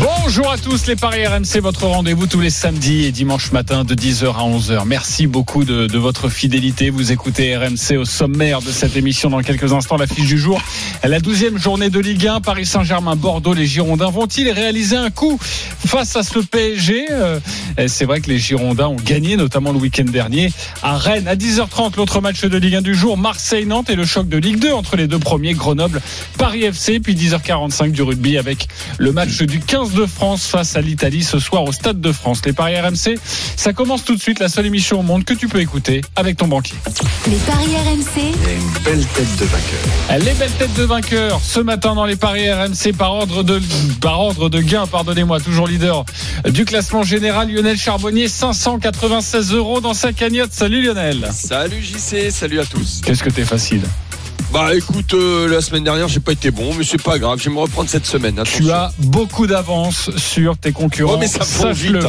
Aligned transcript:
Bonjour 0.00 0.50
à 0.50 0.56
tous 0.56 0.86
les 0.86 0.96
Paris 0.96 1.26
RMC, 1.26 1.60
votre 1.60 1.86
rendez-vous 1.86 2.26
tous 2.26 2.40
les 2.40 2.48
samedis 2.48 3.04
et 3.04 3.12
dimanches 3.12 3.52
matin 3.52 3.84
de 3.84 3.94
10h 3.94 4.24
à 4.24 4.42
11h. 4.42 4.84
Merci 4.86 5.26
beaucoup 5.26 5.64
de, 5.64 5.98
votre 5.98 6.30
fidélité. 6.30 6.88
Vous 6.88 7.12
écoutez 7.12 7.54
RMC 7.54 7.98
au 7.98 8.06
sommaire 8.06 8.62
de 8.62 8.70
cette 8.70 8.96
émission 8.96 9.28
dans 9.28 9.42
quelques 9.42 9.72
instants. 9.74 9.98
La 9.98 10.06
fiche 10.06 10.26
du 10.26 10.38
jour, 10.38 10.60
la 11.04 11.20
douzième 11.20 11.58
journée 11.58 11.90
de 11.90 12.00
Ligue 12.00 12.26
1, 12.26 12.40
Paris 12.40 12.64
Saint-Germain, 12.64 13.16
Bordeaux. 13.16 13.52
Les 13.52 13.66
Girondins 13.66 14.10
vont-ils 14.10 14.50
réaliser 14.50 14.96
un 14.96 15.10
coup 15.10 15.38
face 15.40 16.16
à 16.16 16.22
ce 16.22 16.38
PSG 16.38 17.06
euh, 17.10 17.38
C'est 17.86 18.06
vrai 18.06 18.22
que 18.22 18.30
les 18.30 18.38
Girondins 18.38 18.88
ont 18.88 18.96
gagné, 18.96 19.36
notamment 19.36 19.72
le 19.72 19.78
week-end 19.78 20.04
dernier 20.04 20.50
à 20.82 20.96
Rennes. 20.96 21.28
À 21.28 21.36
10h30, 21.36 21.96
l'autre 21.98 22.22
match 22.22 22.42
de 22.42 22.56
Ligue 22.56 22.76
1 22.76 22.82
du 22.82 22.94
jour, 22.94 23.18
Marseille-Nantes 23.18 23.90
et 23.90 23.96
le 23.96 24.06
choc 24.06 24.28
de 24.28 24.38
Ligue 24.38 24.58
2 24.58 24.72
entre 24.72 24.96
les 24.96 25.06
deux 25.06 25.18
premiers, 25.18 25.52
Grenoble, 25.52 26.00
Paris 26.38 26.64
FC. 26.64 26.98
Puis 26.98 27.14
10h45 27.14 27.90
du 27.90 28.02
rugby 28.02 28.38
avec 28.38 28.68
le 28.98 29.12
match 29.12 29.42
du 29.42 29.60
15 29.60 29.81
de 29.90 30.06
France 30.06 30.46
face 30.46 30.76
à 30.76 30.80
l'Italie 30.80 31.24
ce 31.24 31.38
soir 31.38 31.64
au 31.64 31.72
Stade 31.72 32.00
de 32.00 32.12
France. 32.12 32.40
Les 32.46 32.52
paris 32.52 32.78
RMC, 32.80 33.18
ça 33.56 33.72
commence 33.72 34.04
tout 34.04 34.14
de 34.14 34.20
suite, 34.20 34.38
la 34.38 34.48
seule 34.48 34.66
émission 34.66 35.00
au 35.00 35.02
monde 35.02 35.24
que 35.24 35.34
tu 35.34 35.48
peux 35.48 35.60
écouter 35.60 36.00
avec 36.14 36.36
ton 36.36 36.46
banquier. 36.46 36.76
Les 37.26 37.36
paris 37.38 37.76
RMC, 37.76 38.06
Il 38.16 38.22
y 38.22 38.50
a 38.50 38.54
une 38.54 38.70
belle 38.84 39.06
tête 39.06 39.36
de 39.36 39.44
vainqueur. 39.44 40.18
Les 40.20 40.34
belles 40.34 40.52
têtes 40.52 40.74
de 40.74 40.84
vainqueurs 40.84 41.40
ce 41.42 41.60
matin 41.60 41.94
dans 41.94 42.06
les 42.06 42.16
paris 42.16 42.50
RMC 42.50 42.92
par 42.96 43.12
ordre 43.12 43.42
de 43.42 43.60
par 44.00 44.20
ordre 44.20 44.48
de 44.48 44.60
gain, 44.60 44.86
pardonnez-moi, 44.86 45.40
toujours 45.40 45.66
leader 45.66 46.04
du 46.48 46.64
classement 46.64 47.02
général 47.02 47.50
Lionel 47.50 47.76
Charbonnier 47.76 48.28
596 48.28 49.52
euros 49.52 49.80
dans 49.80 49.94
sa 49.94 50.12
cagnotte. 50.12 50.52
Salut 50.52 50.82
Lionel. 50.82 51.28
Salut 51.32 51.82
JC, 51.82 52.30
salut 52.30 52.60
à 52.60 52.64
tous. 52.64 53.00
Qu'est-ce 53.04 53.22
que 53.22 53.30
t'es 53.30 53.44
facile? 53.44 53.82
Bah 54.52 54.74
écoute, 54.74 55.14
euh, 55.14 55.48
la 55.48 55.62
semaine 55.62 55.82
dernière 55.82 56.08
j'ai 56.08 56.20
pas 56.20 56.32
été 56.32 56.50
bon, 56.50 56.74
mais 56.74 56.84
c'est 56.84 57.02
pas 57.02 57.18
grave, 57.18 57.38
je 57.38 57.44
vais 57.48 57.54
me 57.54 57.60
reprendre 57.60 57.88
cette 57.88 58.04
semaine. 58.04 58.38
Tu 58.44 58.70
as 58.70 58.92
beaucoup 58.98 59.46
d'avance 59.46 60.10
sur 60.18 60.58
tes 60.58 60.72
concurrents. 60.72 61.14
Oh, 61.14 61.18
mais 61.18 61.26
ça 61.26 61.42
Sache-le. 61.42 62.00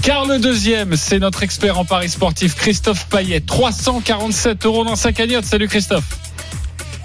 Car 0.00 0.24
le 0.28 0.38
deuxième, 0.38 0.96
c'est 0.96 1.18
notre 1.18 1.42
expert 1.42 1.78
en 1.78 1.84
paris 1.84 2.08
sportif, 2.08 2.54
Christophe 2.54 3.06
Payet. 3.08 3.40
347 3.40 4.64
euros 4.64 4.84
dans 4.84 4.96
sa 4.96 5.12
cagnotte. 5.12 5.44
Salut 5.44 5.68
Christophe. 5.68 6.04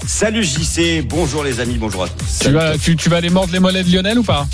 Salut 0.05 0.45
JC, 0.45 1.03
bonjour 1.05 1.43
les 1.43 1.59
amis, 1.59 1.77
bonjour 1.77 2.05
à 2.05 2.07
tous. 2.07 2.39
Tu 2.39 2.51
vas, 2.51 2.77
tu, 2.77 2.95
tu 2.95 3.09
vas 3.09 3.17
aller 3.17 3.29
mordre 3.29 3.51
les 3.51 3.59
mollets 3.59 3.83
de 3.83 3.91
Lionel 3.91 4.19
ou 4.19 4.23
pas? 4.23 4.47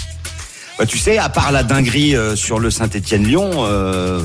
Bah, 0.79 0.87
tu 0.87 0.97
sais, 0.97 1.19
à 1.19 1.29
part 1.29 1.51
la 1.51 1.61
dinguerie 1.61 2.15
euh, 2.15 2.35
sur 2.35 2.57
le 2.57 2.71
Saint-Étienne-Lyon, 2.71 3.51
euh, 3.57 4.19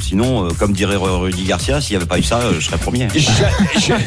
sinon, 0.00 0.46
euh, 0.46 0.48
comme 0.58 0.72
dirait 0.72 0.96
Rudy 0.96 1.44
Garcia, 1.44 1.80
s'il 1.80 1.92
n'y 1.92 1.96
avait 1.96 2.06
pas 2.06 2.18
eu 2.18 2.22
ça, 2.22 2.38
euh, 2.40 2.54
je 2.58 2.64
serais 2.64 2.78
premier. 2.78 3.08
J'a- 3.14 3.50
j'a- 3.80 3.98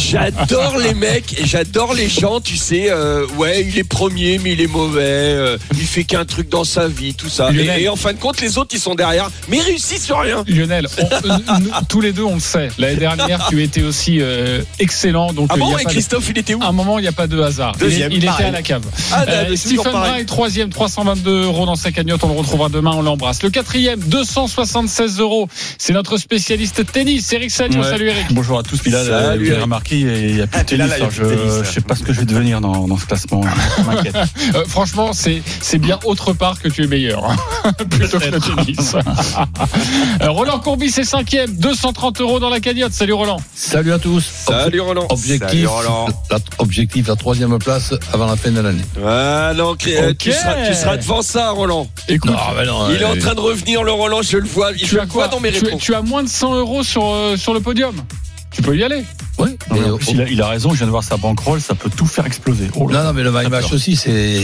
J'adore 0.00 0.78
les 0.78 0.94
mecs 0.94 1.36
j'adore 1.44 1.94
les 1.94 2.08
gens, 2.08 2.40
tu 2.40 2.56
sais, 2.56 2.86
euh, 2.90 3.26
ouais, 3.36 3.64
il 3.66 3.78
est 3.78 3.84
premier 3.84 4.38
mais 4.38 4.52
il 4.52 4.60
est 4.60 4.66
mauvais, 4.66 5.00
euh, 5.02 5.58
il 5.72 5.86
fait 5.86 6.04
qu'un 6.04 6.24
truc 6.24 6.48
dans 6.48 6.64
sa 6.64 6.88
vie, 6.88 7.14
tout 7.14 7.28
ça. 7.28 7.50
Et, 7.52 7.88
en 7.88 7.96
fin 7.96 8.12
de 8.12 8.18
compte, 8.18 8.40
les 8.40 8.58
autres 8.58 8.70
ils 8.74 8.80
sont 8.80 8.94
derrière, 8.94 9.30
mais 9.48 9.58
ils 9.58 9.62
réussissent 9.62 10.04
sur 10.04 10.18
rien. 10.20 10.44
Lionel, 10.46 10.86
on- 10.98 11.04
euh, 11.04 11.38
nous, 11.60 11.70
tous 11.88 12.00
les 12.00 12.12
deux, 12.12 12.22
on 12.24 12.34
le 12.34 12.40
sait. 12.40 12.68
L'année 12.78 12.96
dernière, 12.96 13.46
tu 13.48 13.62
étais 13.62 13.82
aussi 13.82 14.18
euh, 14.20 14.62
excellent. 14.78 15.32
Donc, 15.32 15.48
Ah 15.52 15.56
bon, 15.56 15.66
il 15.68 15.72
y 15.72 15.74
a 15.74 15.80
et 15.80 15.84
pas 15.84 15.88
de- 15.90 15.94
Christophe 15.94 16.28
il 16.30 16.38
était 16.38 16.54
où 16.54 16.62
À 16.62 16.66
un 16.68 16.72
moment, 16.72 16.98
il 16.98 17.02
n'y 17.02 17.08
a 17.08 17.12
pas 17.12 17.26
de 17.26 17.40
hasard. 17.40 17.72
Il- 17.76 17.80
Deuxième, 17.80 18.12
il, 18.12 18.18
était 18.24 18.28
à 18.42 18.50
la 18.50 18.62
cave. 18.62 18.82
Ah, 19.12 19.24
Euh, 19.28 19.44
toujours 19.56 19.86
Stephen 19.86 20.14
est 20.20 20.24
troisième, 20.24 20.70
322 20.70 21.42
euros 21.44 21.66
dans 21.66 21.76
sa 21.76 21.92
cagnotte. 21.92 22.22
On 22.24 22.28
le 22.28 22.38
retrouvera 22.38 22.68
demain, 22.68 22.92
on 22.94 23.02
l'embrasse. 23.02 23.42
Le 23.42 23.50
quatrième, 23.50 24.00
276 24.00 25.20
euros. 25.20 25.35
C'est 25.78 25.92
notre 25.92 26.16
spécialiste 26.18 26.90
tennis, 26.92 27.32
Eric 27.32 27.50
Salio. 27.50 27.80
Ouais. 27.82 27.88
Salut 27.90 28.08
Eric. 28.08 28.26
Bonjour 28.30 28.58
à 28.58 28.62
tous. 28.62 28.78
Puis 28.78 28.90
là, 28.90 29.04
Salut, 29.04 29.10
vous 29.24 29.30
avez 29.30 29.48
Eric. 29.48 29.62
remarqué, 29.62 29.96
il 29.98 30.34
n'y 30.36 30.40
a 30.40 30.46
plus 30.46 30.60
de 30.60 30.64
Puis 30.66 30.76
là, 30.76 30.88
tennis. 30.88 30.88
là, 30.88 30.88
il 30.88 30.88
y 30.88 30.92
a 30.92 30.94
alors 30.96 31.08
plus 31.08 31.20
de 31.20 31.28
je 31.28 31.34
tennis. 31.34 31.58
ne 31.58 31.64
sais 31.64 31.80
pas 31.80 31.94
ce 31.94 32.02
que 32.02 32.12
je 32.12 32.20
vais 32.20 32.26
devenir 32.26 32.60
dans, 32.60 32.86
dans 32.88 32.96
ce 32.98 33.06
classement. 33.06 33.42
Je 33.78 33.82
m'inquiète. 33.84 34.16
Euh, 34.54 34.64
franchement, 34.66 35.12
c'est 35.12 35.42
c'est 35.60 35.78
bien 35.78 35.98
autre 36.04 36.32
part 36.32 36.60
que 36.60 36.68
tu 36.68 36.84
es 36.84 36.86
meilleur. 36.86 37.24
hein, 37.24 37.72
Plutôt 37.90 38.18
que 38.18 38.26
le 38.26 38.40
tennis. 38.40 38.94
Euh, 40.22 40.30
Roland 40.30 40.58
Courbis 40.60 40.94
est 40.98 41.04
cinquième, 41.04 41.54
230 41.56 42.20
euros 42.20 42.40
dans 42.40 42.48
la 42.48 42.60
cagnotte. 42.60 42.92
Salut 42.92 43.12
Roland. 43.12 43.38
Salut 43.54 43.92
à 43.92 43.98
tous. 43.98 44.24
Salut 44.46 44.80
Roland. 44.80 45.06
Objectif, 45.10 45.48
Salut, 45.48 45.66
Roland. 45.66 46.06
la, 46.30 46.38
objectif, 46.58 47.08
la 47.08 47.16
troisième 47.16 47.58
place 47.58 47.92
avant 48.12 48.26
la 48.26 48.36
fin 48.36 48.50
de 48.50 48.60
l'année. 48.60 48.82
Ah 49.04 49.52
euh, 49.56 49.74
tu, 50.18 50.32
seras, 50.32 50.66
tu 50.66 50.74
seras 50.74 50.96
devant 50.96 51.22
ça, 51.22 51.50
Roland. 51.50 51.86
Écoute, 52.08 52.30
mais 52.56 52.64
non, 52.66 52.88
Il 52.90 52.96
est 53.02 53.04
euh, 53.04 53.12
en 53.12 53.16
train 53.18 53.34
de 53.34 53.40
revenir, 53.40 53.82
le 53.82 53.92
Roland, 53.92 54.22
je 54.22 54.38
le 54.38 54.46
vois. 54.48 54.72
Je 54.74 54.84
tu 54.84 54.94
le 54.96 55.02
as 55.02 55.04
vois 55.04 55.15
quoi 55.16 55.28
dans 55.28 55.40
mes 55.40 55.52
tu, 55.52 55.64
réponses. 55.64 55.82
tu 55.82 55.94
as 55.94 56.02
moins 56.02 56.22
de 56.22 56.28
100 56.28 56.54
euros 56.56 56.82
sur, 56.82 57.04
euh, 57.06 57.36
sur 57.36 57.54
le 57.54 57.60
podium? 57.60 57.94
Tu 58.50 58.62
peux 58.62 58.76
y 58.76 58.84
aller. 58.84 59.04
ouais, 59.38 59.55
Non, 59.70 59.76
mais 59.98 60.04
il, 60.12 60.20
a, 60.20 60.28
il 60.28 60.42
a 60.42 60.48
raison, 60.48 60.70
je 60.70 60.76
viens 60.78 60.86
de 60.86 60.90
voir 60.92 61.02
sa 61.04 61.16
bankroll, 61.16 61.60
ça 61.60 61.74
peut 61.74 61.90
tout 61.94 62.06
faire 62.06 62.24
exploser. 62.26 62.68
Oh 62.76 62.90
non, 62.90 63.02
non, 63.04 63.12
mais 63.12 63.22
le 63.22 63.30
match 63.32 63.72
aussi, 63.72 63.96
c'est. 63.96 64.42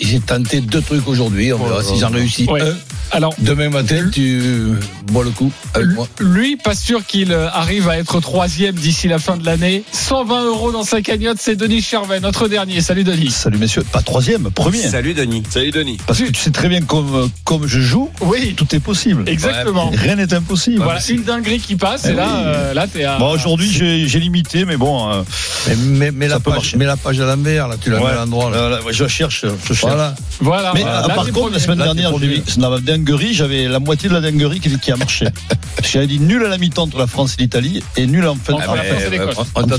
J'ai 0.00 0.20
tenté 0.20 0.60
deux 0.60 0.80
trucs 0.80 1.06
aujourd'hui. 1.06 1.52
On 1.52 1.58
verra 1.58 1.80
Oh, 1.80 1.82
si 1.94 1.98
j'en 2.00 2.08
réussis 2.10 2.46
Ouais. 2.48 2.62
un. 2.62 2.74
Alors, 3.10 3.34
Demain 3.38 3.68
matin, 3.68 4.08
tu 4.10 4.72
bois 5.12 5.22
le 5.22 5.30
coup 5.30 5.52
avec 5.74 5.88
moi. 5.90 6.08
lui, 6.18 6.56
pas 6.56 6.74
sûr 6.74 7.04
qu'il 7.06 7.30
euh, 7.32 7.48
arrive 7.52 7.88
à 7.88 7.98
être 7.98 8.18
troisième 8.18 8.74
d'ici 8.74 9.06
la 9.06 9.18
fin 9.18 9.36
de 9.36 9.44
l'année. 9.44 9.84
120 9.92 10.44
euros 10.46 10.72
dans 10.72 10.82
sa 10.82 11.00
cagnotte, 11.02 11.36
c'est 11.38 11.54
Denis 11.54 11.82
Charvet, 11.82 12.18
notre 12.20 12.48
dernier. 12.48 12.80
Salut 12.80 13.04
Denis. 13.04 13.30
Salut 13.30 13.58
messieurs, 13.58 13.84
pas 13.92 14.00
troisième, 14.02 14.50
premier. 14.50 14.78
Salut 14.78 15.14
Denis. 15.14 15.42
Salut 15.48 15.70
Denis. 15.70 15.98
Parce 16.06 16.18
que 16.18 16.24
tu 16.30 16.40
sais 16.40 16.50
très 16.50 16.68
bien 16.68 16.80
comme, 16.80 17.30
comme 17.44 17.66
je 17.68 17.78
joue, 17.80 18.10
Oui, 18.22 18.54
tout 18.56 18.74
est 18.74 18.80
possible. 18.80 19.22
exactement. 19.28 19.90
Rien 19.94 20.16
n'est 20.16 20.32
impossible. 20.34 20.82
Voilà, 20.82 21.00
une 21.08 21.22
dinguerie 21.22 21.60
qui 21.60 21.76
passe, 21.76 22.06
et 22.06 22.10
Eh 22.12 22.16
là, 22.16 22.26
oui. 22.26 22.42
euh, 22.46 22.74
là, 22.74 22.86
t'es 22.88 23.04
à. 23.04 23.18
Bon, 23.18 23.30
aujourd'hui 23.30 23.70
j'ai 23.70 24.08
j'ai 24.08 24.18
mais 24.64 24.76
bon. 24.76 25.10
euh, 25.10 25.22
Mais, 25.68 25.74
mais, 25.76 26.10
mais 26.12 26.28
Ça 26.28 26.34
la 26.34 26.40
page, 26.40 26.54
marcher. 26.54 26.76
mais 26.76 26.84
la 26.84 26.96
page 26.96 27.20
à 27.20 27.24
l'envers, 27.26 27.66
là, 27.68 27.76
tu 27.82 27.90
la 27.90 27.96
ouais, 27.98 28.04
mets 28.04 28.10
à 28.10 28.14
l'endroit. 28.14 28.50
là. 28.50 28.56
euh, 28.56 28.68
là, 28.70 28.78
je 28.90 29.06
cherche, 29.08 29.44
je 29.44 29.74
cherche. 29.74 29.80
Voilà. 29.80 30.14
Voilà. 30.40 30.72
Mais 30.74 30.82
Voilà. 30.82 31.04
euh, 31.04 31.08
Là, 31.08 31.14
par 31.14 31.26
contre, 31.32 31.52
la 31.52 31.58
semaine 31.58 31.78
dernière, 31.78 32.12
dans 32.58 32.70
la 32.70 32.80
dinguerie, 32.80 33.34
j'avais 33.34 33.66
la 33.66 33.80
moitié 33.80 34.08
de 34.08 34.14
la 34.14 34.20
dinguerie 34.20 34.60
qui, 34.60 34.78
qui 34.78 34.92
a 34.92 34.96
marché. 34.96 35.26
J'avais 35.82 36.06
dit 36.06 36.18
nul 36.20 36.44
à 36.44 36.48
la 36.48 36.56
mi-temps 36.58 36.84
entre 36.84 36.98
la 36.98 37.06
France 37.06 37.34
et 37.38 37.42
l'Italie 37.42 37.82
et 37.96 38.06
nul 38.06 38.26
en 38.26 38.36
fin 38.36 38.54
de 38.54 38.58
la 38.60 38.64
France 38.64 39.02
et 39.06 39.10
l'Écosse. 39.10 39.36
on 39.54 39.62
t'a 39.66 39.76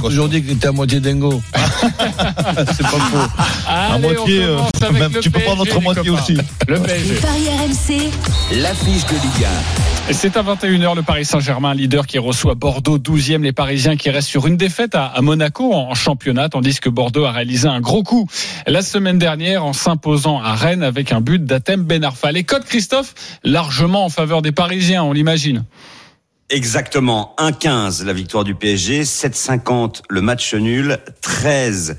toujours, 0.00 0.28
dit 0.28 0.42
que 0.42 0.48
t'étais 0.48 0.68
à 0.68 0.72
moitié 0.72 0.98
dingo. 1.00 1.42
C'est 2.76 2.82
pas 2.82 2.88
faux. 2.88 3.28
À 3.68 3.98
moitié, 3.98 4.46
tu 5.20 5.30
peux 5.30 5.40
prendre 5.40 5.64
notre 5.64 5.80
moitié 5.80 6.10
aussi. 6.10 6.36
Le 6.68 6.78
PSG. 6.80 7.14
paris 7.16 7.48
RMC, 7.48 8.10
L'affiche 8.62 9.04
de 9.06 9.12
Ligue 9.14 9.46
Et 10.01 10.01
c'est 10.10 10.36
à 10.36 10.42
21h, 10.42 10.96
le 10.96 11.02
Paris 11.02 11.24
Saint-Germain, 11.24 11.74
leader 11.74 12.06
qui 12.06 12.18
reçoit 12.18 12.54
Bordeaux, 12.54 12.98
12e, 12.98 13.42
les 13.42 13.52
Parisiens 13.52 13.96
qui 13.96 14.10
restent 14.10 14.28
sur 14.28 14.46
une 14.46 14.56
défaite 14.56 14.94
à, 14.94 15.14
Monaco 15.22 15.72
en, 15.72 15.94
championnat, 15.94 16.48
tandis 16.48 16.80
que 16.80 16.88
Bordeaux 16.88 17.24
a 17.24 17.32
réalisé 17.32 17.68
un 17.68 17.80
gros 17.80 18.02
coup 18.02 18.26
la 18.66 18.82
semaine 18.82 19.18
dernière 19.18 19.64
en 19.64 19.72
s'imposant 19.72 20.40
à 20.40 20.54
Rennes 20.54 20.82
avec 20.82 21.12
un 21.12 21.20
but 21.20 21.44
d'Atem 21.44 21.82
Ben 21.82 22.04
Arfa. 22.04 22.32
Les 22.32 22.44
codes, 22.44 22.64
Christophe, 22.64 23.14
largement 23.44 24.04
en 24.04 24.08
faveur 24.08 24.42
des 24.42 24.52
Parisiens, 24.52 25.02
on 25.04 25.12
l'imagine. 25.12 25.64
Exactement, 26.50 27.34
1,15 27.38 28.04
la 28.04 28.12
victoire 28.12 28.44
du 28.44 28.54
PSG, 28.54 29.02
7,50 29.02 30.02
le 30.10 30.20
match 30.20 30.54
nul, 30.54 30.98
13 31.22 31.96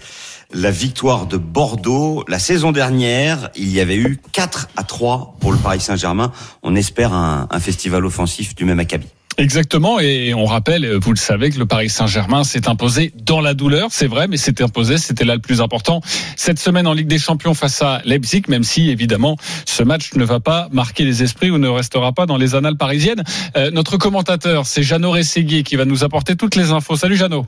la 0.54 0.72
victoire 0.72 1.26
de 1.26 1.38
Bordeaux. 1.38 2.24
La 2.28 2.40
saison 2.40 2.72
dernière, 2.72 3.50
il 3.56 3.70
y 3.70 3.80
avait 3.80 3.98
eu 3.98 4.20
4 4.32 4.70
à 4.76 4.84
3 4.84 5.36
pour 5.40 5.52
le 5.52 5.58
Paris 5.58 5.80
Saint-Germain. 5.80 6.32
On 6.62 6.76
espère 6.76 7.14
un, 7.14 7.48
festival 7.60 8.06
offensif 8.06 8.56
du 8.56 8.66
même 8.66 8.80
acabit. 8.80 9.08
Exactement, 9.38 10.00
et 10.00 10.34
on 10.36 10.46
rappelle, 10.46 10.98
vous 11.02 11.12
le 11.12 11.18
savez, 11.18 11.50
que 11.50 11.58
le 11.58 11.66
Paris 11.66 11.90
Saint-Germain 11.90 12.44
s'est 12.44 12.68
imposé 12.68 13.12
dans 13.16 13.42
la 13.42 13.56
douleur, 13.56 13.88
c'est 13.90 14.06
vrai, 14.06 14.28
mais 14.28 14.38
c'était 14.38 14.64
imposé, 14.64 15.00
c'était 15.00 15.26
là 15.26 15.34
le 15.34 15.42
plus 15.42 15.60
important. 15.60 16.02
Cette 16.36 16.60
semaine 16.60 16.86
en 16.86 16.94
Ligue 16.94 17.08
des 17.08 17.18
Champions 17.18 17.56
face 17.56 17.82
à 17.82 18.02
Leipzig, 18.06 18.44
même 18.48 18.64
si 18.64 18.92
évidemment 18.92 19.38
ce 19.66 19.82
match 19.82 20.14
ne 20.14 20.24
va 20.24 20.40
pas 20.40 20.68
marquer 20.72 21.04
les 21.04 21.24
esprits 21.24 21.50
ou 21.50 21.58
ne 21.58 21.68
restera 21.68 22.12
pas 22.12 22.28
dans 22.28 22.38
les 22.38 22.54
annales 22.54 22.78
parisiennes. 22.78 23.24
Euh, 23.56 23.72
notre 23.72 23.98
commentateur, 23.98 24.68
c'est 24.68 24.84
Jeannot 24.84 25.12
Rességuier 25.12 25.64
qui 25.64 25.78
va 25.78 25.86
nous 25.86 26.04
apporter 26.04 26.36
toutes 26.36 26.56
les 26.56 26.70
infos. 26.70 26.96
Salut 26.96 27.16
Jeannot. 27.16 27.48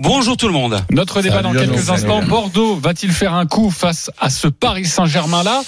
Bonjour 0.00 0.36
tout 0.36 0.46
le 0.46 0.52
monde. 0.52 0.80
Notre 0.92 1.22
débat 1.22 1.42
Salut, 1.42 1.54
dans 1.54 1.60
quelques 1.60 1.78
Salut, 1.80 2.04
instants. 2.04 2.22
Bordeaux 2.22 2.76
va-t-il 2.76 3.10
faire 3.12 3.34
un 3.34 3.46
coup 3.46 3.68
face 3.68 4.12
à 4.18 4.30
ce 4.30 4.46
Paris 4.46 4.84
Saint-Germain-là? 4.84 5.62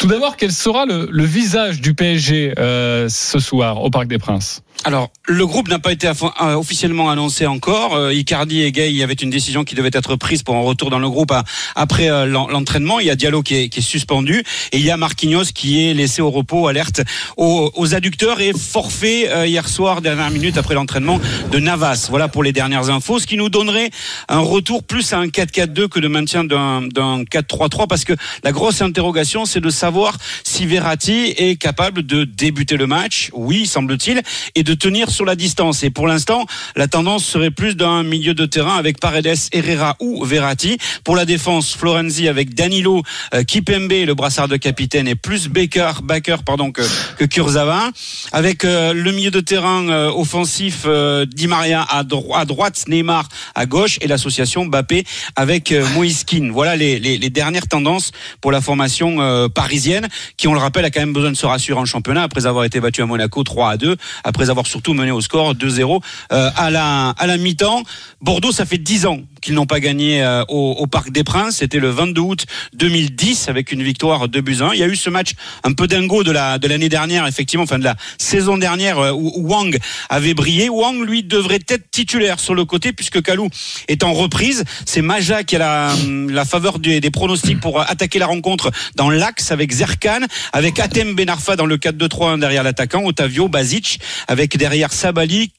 Tout 0.00 0.08
d'abord, 0.08 0.36
quel 0.36 0.50
sera 0.50 0.84
le, 0.84 1.08
le 1.10 1.24
visage 1.24 1.80
du 1.80 1.94
PSG 1.94 2.54
euh, 2.58 3.08
ce 3.08 3.38
soir 3.38 3.80
au 3.82 3.90
Parc 3.90 4.08
des 4.08 4.18
Princes? 4.18 4.62
Alors, 4.88 5.10
le 5.26 5.46
groupe 5.46 5.68
n'a 5.68 5.78
pas 5.78 5.92
été 5.92 6.08
euh, 6.08 6.54
officiellement 6.54 7.10
annoncé 7.10 7.44
encore. 7.44 7.94
Euh, 7.94 8.14
Icardi 8.14 8.62
et 8.62 8.72
Gay, 8.72 8.88
il 8.88 8.96
y 8.96 9.02
avait 9.02 9.12
une 9.12 9.28
décision 9.28 9.62
qui 9.62 9.74
devait 9.74 9.90
être 9.92 10.16
prise 10.16 10.42
pour 10.42 10.56
un 10.56 10.62
retour 10.62 10.88
dans 10.88 10.98
le 10.98 11.10
groupe 11.10 11.30
après 11.74 12.08
euh, 12.08 12.24
l'en- 12.24 12.48
l'entraînement. 12.48 12.98
Il 12.98 13.04
y 13.04 13.10
a 13.10 13.14
Diallo 13.14 13.42
qui 13.42 13.54
est, 13.54 13.80
suspendu 13.82 14.42
et 14.72 14.78
il 14.78 14.80
y 14.82 14.90
a 14.90 14.96
Marquinhos 14.96 15.52
qui 15.54 15.86
est 15.86 15.92
laissé 15.92 16.22
au 16.22 16.30
repos, 16.30 16.68
alerte 16.68 17.02
aux, 17.36 17.94
adducteurs 17.94 18.40
et 18.40 18.54
forfait 18.54 19.46
hier 19.46 19.68
soir, 19.68 20.00
dernière 20.00 20.30
minute 20.30 20.56
après 20.56 20.74
l'entraînement 20.74 21.20
de 21.52 21.58
Navas. 21.58 22.06
Voilà 22.08 22.28
pour 22.28 22.42
les 22.42 22.52
dernières 22.52 22.88
infos, 22.88 23.18
ce 23.18 23.26
qui 23.26 23.36
nous 23.36 23.50
donnerait 23.50 23.90
un 24.28 24.40
retour 24.40 24.84
plus 24.84 25.12
à 25.12 25.18
un 25.18 25.26
4-4-2 25.26 25.88
que 25.88 26.00
de 26.00 26.08
maintien 26.08 26.44
d'un 26.44 26.88
4-3-3 26.88 27.86
parce 27.88 28.04
que 28.04 28.14
la 28.42 28.52
grosse 28.52 28.80
interrogation, 28.80 29.44
c'est 29.44 29.60
de 29.60 29.70
savoir 29.70 30.16
si 30.44 30.64
Verratti 30.64 31.34
est 31.36 31.56
capable 31.60 32.04
de 32.04 32.24
débuter 32.24 32.78
le 32.78 32.86
match. 32.86 33.28
Oui, 33.34 33.66
semble-t-il, 33.66 34.22
et 34.54 34.62
de 34.62 34.77
tenir 34.78 35.10
sur 35.10 35.24
la 35.24 35.36
distance. 35.36 35.82
Et 35.82 35.90
pour 35.90 36.06
l'instant, 36.06 36.46
la 36.76 36.88
tendance 36.88 37.24
serait 37.24 37.50
plus 37.50 37.76
d'un 37.76 38.02
milieu 38.02 38.34
de 38.34 38.46
terrain 38.46 38.76
avec 38.76 39.00
Paredes, 39.00 39.36
Herrera 39.52 39.96
ou 40.00 40.24
Verratti. 40.24 40.78
Pour 41.04 41.16
la 41.16 41.24
défense, 41.24 41.74
Florenzi 41.74 42.28
avec 42.28 42.54
Danilo, 42.54 43.02
euh, 43.34 43.42
Kipembe, 43.42 43.92
le 43.92 44.14
brassard 44.14 44.48
de 44.48 44.56
capitaine, 44.56 45.08
et 45.08 45.14
plus 45.14 45.48
Baker, 45.48 45.92
Baker 46.02 46.36
pardon, 46.44 46.72
que, 46.72 46.82
que 47.18 47.24
Kurzawa. 47.24 47.90
Avec 48.32 48.64
euh, 48.64 48.92
le 48.92 49.12
milieu 49.12 49.30
de 49.30 49.40
terrain 49.40 49.88
euh, 49.88 50.10
offensif, 50.10 50.82
euh, 50.86 51.26
Di 51.26 51.46
Maria 51.46 51.82
à, 51.82 52.04
dro- 52.04 52.34
à 52.34 52.44
droite, 52.44 52.84
Neymar 52.88 53.28
à 53.54 53.66
gauche, 53.66 53.98
et 54.00 54.06
l'association 54.06 54.64
Mbappé 54.66 55.04
avec 55.36 55.74
Moïse 55.94 56.24
Kean. 56.24 56.50
Voilà 56.52 56.76
les, 56.76 56.98
les, 56.98 57.30
dernières 57.30 57.68
tendances 57.68 58.12
pour 58.40 58.52
la 58.52 58.60
formation 58.60 59.48
parisienne, 59.50 60.08
qui, 60.36 60.48
on 60.48 60.54
le 60.54 60.60
rappelle, 60.60 60.84
a 60.84 60.90
quand 60.90 61.00
même 61.00 61.12
besoin 61.12 61.30
de 61.30 61.36
se 61.36 61.46
rassurer 61.46 61.78
en 61.78 61.84
championnat 61.84 62.22
après 62.22 62.46
avoir 62.46 62.64
été 62.64 62.80
battu 62.80 63.02
à 63.02 63.06
Monaco 63.06 63.42
3 63.42 63.70
à 63.70 63.76
2, 63.76 63.96
après 64.24 64.50
avoir 64.50 64.57
surtout 64.66 64.94
mené 64.94 65.10
au 65.10 65.20
score 65.20 65.54
2-0 65.54 66.02
euh, 66.32 66.50
à 66.56 66.70
la 66.70 67.10
à 67.10 67.26
la 67.26 67.36
mi-temps. 67.36 67.82
Bordeaux, 68.20 68.52
ça 68.52 68.66
fait 68.66 68.78
10 68.78 69.06
ans 69.06 69.20
qu'ils 69.40 69.54
n'ont 69.54 69.66
pas 69.66 69.80
gagné 69.80 70.22
euh, 70.22 70.44
au, 70.48 70.86
Parc 70.86 71.10
des 71.10 71.24
Princes. 71.24 71.56
C'était 71.56 71.78
le 71.78 71.90
22 71.90 72.20
août 72.20 72.46
2010 72.74 73.48
avec 73.48 73.72
une 73.72 73.82
victoire 73.82 74.28
2 74.28 74.40
buts 74.40 74.58
1. 74.60 74.72
Il 74.74 74.80
y 74.80 74.82
a 74.82 74.86
eu 74.86 74.96
ce 74.96 75.10
match 75.10 75.32
un 75.64 75.72
peu 75.72 75.86
dingo 75.86 76.24
de 76.24 76.30
la 76.30 76.58
de 76.58 76.66
l'année 76.68 76.88
dernière, 76.88 77.26
effectivement, 77.26 77.64
enfin 77.64 77.78
de 77.78 77.84
la 77.84 77.96
saison 78.18 78.58
dernière 78.58 78.98
euh, 78.98 79.12
où 79.12 79.48
Wang 79.48 79.78
avait 80.08 80.34
brillé. 80.34 80.68
Wang, 80.68 81.04
lui, 81.04 81.22
devrait 81.22 81.60
être 81.68 81.90
titulaire 81.90 82.40
sur 82.40 82.54
le 82.54 82.64
côté 82.64 82.92
puisque 82.92 83.22
Kalou 83.22 83.48
est 83.88 84.02
en 84.04 84.12
reprise. 84.12 84.64
C'est 84.86 85.02
Maja 85.02 85.44
qui 85.44 85.56
a 85.56 85.58
la, 85.58 85.92
la 86.28 86.44
faveur 86.44 86.78
des, 86.78 87.00
pronostics 87.10 87.60
pour 87.60 87.80
attaquer 87.80 88.18
la 88.18 88.26
rencontre 88.26 88.70
dans 88.96 89.10
l'axe 89.10 89.50
avec 89.50 89.72
Zerkan, 89.72 90.20
avec 90.52 90.78
Atem 90.78 91.14
Benarfa 91.14 91.56
dans 91.56 91.66
le 91.66 91.76
4-2-3-1 91.76 92.40
derrière 92.40 92.62
l'attaquant, 92.62 93.04
Otavio, 93.04 93.48
Bazic, 93.48 94.00
avec 94.26 94.56
derrière 94.56 94.92
Sabali, 94.92 95.52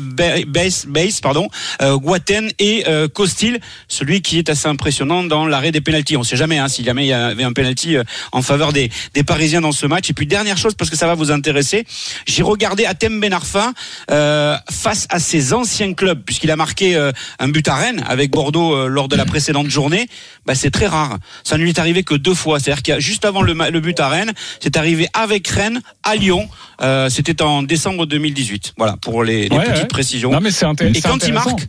Beis, 0.00 0.84
Beis, 0.86 1.20
pardon, 1.22 1.48
euh, 1.82 1.96
Guaten 1.96 2.50
et 2.58 2.87
euh, 2.88 3.08
Costil, 3.08 3.60
celui 3.88 4.22
qui 4.22 4.38
est 4.38 4.48
assez 4.50 4.66
impressionnant 4.68 5.22
dans 5.24 5.46
l'arrêt 5.46 5.72
des 5.72 5.80
pénalties. 5.80 6.16
On 6.16 6.22
sait 6.22 6.36
jamais 6.36 6.58
hein, 6.58 6.68
si 6.68 6.84
jamais 6.84 7.04
il 7.04 7.08
y 7.08 7.12
avait 7.12 7.44
un 7.44 7.52
penalty 7.52 7.96
euh, 7.96 8.04
en 8.32 8.42
faveur 8.42 8.72
des, 8.72 8.90
des 9.14 9.22
Parisiens 9.24 9.60
dans 9.60 9.72
ce 9.72 9.86
match. 9.86 10.10
Et 10.10 10.12
puis 10.14 10.26
dernière 10.26 10.56
chose 10.58 10.74
parce 10.74 10.90
que 10.90 10.96
ça 10.96 11.06
va 11.06 11.14
vous 11.14 11.30
intéresser, 11.30 11.84
j'ai 12.26 12.42
regardé 12.42 12.84
Atem 12.84 13.20
Benarfa 13.20 13.72
euh, 14.10 14.56
face 14.70 15.06
à 15.10 15.18
ses 15.18 15.52
anciens 15.52 15.92
clubs 15.94 16.22
puisqu'il 16.24 16.50
a 16.50 16.56
marqué 16.56 16.96
euh, 16.96 17.12
un 17.38 17.48
but 17.48 17.66
à 17.68 17.74
Rennes 17.76 18.04
avec 18.08 18.30
Bordeaux 18.30 18.74
euh, 18.74 18.86
lors 18.88 19.08
de 19.08 19.16
la 19.16 19.24
précédente 19.24 19.68
journée. 19.68 20.06
Bah, 20.46 20.54
c'est 20.54 20.70
très 20.70 20.86
rare. 20.86 21.18
Ça 21.44 21.56
ne 21.58 21.62
lui 21.62 21.70
est 21.70 21.78
arrivé 21.78 22.02
que 22.02 22.14
deux 22.14 22.34
fois. 22.34 22.58
C'est-à-dire 22.60 22.82
qu'il 22.82 22.94
y 22.94 22.96
a 22.96 23.00
juste 23.00 23.24
avant 23.24 23.42
le, 23.42 23.80
but 23.80 24.00
à 24.00 24.08
Rennes, 24.08 24.32
c'est 24.60 24.76
arrivé 24.76 25.08
avec 25.14 25.46
Rennes 25.48 25.80
à 26.02 26.16
Lyon. 26.16 26.48
Euh, 26.80 27.08
C'était 27.10 27.42
en 27.42 27.62
décembre 27.62 28.06
2018. 28.06 28.74
Voilà 28.78 28.96
pour 28.96 29.24
les, 29.24 29.48
les 29.48 29.56
Ouais, 29.56 29.64
petites 29.64 29.76
ouais. 29.82 29.86
précisions. 29.88 30.30
Non, 30.30 30.40
mais 30.40 30.50
c'est 30.50 30.64
inté- 30.66 30.96
Et 30.96 31.00
quand 31.00 31.26
il 31.26 31.32
marque, 31.34 31.66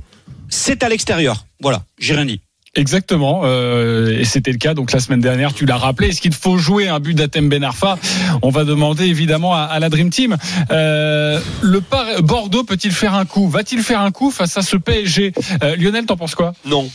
c'est 0.49 0.83
à 0.83 0.89
l'extérieur. 0.89 1.45
Voilà, 1.61 1.83
j'ai 1.99 2.13
rien 2.15 2.25
dit. 2.25 2.41
Exactement, 2.75 3.41
euh, 3.45 4.19
et 4.19 4.25
c'était 4.25 4.51
le 4.51 4.59
cas 4.59 4.75
donc 4.75 4.91
la 4.91 4.99
semaine 4.99 5.21
dernière. 5.21 5.53
Tu 5.55 5.65
l'as 5.65 5.77
rappelé. 5.77 6.09
Est-ce 6.09 6.21
qu'il 6.21 6.33
faut 6.35 6.59
jouer 6.59 6.87
un 6.87 6.99
but 6.99 7.15
d'Atem 7.15 7.49
Ben 7.49 7.63
Arfa? 7.63 7.97
On 8.43 8.49
va 8.51 8.63
demander 8.63 9.05
évidemment 9.05 9.55
à, 9.55 9.61
à 9.61 9.79
la 9.79 9.89
Dream 9.89 10.11
Team. 10.11 10.37
Euh, 10.69 11.39
le 11.61 11.81
Par- 11.81 12.21
Bordeaux 12.21 12.63
peut-il 12.63 12.91
faire 12.91 13.15
un 13.15 13.25
coup? 13.25 13.49
Va-t-il 13.49 13.81
faire 13.81 14.01
un 14.01 14.11
coup 14.11 14.29
face 14.29 14.55
à 14.55 14.61
ce 14.61 14.77
PSG 14.77 15.33
Euh, 15.63 15.75
Lionel, 15.77 16.05
t'en 16.05 16.15
penses 16.15 16.35
quoi? 16.35 16.53
Non. 16.65 16.87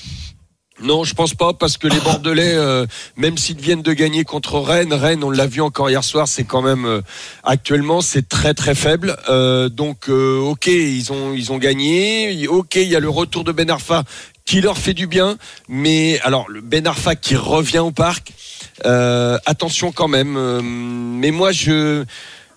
Non, 0.83 1.05
je 1.05 1.15
pense 1.15 1.35
pas 1.35 1.53
parce 1.53 1.79
que 1.79 1.87
les 1.87 2.01
Bordelais, 2.01 2.55
euh, 2.55 2.85
même 3.17 3.39
s'ils 3.39 3.61
viennent 3.61 3.83
de 3.83 3.93
gagner 3.93 4.25
contre 4.25 4.59
Rennes, 4.59 4.93
Rennes, 4.93 5.23
on 5.23 5.31
l'a 5.31 5.47
vu 5.47 5.61
encore 5.61 5.89
hier 5.89 6.03
soir, 6.03 6.27
c'est 6.27 6.43
quand 6.43 6.63
même 6.63 6.85
euh, 6.85 7.01
actuellement 7.45 8.01
c'est 8.01 8.29
très 8.29 8.55
très 8.55 8.75
faible. 8.75 9.17
Euh, 9.29 9.69
donc 9.69 10.09
ok, 10.09 10.67
ils 10.67 11.13
ont 11.13 11.33
ils 11.33 11.53
ont 11.53 11.59
gagné. 11.59 12.49
Ok, 12.49 12.75
il 12.75 12.89
y 12.89 12.97
a 12.97 13.01
le 13.01 13.09
retour 13.09 13.45
de 13.45 13.53
Ben 13.53 13.71
Arfa 13.71 14.03
qui 14.45 14.61
leur 14.61 14.77
fait 14.77 14.95
du 14.95 15.07
bien, 15.07 15.39
mais 15.69 16.19
alors 16.25 16.51
le 16.51 16.61
Ben 16.61 16.87
Arfa 16.89 17.15
qui 17.15 17.37
revient 17.37 17.79
au 17.79 17.93
parc, 17.93 18.33
attention 18.83 19.93
quand 19.93 20.09
même. 20.09 20.37
mais 21.21 21.31
moi 21.31 21.53
je 21.53 22.05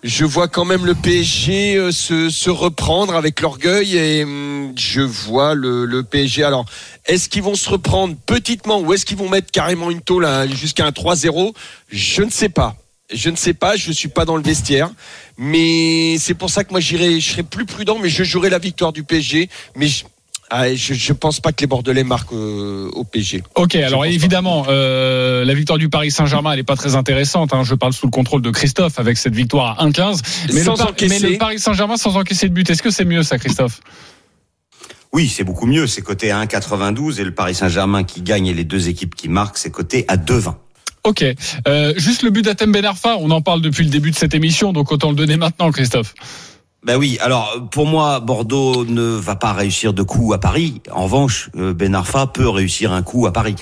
je 0.02 0.24
vois 0.24 0.48
quand 0.48 0.64
même 0.64 0.86
le 0.86 0.94
PSG 0.94 1.76
euh, 1.76 1.90
se, 1.90 2.50
reprendre 2.50 3.14
avec 3.16 3.40
l'orgueil 3.40 3.96
et 3.96 4.24
hum, 4.24 4.72
je 4.76 5.00
vois 5.00 5.54
le, 5.54 6.02
PSG. 6.02 6.44
Alors, 6.44 6.66
est-ce 7.06 7.28
qu'ils 7.28 7.42
vont 7.42 7.54
se 7.54 7.68
reprendre 7.68 8.16
petitement 8.26 8.80
ou 8.80 8.92
est-ce 8.92 9.04
qu'ils 9.04 9.16
vont 9.16 9.28
mettre 9.28 9.50
carrément 9.50 9.90
une 9.90 10.00
tôle 10.00 10.26
jusqu'à 10.52 10.86
un 10.86 10.90
3-0 10.90 11.52
Je 11.90 12.22
ne 12.22 12.30
sais 12.30 12.48
pas. 12.48 12.76
Je 13.12 13.30
ne 13.30 13.36
sais 13.36 13.54
pas, 13.54 13.74
je 13.76 13.90
suis 13.90 14.08
pas 14.08 14.26
dans 14.26 14.36
le 14.36 14.42
vestiaire, 14.42 14.90
mais 15.38 16.18
c'est 16.18 16.34
pour 16.34 16.50
ça 16.50 16.62
que 16.62 16.72
moi 16.72 16.80
j'irai, 16.80 17.20
je 17.20 17.30
serai 17.30 17.42
plus 17.42 17.64
prudent, 17.64 17.98
mais 17.98 18.10
je 18.10 18.22
jouerai 18.22 18.50
la 18.50 18.58
victoire 18.58 18.92
du 18.92 19.02
PSG. 19.02 19.48
Mais 19.76 19.88
ah, 20.50 20.74
je, 20.74 20.94
je 20.94 21.12
pense 21.12 21.40
pas 21.40 21.52
que 21.52 21.60
les 21.60 21.66
Bordelais 21.66 22.04
marquent 22.04 22.32
euh, 22.32 22.88
au 22.92 23.04
PSG. 23.04 23.42
Ok, 23.54 23.74
alors 23.76 24.06
évidemment, 24.06 24.64
euh, 24.68 25.44
la 25.44 25.54
victoire 25.54 25.78
du 25.78 25.88
Paris 25.88 26.10
Saint-Germain, 26.10 26.52
elle 26.52 26.60
est 26.60 26.64
pas 26.64 26.76
très 26.76 26.94
intéressante. 26.96 27.52
hein. 27.52 27.62
Je 27.64 27.74
parle 27.74 27.92
sous 27.92 28.06
le 28.06 28.10
contrôle 28.10 28.42
de 28.42 28.50
Christophe 28.50 28.98
avec 28.98 29.18
cette 29.18 29.34
victoire 29.34 29.78
à 29.80 29.86
1-15. 29.86 30.20
Mais, 30.52 31.08
mais 31.08 31.18
le 31.18 31.38
Paris 31.38 31.58
Saint-Germain 31.58 31.96
sans 31.96 32.16
encaisser 32.16 32.48
de 32.48 32.54
but, 32.54 32.68
est-ce 32.70 32.82
que 32.82 32.90
c'est 32.90 33.04
mieux 33.04 33.22
ça, 33.22 33.38
Christophe? 33.38 33.80
Oui, 35.12 35.28
c'est 35.28 35.44
beaucoup 35.44 35.66
mieux. 35.66 35.86
C'est 35.86 36.02
coté 36.02 36.30
à 36.30 36.44
1,92 36.44 37.20
et 37.20 37.24
le 37.24 37.34
Paris 37.34 37.54
Saint-Germain 37.54 38.04
qui 38.04 38.22
gagne 38.22 38.46
et 38.46 38.54
les 38.54 38.64
deux 38.64 38.88
équipes 38.88 39.14
qui 39.14 39.28
marquent, 39.28 39.58
c'est 39.58 39.70
coté 39.70 40.04
à 40.08 40.16
2,20. 40.16 40.54
Ok, 41.04 41.24
euh, 41.66 41.94
juste 41.96 42.22
le 42.22 42.30
but 42.30 42.42
d'Atem 42.44 42.72
Ben 42.72 42.84
Arfa, 42.84 43.16
on 43.20 43.30
en 43.30 43.40
parle 43.40 43.62
depuis 43.62 43.84
le 43.84 43.90
début 43.90 44.10
de 44.10 44.16
cette 44.16 44.34
émission, 44.34 44.72
donc 44.72 44.92
autant 44.92 45.10
le 45.10 45.16
donner 45.16 45.36
maintenant, 45.36 45.70
Christophe. 45.70 46.12
Ben 46.88 46.96
oui, 46.96 47.18
alors 47.20 47.68
pour 47.70 47.84
moi, 47.84 48.18
Bordeaux 48.18 48.86
ne 48.86 49.02
va 49.02 49.36
pas 49.36 49.52
réussir 49.52 49.92
de 49.92 50.02
coup 50.02 50.32
à 50.32 50.40
Paris. 50.40 50.80
En 50.90 51.04
revanche, 51.04 51.50
euh, 51.54 51.74
Ben 51.74 51.94
Arfa 51.94 52.26
peut 52.26 52.48
réussir 52.48 52.92
un 52.92 53.02
coup 53.02 53.26
à 53.26 53.32
Paris. 53.34 53.56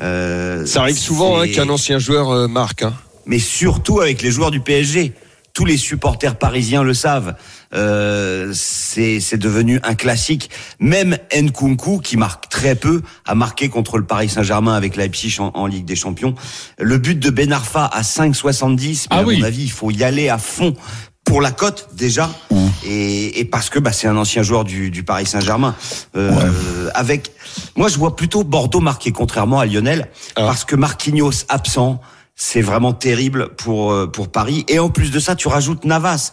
Euh, 0.00 0.66
Ça 0.66 0.80
arrive 0.80 0.98
souvent 0.98 1.40
hein, 1.40 1.46
qu'un 1.46 1.68
ancien 1.68 2.00
joueur 2.00 2.30
euh, 2.30 2.48
marque. 2.48 2.82
Hein. 2.82 2.92
mais 3.24 3.38
surtout 3.38 4.00
avec 4.00 4.20
les 4.20 4.32
joueurs 4.32 4.50
du 4.50 4.58
PSG. 4.58 5.12
Tous 5.54 5.64
les 5.64 5.76
supporters 5.76 6.34
parisiens 6.34 6.82
le 6.82 6.92
savent. 6.94 7.34
Euh, 7.72 8.50
c'est 8.52 9.36
devenu 9.36 9.78
un 9.84 9.94
classique. 9.94 10.50
Même 10.80 11.18
Nkunku, 11.32 12.00
qui 12.00 12.16
marque 12.16 12.48
très 12.48 12.74
peu, 12.74 13.02
a 13.26 13.36
marqué 13.36 13.68
contre 13.68 13.98
le 13.98 14.04
Paris 14.04 14.28
Saint-Germain 14.30 14.74
avec 14.74 14.96
Leipzig 14.96 15.36
en, 15.38 15.52
en 15.54 15.66
Ligue 15.66 15.84
des 15.84 15.94
Champions. 15.94 16.34
Le 16.80 16.98
but 16.98 17.18
de 17.18 17.30
Ben 17.30 17.52
Arfa 17.52 17.84
à 17.84 18.00
5,70. 18.02 18.78
Mais 18.88 18.96
Ah 19.10 19.18
à 19.18 19.22
oui. 19.22 19.38
mon 19.38 19.44
avis, 19.44 19.62
il 19.64 19.70
faut 19.70 19.90
y 19.92 20.02
aller 20.02 20.28
à 20.30 20.38
fond 20.38 20.74
pour 21.32 21.40
la 21.40 21.50
cote 21.50 21.88
déjà 21.94 22.28
et, 22.84 23.40
et 23.40 23.46
parce 23.46 23.70
que 23.70 23.78
bah, 23.78 23.90
c'est 23.90 24.06
un 24.06 24.18
ancien 24.18 24.42
joueur 24.42 24.64
du, 24.64 24.90
du 24.90 25.02
Paris 25.02 25.24
Saint-Germain. 25.24 25.74
Euh, 26.14 26.90
Avec 26.92 27.32
moi, 27.74 27.88
je 27.88 27.96
vois 27.96 28.16
plutôt 28.16 28.44
Bordeaux 28.44 28.80
marquer 28.80 29.12
contrairement 29.12 29.58
à 29.58 29.64
Lionel 29.64 30.10
Ah. 30.36 30.42
parce 30.42 30.66
que 30.66 30.76
Marquinhos 30.76 31.46
absent, 31.48 32.02
c'est 32.36 32.60
vraiment 32.60 32.92
terrible 32.92 33.48
pour 33.56 33.92
euh, 33.92 34.06
pour 34.06 34.30
Paris. 34.30 34.66
Et 34.68 34.78
en 34.78 34.90
plus 34.90 35.10
de 35.10 35.18
ça, 35.18 35.34
tu 35.34 35.48
rajoutes 35.48 35.86
Navas. 35.86 36.32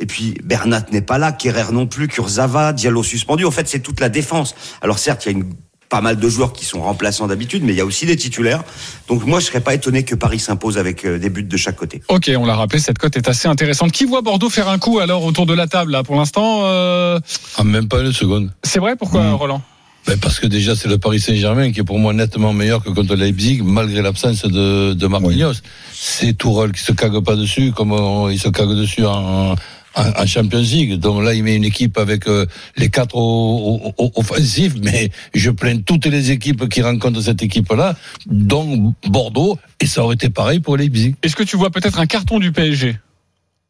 Et 0.00 0.06
puis 0.06 0.34
Bernat 0.42 0.84
n'est 0.90 1.00
pas 1.00 1.18
là, 1.18 1.30
Kerrer 1.30 1.70
non 1.72 1.86
plus, 1.86 2.08
Kurzawa, 2.08 2.72
Diallo 2.72 3.04
suspendu. 3.04 3.44
En 3.44 3.52
fait, 3.52 3.68
c'est 3.68 3.78
toute 3.80 4.00
la 4.00 4.08
défense. 4.08 4.56
Alors 4.82 4.98
certes, 4.98 5.26
il 5.26 5.32
y 5.32 5.34
a 5.34 5.38
une 5.38 5.52
pas 5.90 6.00
mal 6.00 6.18
de 6.18 6.28
joueurs 6.28 6.52
qui 6.54 6.64
sont 6.64 6.80
remplaçants 6.80 7.26
d'habitude, 7.26 7.62
mais 7.64 7.72
il 7.72 7.76
y 7.76 7.80
a 7.80 7.84
aussi 7.84 8.06
des 8.06 8.16
titulaires. 8.16 8.62
Donc 9.08 9.26
moi, 9.26 9.40
je 9.40 9.46
serais 9.46 9.60
pas 9.60 9.74
étonné 9.74 10.04
que 10.04 10.14
Paris 10.14 10.38
s'impose 10.38 10.78
avec 10.78 11.04
euh, 11.04 11.18
des 11.18 11.28
buts 11.30 11.42
de 11.42 11.56
chaque 11.56 11.76
côté. 11.76 12.00
Ok, 12.08 12.30
on 12.38 12.46
l'a 12.46 12.54
rappelé, 12.54 12.78
cette 12.80 12.96
cote 12.98 13.16
est 13.16 13.28
assez 13.28 13.48
intéressante. 13.48 13.90
Qui 13.90 14.04
voit 14.04 14.22
Bordeaux 14.22 14.48
faire 14.50 14.68
un 14.68 14.78
coup 14.78 15.00
alors 15.00 15.24
autour 15.24 15.46
de 15.46 15.52
la 15.52 15.66
table 15.66 15.90
là 15.92 16.02
Pour 16.04 16.14
l'instant, 16.16 16.60
euh, 16.62 17.18
Ah, 17.58 17.64
même 17.64 17.88
pas 17.88 18.00
une 18.00 18.12
seconde. 18.12 18.50
c'est 18.62 18.78
vrai? 18.78 18.94
Pourquoi, 18.96 19.20
Mm. 19.22 19.34
Roland? 19.34 19.62
Ben, 20.06 20.16
parce 20.18 20.40
que 20.40 20.46
déjà, 20.46 20.74
c'est 20.76 20.88
le 20.88 20.96
Paris 20.96 21.20
Saint-Germain 21.20 21.72
qui 21.72 21.80
est 21.80 21.84
pour 21.84 21.98
moi 21.98 22.14
nettement 22.14 22.54
meilleur 22.54 22.82
que 22.82 22.88
contre 22.88 23.14
Leipzig, 23.16 23.60
malgré 23.62 24.00
l'absence 24.00 24.42
de, 24.46 24.94
de 24.94 25.06
Marquinhos. 25.06 25.52
C'est 25.92 26.32
Tourelle 26.32 26.72
qui 26.72 26.80
se 26.82 26.92
cague 26.92 27.20
pas 27.22 27.36
dessus, 27.36 27.72
comme 27.72 27.92
euh, 27.92 28.32
il 28.32 28.38
se 28.40 28.48
cague 28.48 28.70
dessus 28.74 29.04
en, 29.04 29.56
en, 29.94 30.26
Champions 30.26 30.60
League. 30.60 30.94
Donc 31.00 31.22
là, 31.24 31.34
il 31.34 31.42
met 31.42 31.56
une 31.56 31.64
équipe 31.64 31.98
avec 31.98 32.26
euh, 32.28 32.46
les 32.76 32.88
quatre 32.90 33.14
o- 33.16 33.92
o- 33.98 34.12
offensifs, 34.16 34.74
mais 34.82 35.10
je 35.34 35.50
plains 35.50 35.78
toutes 35.78 36.06
les 36.06 36.30
équipes 36.30 36.68
qui 36.68 36.82
rencontrent 36.82 37.20
cette 37.20 37.42
équipe-là, 37.42 37.96
dont 38.26 38.94
Bordeaux, 39.06 39.58
et 39.80 39.86
ça 39.86 40.02
aurait 40.04 40.14
été 40.14 40.28
pareil 40.30 40.60
pour 40.60 40.76
Leipzig. 40.76 41.14
Est-ce 41.22 41.36
que 41.36 41.42
tu 41.42 41.56
vois 41.56 41.70
peut-être 41.70 41.98
un 41.98 42.06
carton 42.06 42.38
du 42.38 42.52
PSG 42.52 42.96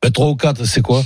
Ben, 0.03 0.11
3 0.11 0.29
ou 0.29 0.37
4, 0.37 0.65
c'est 0.65 0.83
quoi? 0.83 1.03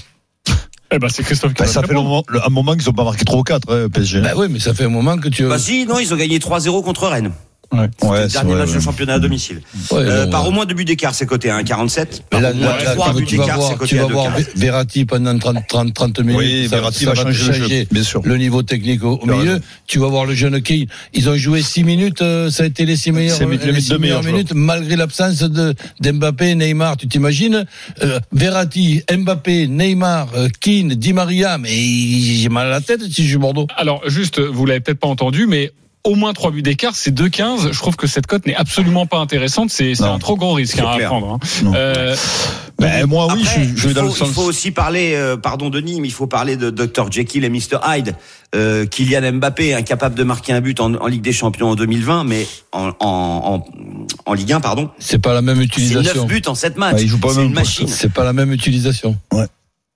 Eh 0.93 0.99
ben, 0.99 1.09
c'est 1.09 1.23
Christophe 1.25 1.55
qui 1.55 1.63
va 1.63 1.67
ça 1.69 1.83
fait 1.83 1.93
un 1.97 2.51
moment 2.51 2.77
qu'ils 2.77 2.87
n'ont 2.87 2.93
pas 2.93 3.05
marqué 3.05 3.25
3 3.25 3.41
ou 3.41 3.43
4, 3.43 3.73
hein, 3.73 3.89
PSG. 3.93 4.21
Bah 4.21 4.33
oui, 4.37 4.47
mais 4.51 4.61
ça 4.61 4.75
fait 4.75 4.85
un 4.85 4.89
moment 4.91 5.17
que 5.19 5.29
tu. 5.29 5.45
Bah 5.49 5.59
si, 5.59 5.87
non, 5.87 5.99
ils 5.99 6.13
ont 6.13 6.17
gagné 6.17 6.39
3-0 6.39 6.85
contre 6.85 7.09
Rennes. 7.09 7.33
Ouais. 7.73 7.89
Ouais, 8.03 8.29
dernier 8.29 8.51
vrai, 8.53 8.61
match 8.61 8.71
ouais. 8.71 8.77
de 8.77 8.81
championnat 8.81 9.15
à 9.15 9.19
domicile. 9.19 9.61
Ouais, 9.91 9.99
Euh, 10.01 10.27
par 10.27 10.47
au 10.47 10.51
moins 10.53 10.65
deux 10.67 10.75
buts 10.75 10.85
d'écart, 10.85 11.15
c'est 11.15 11.27
coté 11.27 11.51
à 11.51 11.57
1,47. 11.59 12.07
Mais 12.11 12.19
Par 12.31 12.41
là, 12.41 12.51
au 12.51 12.55
moins 12.55 12.77
là, 12.77 12.95
trois 12.95 13.09
tu- 13.11 13.15
buts 13.17 13.25
vas 13.25 13.31
d'écart, 13.31 13.47
c'est 13.47 13.55
voir, 13.67 13.79
coté 13.79 13.89
tu 13.89 13.99
à 13.99 14.03
vas 14.07 14.13
voir 14.13 14.27
2,15. 14.37 14.47
Verratti 14.57 15.05
pendant 15.05 15.39
30, 15.39 15.57
30, 15.67 15.95
30 15.95 16.19
minutes. 16.21 16.37
Oui, 16.39 16.69
ça, 16.69 16.77
Verratti 16.77 17.05
ça 17.05 17.11
va 17.11 17.15
changer 17.17 17.27
le 17.29 17.33
jeu, 17.33 17.53
changer 17.63 17.89
bien 17.91 18.03
sûr. 18.03 18.21
le 18.25 18.37
niveau 18.37 18.63
technique 18.63 19.03
au, 19.03 19.19
milieu. 19.25 19.35
raison. 19.55 19.61
Tu 19.87 19.99
vas 19.99 20.09
voir 20.09 20.25
le 20.27 20.35
jeune 20.35 20.61
Kane. 20.63 20.87
Ils 21.13 21.29
ont 21.29 21.37
joué 21.37 21.63
6 21.63 21.85
minutes. 21.85 22.23
euh, 22.23 22.51
ça 22.51 22.63
a 22.63 22.67
été 22.67 22.85
les 22.87 22.97
6 22.97 23.13
meilleures, 23.13 23.37
C'est 23.37 23.47
les 23.47 23.73
les 23.73 23.81
six 23.81 23.89
deux 23.91 23.99
meilleures 23.99 24.23
meilleurs 24.23 24.35
minutes, 24.37 24.53
malgré 24.55 24.97
l'absence 24.97 25.39
de 25.39 25.75
d'Mbappé, 26.01 26.55
Neymar. 26.55 26.97
Tu 26.97 27.09
t'imagines 27.09 27.65
euh, 28.03 28.21
Verratti, 28.33 29.03
Mbappé, 29.11 29.67
Neymar, 29.69 30.29
euh, 30.37 30.49
Keane, 30.61 30.91
Di 30.95 31.13
Maria. 31.13 31.59
Mais 31.59 31.71
j'ai 31.71 32.49
mal 32.49 32.67
à 32.67 32.71
la 32.71 32.81
tête 32.81 33.03
si 33.11 33.23
je 33.25 33.29
suis 33.29 33.37
Bordeaux. 33.39 33.67
Alors, 33.77 34.03
juste, 34.09 34.39
vous 34.41 34.67
l'avez 34.67 34.81
peut-être 34.81 35.01
pas 35.01 35.09
entendu, 35.09 35.47
mais 35.47 35.73
au 36.05 36.15
moins 36.15 36.33
3 36.35 36.51
buts 36.51 36.63
d'écart, 36.63 36.95
c'est 36.95 37.13
2-15. 37.15 37.73
Je 37.73 37.79
trouve 37.79 37.97
que 37.97 38.07
cette 38.07 38.27
cote 38.27 38.47
n'est 38.47 38.55
absolument 38.55 39.07
pas 39.07 39.19
intéressante. 39.19 39.71
C'est 39.71 40.01
un 40.03 40.19
trop 40.19 40.37
gros 40.37 40.53
risque 40.53 40.79
hein, 40.79 40.87
à 40.87 40.99
prendre. 41.07 41.39
hein. 41.65 41.73
Euh, 41.75 42.15
Ben, 42.79 43.07
moi, 43.07 43.29
oui, 43.35 43.43
Après, 43.47 43.65
je, 43.65 43.75
je 43.77 43.83
vais 43.85 43.91
il, 43.91 43.95
dans 43.95 44.03
faut, 44.03 44.09
le 44.09 44.15
sens. 44.15 44.29
il 44.29 44.35
faut 44.35 44.43
aussi 44.43 44.71
parler, 44.71 45.15
euh, 45.15 45.37
pardon 45.37 45.71
Denis, 45.71 46.01
mais 46.01 46.09
il 46.09 46.13
faut 46.13 46.27
parler 46.27 46.57
de 46.57 46.71
Dr 46.71 47.11
Jekyll 47.11 47.45
et 47.45 47.49
Mr 47.49 47.79
Hyde. 47.87 48.15
Euh, 48.55 48.85
Kylian 48.87 49.33
Mbappé, 49.33 49.75
incapable 49.75 50.15
de 50.15 50.23
marquer 50.25 50.53
un 50.53 50.61
but 50.61 50.79
en, 50.81 50.95
en 50.95 51.07
Ligue 51.07 51.23
des 51.23 51.33
Champions 51.33 51.71
en 51.71 51.75
2020, 51.75 52.25
mais 52.25 52.47
en, 52.73 52.89
en, 52.89 52.95
en, 53.01 53.65
en 54.27 54.33
Ligue 54.35 54.53
1, 54.53 54.61
pardon. 54.61 54.91
C'est 54.99 55.19
pas 55.21 55.33
la 55.35 55.43
même 55.43 55.61
utilisation. 55.61 56.23
9 56.23 56.27
buts 56.27 56.43
en 56.47 56.55
7 56.55 56.77
matchs. 56.77 57.03
Ouais, 57.03 57.13
au 57.13 57.31
c'est 57.31 57.37
même 57.39 57.47
une 57.47 57.55
machine. 57.55 57.89
C'est 57.89 58.13
pas 58.13 58.25
la 58.25 58.33
même 58.33 58.53
utilisation. 58.53 59.17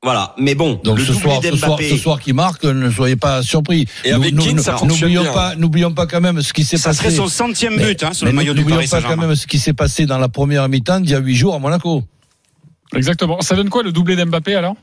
Voilà. 0.03 0.33
Mais 0.39 0.55
bon, 0.55 0.81
Donc 0.85 0.99
le 0.99 1.05
ce 1.05 1.13
soir, 1.13 1.41
ce 1.43 1.57
soir, 1.57 1.71
d'Mbappé, 1.71 1.91
ce 1.91 1.97
soir 1.97 2.21
qui 2.21 2.33
marque, 2.33 2.63
ne 2.65 2.89
soyez 2.91 3.17
pas 3.17 3.43
surpris. 3.43 3.87
Et 4.05 4.13
avec 4.13 4.33
Nous- 4.33 4.43
Keane, 4.45 4.57
nous- 4.57 4.63
ça 4.63 4.73
nous- 4.73 4.79
fonctionne 4.79 5.01
N'oublions 5.11 5.23
bien. 5.23 5.33
pas, 5.33 5.55
n'oublions 5.57 5.93
pas 5.93 6.07
quand 6.07 6.21
même 6.21 6.41
ce 6.41 6.53
qui 6.53 6.65
s'est 6.65 6.77
Ça 6.77 6.91
passé. 6.91 6.99
serait 7.05 7.11
son 7.17 7.27
centième 7.27 7.75
Mais- 7.77 7.85
but 7.85 8.03
hein, 8.05 8.13
sur 8.13 8.25
mais 8.27 8.31
le 8.31 8.37
maillot 8.37 8.53
du 8.55 8.61
n'oublions 8.61 8.77
Paris 8.77 8.89
pas 8.89 8.97
quand 8.99 9.03
Saint-Germain. 9.03 9.27
même 9.27 9.35
ce 9.37 9.47
qui 9.49 9.59
s'est 9.59 9.73
passé 9.73 10.07
dans 10.07 10.19
la 10.19 10.29
première 10.29 10.69
mi-temps 10.69 11.01
d'il 11.01 11.11
y 11.11 11.15
a 11.15 11.19
huit 11.19 11.35
jours 11.35 11.55
à 11.55 11.59
Monaco. 11.59 12.05
exactement. 12.95 13.41
Ça 13.41 13.57
donne 13.57 13.71
quoi 13.71 13.83
le 13.83 13.91
doublé 13.91 14.15
d'Mbappé 14.15 14.55
alors 14.55 14.77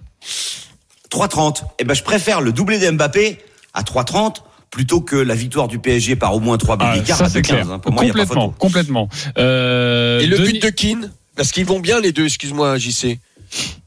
3,30. 1.09 1.63
Eh 1.79 1.85
ben, 1.85 1.93
je 1.93 2.03
préfère 2.03 2.41
le 2.41 2.51
doublé 2.51 2.77
d'Mbappé 2.79 3.39
à 3.73 3.83
3,30 3.83 4.43
plutôt 4.69 4.99
que 4.99 5.15
la 5.15 5.35
victoire 5.35 5.67
du 5.69 5.79
PSG 5.79 6.15
par 6.17 6.35
au 6.35 6.39
moins 6.41 6.57
3 6.57 6.75
buts 6.77 6.85
Ah, 6.87 6.97
d'écart 6.97 7.17
Ça, 7.17 7.25
à 7.25 7.29
c'est 7.29 7.39
2,15. 7.41 7.47
clair. 7.63 7.71
hein. 7.71 7.79
Pour 7.79 7.93
moi, 7.93 8.01
a 8.03 8.05
pas 8.07 8.11
complètement, 8.11 8.41
photo. 8.41 8.55
complètement. 8.59 9.09
Euh, 9.37 10.19
Et 10.19 10.27
le 10.27 10.37
Denis- 10.39 10.53
but 10.53 10.63
de 10.63 10.69
Keane? 10.69 11.11
Parce 11.37 11.51
qu'ils 11.51 11.65
vont 11.65 11.79
bien 11.79 11.99
les 12.01 12.11
deux, 12.11 12.25
excuse-moi, 12.25 12.77
JC. 12.77 13.19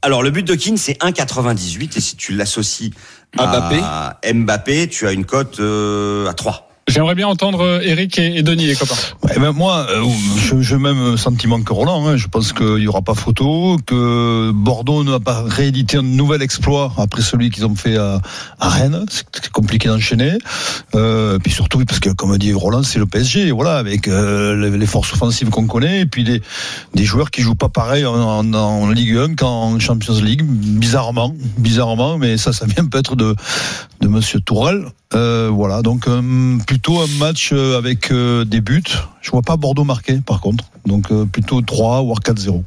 Alors, 0.02 0.22
le 0.22 0.30
but 0.30 0.42
de 0.42 0.54
Keane, 0.54 0.76
c'est 0.76 1.00
1,98 1.02 1.96
et 1.96 2.00
si 2.00 2.16
tu 2.16 2.32
l'associes 2.32 2.92
à 3.36 4.18
Mbappé, 4.32 4.88
tu 4.88 5.06
as 5.06 5.12
une 5.12 5.24
cote 5.24 5.60
euh, 5.60 6.26
à 6.28 6.34
3. 6.34 6.67
J'aimerais 6.88 7.14
bien 7.14 7.28
entendre 7.28 7.60
euh, 7.60 7.80
Eric 7.82 8.18
et, 8.18 8.42
Denis, 8.42 8.66
les 8.66 8.74
copains. 8.74 8.94
Ben 9.36 9.52
moi, 9.52 9.86
euh, 9.90 10.02
je- 10.38 10.60
j'ai 10.62 10.74
le 10.74 10.80
même 10.80 11.16
sentiment 11.18 11.60
que 11.60 11.72
Roland. 11.72 12.06
hein. 12.08 12.16
Je 12.16 12.28
pense 12.28 12.54
qu'il 12.54 12.76
n'y 12.76 12.86
aura 12.86 13.02
pas 13.02 13.14
photo, 13.14 13.76
que 13.84 14.50
Bordeaux 14.52 15.04
n'a 15.04 15.20
pas 15.20 15.44
réédité 15.46 15.98
un 15.98 16.02
nouvel 16.02 16.40
exploit 16.40 16.92
après 16.96 17.20
celui 17.20 17.50
qu'ils 17.50 17.66
ont 17.66 17.76
fait 17.76 17.96
à, 17.98 18.20
Rennes. 18.58 19.04
C'est 19.10 19.50
compliqué 19.50 19.88
d'enchaîner. 19.88 20.32
Euh, 20.94 21.38
puis 21.38 21.52
surtout, 21.52 21.84
parce 21.84 22.00
que 22.00 22.08
comme 22.10 22.36
dit 22.38 22.54
Roland, 22.54 22.82
c'est 22.82 22.98
le 22.98 23.06
PSG. 23.06 23.52
Voilà, 23.52 23.76
avec 23.76 24.08
euh, 24.08 24.70
les, 24.76 24.86
forces 24.86 25.12
offensives 25.12 25.50
qu'on 25.50 25.66
connaît, 25.66 26.00
et 26.00 26.06
puis 26.06 26.24
des, 26.24 26.40
joueurs 27.04 27.30
qui 27.30 27.42
jouent 27.42 27.54
pas 27.54 27.68
pareil 27.68 28.06
en 28.06 28.90
Ligue 28.90 29.16
1 29.16 29.34
qu'en 29.34 29.78
Champions 29.78 30.20
League. 30.20 30.42
Bizarrement, 30.42 31.34
bizarrement, 31.58 32.16
mais 32.16 32.38
ça, 32.38 32.52
ça 32.54 32.64
vient 32.64 32.86
peut-être 32.86 33.14
de 33.14 33.36
de 34.00 34.08
Monsieur 34.08 34.40
Tourelle. 34.40 34.86
Euh, 35.14 35.48
voilà, 35.50 35.82
donc 35.82 36.06
euh, 36.06 36.58
plutôt 36.66 37.00
un 37.00 37.06
match 37.18 37.50
euh, 37.52 37.78
avec 37.78 38.10
euh, 38.10 38.44
des 38.44 38.60
buts. 38.60 38.82
Je 39.22 39.30
vois 39.30 39.42
pas 39.42 39.56
Bordeaux 39.56 39.84
marqué, 39.84 40.20
par 40.24 40.40
contre. 40.40 40.64
Donc 40.86 41.10
euh, 41.10 41.24
plutôt 41.24 41.62
3 41.62 42.02
voire 42.02 42.20
4-0. 42.20 42.62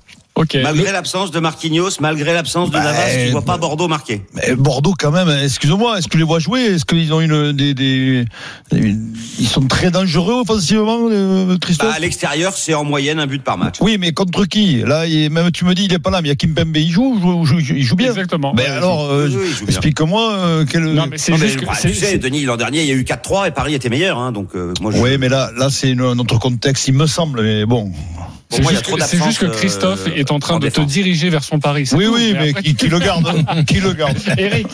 Malgré 0.64 0.92
l'absence 0.92 1.30
de 1.32 1.40
Marquinhos, 1.40 1.90
malgré 2.00 2.34
l'absence 2.34 2.70
de 2.70 2.74
Bah, 2.74 2.84
Navas, 2.84 3.26
tu 3.26 3.32
vois 3.32 3.42
pas 3.44 3.54
bah, 3.54 3.58
Bordeaux 3.60 3.88
marqué. 3.88 4.22
Mais 4.34 4.56
Bordeaux 4.56 4.94
quand 4.98 5.12
même, 5.12 5.30
excuse-moi, 5.44 5.98
est-ce 5.98 6.08
que 6.08 6.12
tu 6.14 6.18
les 6.18 6.24
vois 6.24 6.40
jouer? 6.40 6.62
Est-ce 6.62 6.86
qu'ils 6.86 7.14
ont 7.14 7.22
une 7.22 7.52
des, 7.52 7.74
des, 7.74 8.26
des- 8.72 8.96
ils 9.40 9.48
sont 9.48 9.62
très 9.68 9.92
dangereux 9.92 10.42
offensivement, 10.42 10.98
euh, 11.12 11.58
Christophe? 11.60 11.90
Bah, 11.90 11.96
à 11.96 12.00
l'extérieur, 12.00 12.54
c'est 12.56 12.74
en 12.74 12.84
moyenne 12.84 13.20
un 13.20 13.28
but 13.28 13.44
par 13.44 13.58
match. 13.58 13.76
Oui, 13.82 13.98
mais 14.00 14.14
contre 14.14 14.46
qui? 14.46 14.78
Là, 14.86 15.06
il 15.06 15.30
même 15.30 15.52
tu 15.52 15.66
me 15.66 15.76
dis 15.76 15.86
il 15.86 15.94
est 15.94 16.00
pas 16.00 16.10
là, 16.10 16.22
mais 16.22 16.30
il 16.30 16.32
y 16.32 16.34
a 16.34 16.36
Kimpembe, 16.36 16.76
il 16.78 16.90
joue, 16.90 17.20
il 17.42 17.46
joue, 17.46 17.60
il 17.60 17.84
joue 17.84 17.96
bien. 17.96 18.10
Exactement. 18.10 18.54
Mais 18.56 18.64
Ouais, 18.64 18.70
alors, 18.70 19.12
euh, 19.12 19.30
explique-moi 19.68 20.34
euh, 20.34 20.66
quel. 20.70 20.86
Non, 20.86 21.08
mais 21.10 21.18
c'est 21.18 21.36
juste 21.36 21.60
que 21.60 21.66
bah, 21.66 21.74
c'est- 21.76 21.90
tu 21.90 21.96
sais, 21.96 22.18
Denis, 22.18 22.44
l'an 22.46 22.58
dernier, 22.58 22.82
il 22.82 22.88
y 22.88 22.92
a 22.92 22.96
eu 22.96 23.04
4-3 23.04 23.48
et 23.48 23.52
Paris 23.52 23.74
était 23.76 23.90
meilleur. 23.90 24.18
Hein, 24.18 24.32
donc, 24.32 24.50
euh, 24.56 24.74
moi, 24.82 24.92
je, 24.92 24.98
Oui, 24.98 25.18
mais 25.20 25.30
là, 25.30 25.52
là, 25.58 25.70
c'est 25.70 25.94
autre 26.00 26.40
contexte, 26.40 26.88
il 26.88 26.94
me 26.94 27.06
semble. 27.06 27.42
Mais 27.44 27.66
bon. 27.66 27.92
Pour 28.52 28.58
c'est 28.58 28.62
moi, 28.64 28.72
il 28.72 28.76
y 28.76 28.78
a 28.78 28.80
juste, 28.80 28.84
trop 28.90 28.98
que- 28.98 29.04
c'est 29.06 29.24
juste 29.24 29.40
que 29.40 29.46
d'absence, 29.46 29.62
Christophe 29.62 30.08
euh, 30.08 30.16
est 30.16 30.32
en 30.32 30.40
train 30.40 30.56
en 30.56 30.60
de 30.60 30.70
te 30.70 30.82
diriger 30.82 31.30
vers 31.30 31.44
son 31.44 31.60
pari. 31.60 31.90
Oui, 31.94 32.06
tout. 32.06 32.14
oui, 32.14 32.34
mais 32.38 32.50
après, 32.50 32.62
qui, 32.64 32.76
qui 32.76 32.88
le 32.88 33.00
garde 33.00 33.66
Qui 33.66 33.80
le 33.80 33.94
garde 33.94 34.18
Eric, 34.38 34.68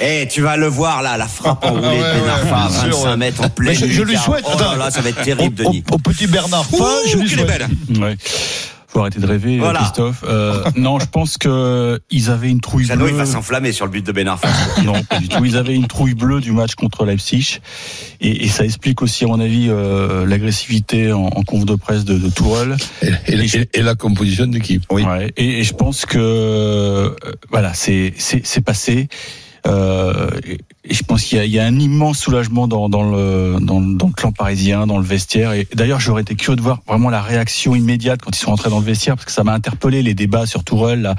Eh, 0.00 0.28
tu 0.30 0.40
vas 0.42 0.56
le 0.56 0.66
voir 0.66 1.02
là, 1.02 1.16
la 1.16 1.26
frappe 1.28 1.64
enroulée 1.64 1.86
Ouais, 1.88 1.96
de 1.96 2.00
Ben 2.02 2.22
ouais, 2.22 2.28
Arfa, 2.30 2.68
bien 2.68 2.80
sûr, 2.90 2.98
25 2.98 3.10
ouais. 3.10 3.16
mètres 3.16 3.42
en 3.44 3.48
pleine 3.48 3.76
Mais 3.80 3.88
je, 3.88 3.92
je 3.92 4.02
lui 4.02 4.16
souhaite. 4.16 4.44
Oh 4.46 4.58
là 4.58 4.76
là, 4.76 4.90
ça 4.90 5.00
va 5.00 5.08
être 5.10 5.22
terrible, 5.22 5.62
au, 5.62 5.64
Denis. 5.70 5.84
au- 5.90 5.94
au 5.94 5.98
petit 5.98 6.26
Bernard 6.26 6.66
je 6.72 6.76
Ouh, 7.16 7.20
lui 7.20 7.28
qu'elle 7.30 7.40
est 7.40 7.42
souhaite. 7.46 7.68
belle 7.88 8.00
Ouais. 8.02 8.16
Faut 8.94 9.00
arrêter 9.00 9.18
de 9.18 9.26
rêver, 9.26 9.58
Voilà. 9.58 9.80
Christophe. 9.80 10.22
Euh, 10.26 10.62
non, 10.76 11.00
je 11.00 11.06
pense 11.06 11.36
que 11.36 11.98
ils 12.10 12.30
avaient 12.30 12.48
une 12.48 12.60
trouille 12.60 12.86
il 12.88 12.96
bleue. 12.96 13.10
va 13.10 13.26
s'enflammer 13.26 13.72
sur 13.72 13.86
le 13.86 13.90
but 13.90 14.06
de 14.06 14.12
Ben 14.12 14.28
Arfa. 14.28 14.46
Non, 14.84 15.02
pas 15.02 15.18
du 15.18 15.26
tout. 15.28 15.44
Ils 15.44 15.56
avaient 15.56 15.74
une 15.74 15.88
trouille 15.88 16.14
bleue 16.14 16.40
du 16.40 16.52
match 16.52 16.76
contre 16.76 17.04
Leipzig. 17.04 17.58
Et, 18.20 18.44
et 18.44 18.48
ça 18.48 18.64
explique 18.64 19.02
aussi, 19.02 19.24
à 19.24 19.26
mon 19.26 19.40
avis, 19.40 19.66
euh, 19.68 20.24
l'agressivité 20.26 21.12
en, 21.12 21.24
en 21.26 21.42
conf 21.42 21.64
de 21.66 21.74
presse 21.74 22.04
de, 22.04 22.16
de 22.18 22.28
Tourelle. 22.30 22.76
Et, 23.02 23.08
et- 23.32 23.56
et- 23.56 23.68
et 23.74 23.82
la 23.82 23.96
composition 23.96 24.46
d'équipe. 24.46 24.84
Ouais. 24.92 25.32
Et, 25.36 25.58
et 25.58 25.64
je 25.64 25.74
pense 25.74 26.06
que 26.06 26.18
euh, 26.18 27.10
voilà, 27.50 27.74
c'est 27.74 28.14
c'est 28.16 28.46
c'est 28.46 28.60
passé. 28.60 29.08
Euh, 29.66 30.30
et 30.84 30.92
je 30.92 31.02
pense 31.02 31.24
qu'il 31.24 31.42
y, 31.42 31.48
y 31.48 31.58
a 31.58 31.64
un 31.64 31.78
immense 31.78 32.18
soulagement 32.18 32.68
dans, 32.68 32.88
dans 32.88 33.10
le 33.10 33.56
dans, 33.60 33.80
dans 33.80 34.06
le 34.08 34.12
clan 34.12 34.32
parisien, 34.32 34.86
dans 34.86 34.98
le 34.98 35.04
vestiaire. 35.04 35.52
Et 35.52 35.66
d'ailleurs, 35.74 36.00
j'aurais 36.00 36.22
été 36.22 36.34
curieux 36.34 36.56
de 36.56 36.62
voir 36.62 36.82
vraiment 36.86 37.10
la 37.10 37.22
réaction 37.22 37.74
immédiate 37.74 38.20
quand 38.22 38.36
ils 38.36 38.40
sont 38.40 38.50
rentrés 38.50 38.70
dans 38.70 38.80
le 38.80 38.84
vestiaire, 38.84 39.14
parce 39.14 39.24
que 39.24 39.32
ça 39.32 39.44
m'a 39.44 39.54
interpellé 39.54 40.02
les 40.02 40.14
débats 40.14 40.46
sur 40.46 40.64
Tourelle. 40.64 41.02
Là. 41.02 41.16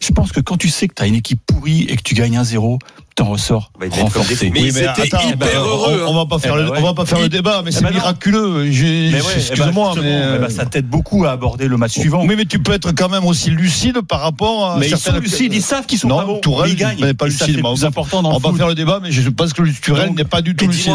Je 0.00 0.12
pense 0.12 0.32
que 0.32 0.40
quand 0.40 0.56
tu 0.56 0.68
sais 0.68 0.88
que 0.88 0.94
tu 0.94 1.02
as 1.02 1.06
une 1.06 1.14
équipe 1.14 1.40
pourrie 1.46 1.82
et 1.82 1.96
que 1.96 2.02
tu 2.02 2.14
gagnes 2.14 2.36
un 2.36 2.44
0 2.44 2.78
t'en 3.14 3.26
ressors 3.30 3.70
Bah, 3.78 3.86
renforcé. 3.90 4.50
Mais 4.52 4.60
ils 4.60 4.78
étaient 4.78 5.06
hyper 5.06 5.36
ben, 5.36 5.48
heureux, 5.56 6.04
On, 6.06 6.10
on 6.10 6.14
va 6.14 6.26
pas 6.26 6.38
faire 6.38 6.54
Eh 6.54 6.58
ben 6.58 6.64
le, 6.64 6.70
ouais. 6.72 6.78
on 6.80 6.82
va 6.82 6.94
pas 6.94 7.04
faire 7.06 7.20
le 7.20 7.28
débat, 7.28 7.62
mais 7.64 7.70
c'est 7.72 7.82
ben 7.82 7.88
non. 7.90 7.94
miraculeux. 7.96 8.48
Mais 8.64 8.70
ouais, 8.70 8.72
eh 9.08 9.10
ben, 9.12 9.22
Excuse-moi, 9.36 9.92
mais, 9.96 10.02
eh 10.02 10.12
euh, 10.12 10.48
ça 10.48 10.64
t'aide 10.66 10.86
beaucoup 10.88 11.24
à 11.24 11.30
aborder 11.32 11.68
le 11.68 11.76
match 11.76 11.92
suivant. 11.92 12.24
Oui, 12.26 12.34
mais 12.36 12.44
tu 12.44 12.58
peux 12.58 12.72
être 12.72 12.92
quand 12.92 13.08
même 13.08 13.24
aussi 13.26 13.50
lucide 13.50 14.00
par 14.02 14.20
rapport 14.20 14.72
à 14.72 14.78
mais 14.78 14.88
ils 14.88 14.96
sont 14.96 15.12
lucides, 15.18 15.52
ils 15.52 15.62
savent 15.62 15.86
qu'ils 15.86 15.98
sont 15.98 16.08
Non, 16.08 16.18
pas 16.18 16.24
bons. 16.24 16.40
Tourelle, 16.40 16.68
mais 16.68 16.72
ils 16.72 16.76
gagnent. 16.76 17.14
pas 17.14 17.26
lucide, 17.26 17.46
c'est 17.46 17.62
mais 17.62 17.68
on 17.68 17.74
plus 17.74 17.82
va- 17.82 17.88
important 17.88 18.22
dans 18.22 18.30
On 18.30 18.36
le 18.38 18.42
va 18.42 18.48
foot. 18.48 18.58
faire 18.58 18.68
le 18.68 18.74
débat, 18.74 19.00
mais 19.02 19.12
je 19.12 19.28
pense 19.28 19.52
que 19.52 19.62
le 19.62 19.72
Turel 19.72 20.12
n'est 20.14 20.24
pas 20.24 20.40
du 20.42 20.54
tout 20.56 20.66
lucide. 20.66 20.92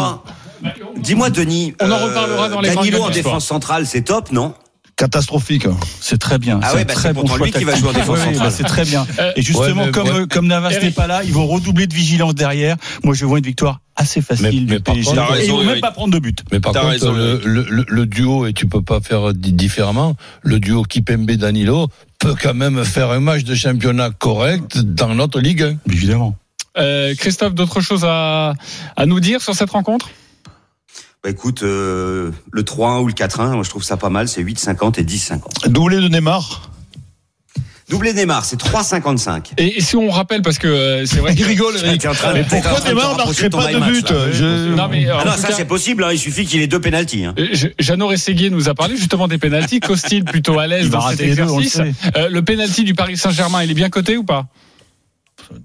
dis-moi, 0.96 1.30
Denis. 1.30 1.74
On 1.80 1.86
en 1.86 1.92
euh, 1.92 2.04
reparlera 2.06 2.48
dans 2.48 2.60
les 2.60 2.74
Danilo 2.74 3.02
en 3.02 3.10
défense 3.10 3.44
centrale, 3.46 3.86
c'est 3.86 4.02
top, 4.02 4.32
non? 4.32 4.54
Catastrophique. 4.98 5.66
C'est 6.00 6.18
très 6.18 6.38
bien. 6.38 6.58
Ah 6.62 6.68
C'est 6.70 6.74
ouais, 6.74 6.82
un 6.82 6.84
bah, 6.84 6.92
très 6.94 7.08
c'est 7.10 7.14
bon 7.14 7.36
lui 7.36 7.52
qui 7.52 7.62
va 7.64 7.76
jouer 7.76 7.90
en 7.90 7.92
défense 7.92 8.18
centrale. 8.18 8.38
bah, 8.38 8.50
c'est 8.50 8.64
très 8.64 8.84
bien. 8.84 9.06
Euh, 9.20 9.32
Et 9.36 9.42
justement, 9.42 9.82
Ouais, 9.82 9.86
mais- 9.86 9.92
comme, 9.92 10.08
ouais. 10.08 10.14
euh, 10.22 10.26
comme 10.26 10.46
Navas 10.48 10.70
n'est 10.80 10.90
pas 10.90 11.06
là, 11.06 11.22
ils 11.24 11.32
vont 11.32 11.46
redoubler 11.46 11.86
de 11.86 11.94
vigilance 11.94 12.34
derrière. 12.34 12.76
Moi, 13.04 13.14
je 13.14 13.24
vois 13.24 13.38
une 13.38 13.44
victoire 13.44 13.80
assez 13.94 14.20
facile 14.20 14.44
Mais- 14.46 14.50
du 14.52 14.66
mais 14.66 14.80
PSG. 14.80 15.04
contre- 15.14 15.36
Et 15.36 15.44
ils 15.46 15.50
vont 15.52 15.64
même 15.64 15.80
pas 15.80 15.92
prendre 15.92 16.12
de 16.12 16.18
but. 16.18 16.40
Mais 16.50 16.58
par 16.60 16.72
contre, 16.72 16.86
raison, 16.86 17.12
le, 17.12 17.40
le- 17.44 17.66
le- 17.70 17.86
le 17.88 18.06
duo, 18.06 18.46
et 18.46 18.52
tu 18.52 18.66
peux 18.66 18.82
pas 18.82 19.00
faire 19.00 19.32
di- 19.34 19.52
différemment, 19.52 20.16
le 20.42 20.58
duo 20.58 20.82
Kipembe-Danilo 20.82 21.86
peut 22.18 22.34
quand 22.40 22.54
même 22.54 22.84
faire 22.84 23.10
un 23.12 23.20
match 23.20 23.44
de 23.44 23.54
championnat 23.54 24.10
correct 24.10 24.78
dans 24.78 25.14
notre 25.14 25.38
Ligue 25.40 25.62
1. 25.62 25.76
Évidemment. 25.92 26.34
euh, 26.76 27.14
Christophe, 27.16 27.54
d'autres 27.54 27.80
choses 27.80 28.04
à, 28.04 28.54
à 28.96 29.06
nous 29.06 29.20
dire 29.20 29.40
sur 29.42 29.54
cette 29.54 29.70
rencontre? 29.70 30.10
Bah 31.24 31.30
écoute, 31.30 31.62
euh, 31.64 32.30
le 32.52 32.62
3-1 32.62 33.00
ou 33.02 33.06
le 33.08 33.12
4-1, 33.12 33.52
moi 33.54 33.62
je 33.64 33.70
trouve 33.70 33.82
ça 33.82 33.96
pas 33.96 34.08
mal, 34.10 34.28
c'est 34.28 34.42
8,50 34.42 35.00
et 35.00 35.04
10,50. 35.04 35.68
Doublé 35.68 35.96
de 35.96 36.08
Neymar. 36.08 36.70
Doublé 37.90 38.12
Neymar, 38.12 38.44
c'est 38.44 38.60
3,55. 38.60 39.52
et, 39.56 39.78
et 39.78 39.80
si 39.80 39.96
on 39.96 40.10
rappelle, 40.10 40.42
parce 40.42 40.58
que 40.58 40.68
euh, 40.68 41.06
c'est 41.06 41.20
vrai 41.20 41.32
Il 41.32 41.38
que... 41.42 41.48
rigole, 41.48 41.74
Eric. 41.82 42.02
T'es 42.02 42.06
en 42.08 42.12
train- 42.12 42.34
Mais 42.34 42.44
pourquoi 42.44 42.78
Neymar 42.86 43.16
marquerait 43.16 43.48
pas 43.50 43.72
de 43.72 43.78
but. 43.80 44.06
Je- 44.32 44.74
Non, 44.74 44.88
mais, 44.88 45.08
Ah 45.08 45.24
non, 45.24 45.32
ça 45.32 45.50
c'est 45.52 45.64
possible, 45.64 46.04
hein, 46.04 46.10
il 46.12 46.18
suffit 46.18 46.44
qu'il 46.44 46.60
ait 46.60 46.66
deux 46.66 46.80
pénalties. 46.80 47.24
Hein. 47.24 47.34
euh, 47.38 47.46
je- 47.52 47.68
Jeannot 47.80 48.06
Rességuier 48.08 48.50
nous 48.50 48.68
a 48.68 48.74
parlé 48.74 48.96
justement 48.96 49.26
des 49.26 49.38
pénalties. 49.38 49.80
Costil 49.80 50.24
plutôt 50.24 50.58
à 50.58 50.66
l'aise 50.66 50.90
dans 50.90 51.00
cet 51.08 51.18
deux, 51.18 51.24
le 51.24 51.30
exercice. 51.30 51.72
sait. 51.72 51.94
Euh, 52.16 52.28
le 52.28 52.42
pénalty 52.42 52.84
du 52.84 52.94
Paris 52.94 53.16
Saint-Germain, 53.16 53.64
il 53.64 53.70
est 53.70 53.74
bien 53.74 53.88
coté 53.90 54.16
ou 54.18 54.22
pas? 54.24 54.46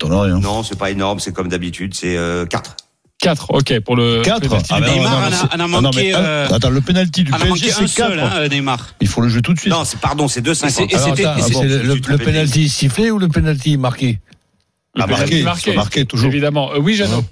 Rien. 0.01 0.39
Non, 0.39 0.63
c'est 0.63 0.77
pas 0.79 0.91
énorme, 0.91 1.19
c'est 1.19 1.33
comme 1.33 1.49
d'habitude, 1.49 1.93
c'est 1.93 2.15
euh, 2.17 2.45
4. 2.45 2.77
4, 3.23 3.47
ok, 3.51 3.79
pour 3.79 3.95
le 3.95 4.21
4 4.21 4.41
penalty 4.47 4.67
du 4.67 4.73
Ah, 4.75 4.79
ben. 4.81 4.91
Neymar 4.93 5.11
non, 5.11 5.17
en 5.17 5.21
a- 5.21 5.25
en 5.27 5.31
a 5.31 5.47
ah, 5.51 5.57
non, 5.57 5.81
manqué, 5.81 5.97
mais, 5.97 6.11
euh, 6.15 6.47
Attends, 6.49 6.69
le 6.69 6.81
penalty 6.81 7.23
du 7.23 7.31
manqué 7.31 7.45
PSG, 7.45 7.71
un 7.71 7.87
c'est 7.87 7.95
4. 7.95 8.09
seul, 8.09 8.19
hein, 8.19 8.47
Neymar. 8.49 8.87
Il 9.01 9.07
faut 9.07 9.21
le 9.21 9.29
jouer 9.29 9.41
tout 9.41 9.53
de 9.53 9.59
suite. 9.59 9.71
Non, 9.71 9.85
c'est 9.85 9.99
pardon, 9.99 10.27
c'est 10.27 10.41
2,50. 10.41 10.67
Et 10.67 10.71
c'est- 10.71 10.83
et 10.83 10.97
c'était- 10.97 11.23
c'est 11.41 11.53
c'est- 11.53 11.63
le, 11.83 11.93
le, 11.95 12.17
penalty 12.17 12.67
sifflé 12.69 13.11
ou 13.11 13.19
le 13.19 13.27
penalty 13.29 13.77
marqué? 13.77 14.19
Le 14.95 15.05
penalty 15.05 15.41
marquer, 15.43 15.61
soit 15.61 15.73
marqué, 15.73 16.05
toujours. 16.05 16.29
Évidemment. 16.31 16.71
Euh, 16.73 16.79
oui, 16.79 16.93
Jeannot. 16.95 17.23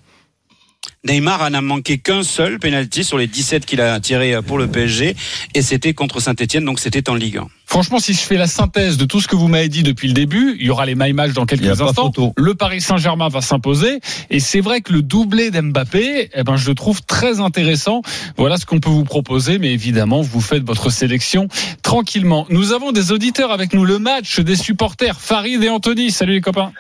Neymar 1.04 1.42
en 1.42 1.54
a 1.56 1.62
manqué 1.62 1.98
qu'un 1.98 2.22
seul 2.22 2.60
penalty 2.60 3.04
sur 3.04 3.18
les 3.18 3.26
17 3.26 3.66
qu'il 3.66 3.82
a 3.82 4.00
tiré 4.00 4.40
pour 4.46 4.60
le 4.60 4.68
PSG 4.68 5.16
et 5.56 5.62
c'était 5.64 5.96
contre 5.96 6.20
Saint-Etienne 6.20 6.64
donc 6.64 6.80
c'était 6.80 7.10
en 7.10 7.16
Ligue 7.16 7.38
1. 7.38 7.48
Franchement, 7.66 8.00
si 8.00 8.14
je 8.14 8.20
fais 8.20 8.36
la 8.36 8.46
synthèse 8.46 8.98
de 8.98 9.06
tout 9.06 9.20
ce 9.20 9.28
que 9.28 9.36
vous 9.36 9.48
m'avez 9.48 9.68
dit 9.68 9.82
depuis 9.82 10.10
le 10.10 10.14
début, 10.14 10.58
il 10.60 10.68
y 10.68 10.70
aura 10.70 10.86
les 10.86 10.94
my 10.94 11.14
match 11.14 11.32
dans 11.32 11.48
quelques 11.48 11.82
instants. 11.82 12.12
Le 12.38 12.54
Paris 12.54 12.82
Saint-Germain 12.82 13.30
va 13.30 13.42
s'imposer 13.42 14.00
et 14.30 14.40
c'est 14.40 14.60
vrai 14.60 14.82
que 14.82 14.94
le 14.94 15.02
doublé 15.02 15.50
d'Mbappé, 15.50 16.30
eh 16.36 16.44
ben 16.44 16.56
je 16.56 16.68
le 16.70 16.76
trouve 16.76 17.02
très 17.02 17.40
intéressant. 17.40 18.04
Voilà 18.38 18.58
ce 18.58 18.68
qu'on 18.68 18.80
peut 18.80 18.90
vous 18.90 19.06
proposer, 19.06 19.58
mais 19.58 19.72
évidemment, 19.72 20.22
vous 20.22 20.42
faites 20.42 20.64
votre 20.64 20.92
sélection 20.92 21.48
tranquillement. 21.82 22.46
Nous 22.50 22.74
avons 22.74 22.92
des 22.92 23.12
auditeurs 23.12 23.52
avec 23.52 23.74
nous. 23.74 23.86
Le 23.86 23.98
match 23.98 24.40
des 24.40 24.56
supporters, 24.56 25.20
Farid 25.20 25.64
et 25.64 25.70
Anthony. 25.70 26.12
Salut 26.12 26.34
les 26.34 26.42
copains. 26.42 26.74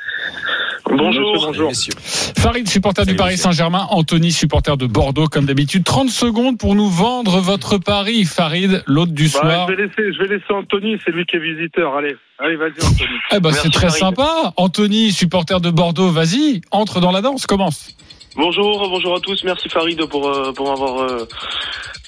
Bonjour. 0.89 1.33
Bonjour. 1.45 1.69
Messieurs. 1.69 1.93
Farid, 2.38 2.67
supporter 2.67 3.05
du 3.05 3.15
Paris. 3.15 3.38
Saint-Germain. 3.38 3.88
Anthony, 3.91 4.31
supporter 4.31 4.77
de 4.77 4.85
Bordeaux, 4.88 5.27
comme 5.27 5.45
d'habitude. 5.45 5.83
30 5.83 6.09
secondes 6.09 6.57
pour 6.57 6.75
nous 6.75 6.89
vendre 6.89 7.39
votre 7.39 7.77
pari. 7.77 8.25
Farid, 8.25 8.83
l'hôte 8.88 9.13
du 9.13 9.25
Bah, 9.25 9.29
soir. 9.29 9.67
je, 9.69 9.75
vais 9.75 9.81
laisser, 9.83 10.13
je 10.13 10.19
vais 10.23 10.27
laisser 10.35 10.51
Anthony, 10.53 10.97
c'est 11.05 11.11
lui 11.11 11.25
qui 11.25 11.38
est 11.38 11.39
visiteur. 11.39 11.95
Allez, 11.95 12.15
allez, 12.39 12.55
vas-y 12.55 12.71
Anthony. 12.83 13.09
Eh 13.33 13.39
ben, 13.39 13.51
c'est 13.53 13.69
très 13.71 13.88
Farid. 13.88 14.00
sympa. 14.00 14.53
Anthony, 14.57 15.11
supporter 15.11 15.59
de 15.61 15.69
Bordeaux, 15.69 16.09
vas-y, 16.09 16.61
entre 16.71 17.00
dans 17.00 17.11
la 17.11 17.21
danse, 17.21 17.45
commence. 17.45 17.95
Bonjour, 18.35 18.88
bonjour 18.89 19.15
à 19.15 19.19
tous. 19.19 19.43
Merci 19.43 19.67
Farid 19.67 20.05
pour 20.05 20.25
euh, 20.29 20.53
pour 20.53 20.69
m'avoir 20.69 21.01
euh, 21.01 21.27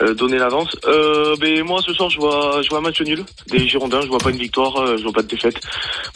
euh, 0.01 0.13
donné 0.13 0.37
l'avance. 0.37 0.75
Euh, 0.85 1.35
ben 1.39 1.63
moi 1.63 1.79
ce 1.85 1.93
soir 1.93 2.09
je 2.09 2.17
vois 2.17 2.61
je 2.61 2.69
vois 2.69 2.79
un 2.79 2.81
match 2.81 3.01
nul 3.01 3.23
des 3.47 3.67
Girondins. 3.67 4.01
Je 4.01 4.07
vois 4.07 4.17
pas 4.17 4.31
une 4.31 4.37
victoire, 4.37 4.75
euh, 4.77 4.97
je 4.97 5.03
vois 5.03 5.13
pas 5.13 5.21
de 5.21 5.27
défaite. 5.27 5.59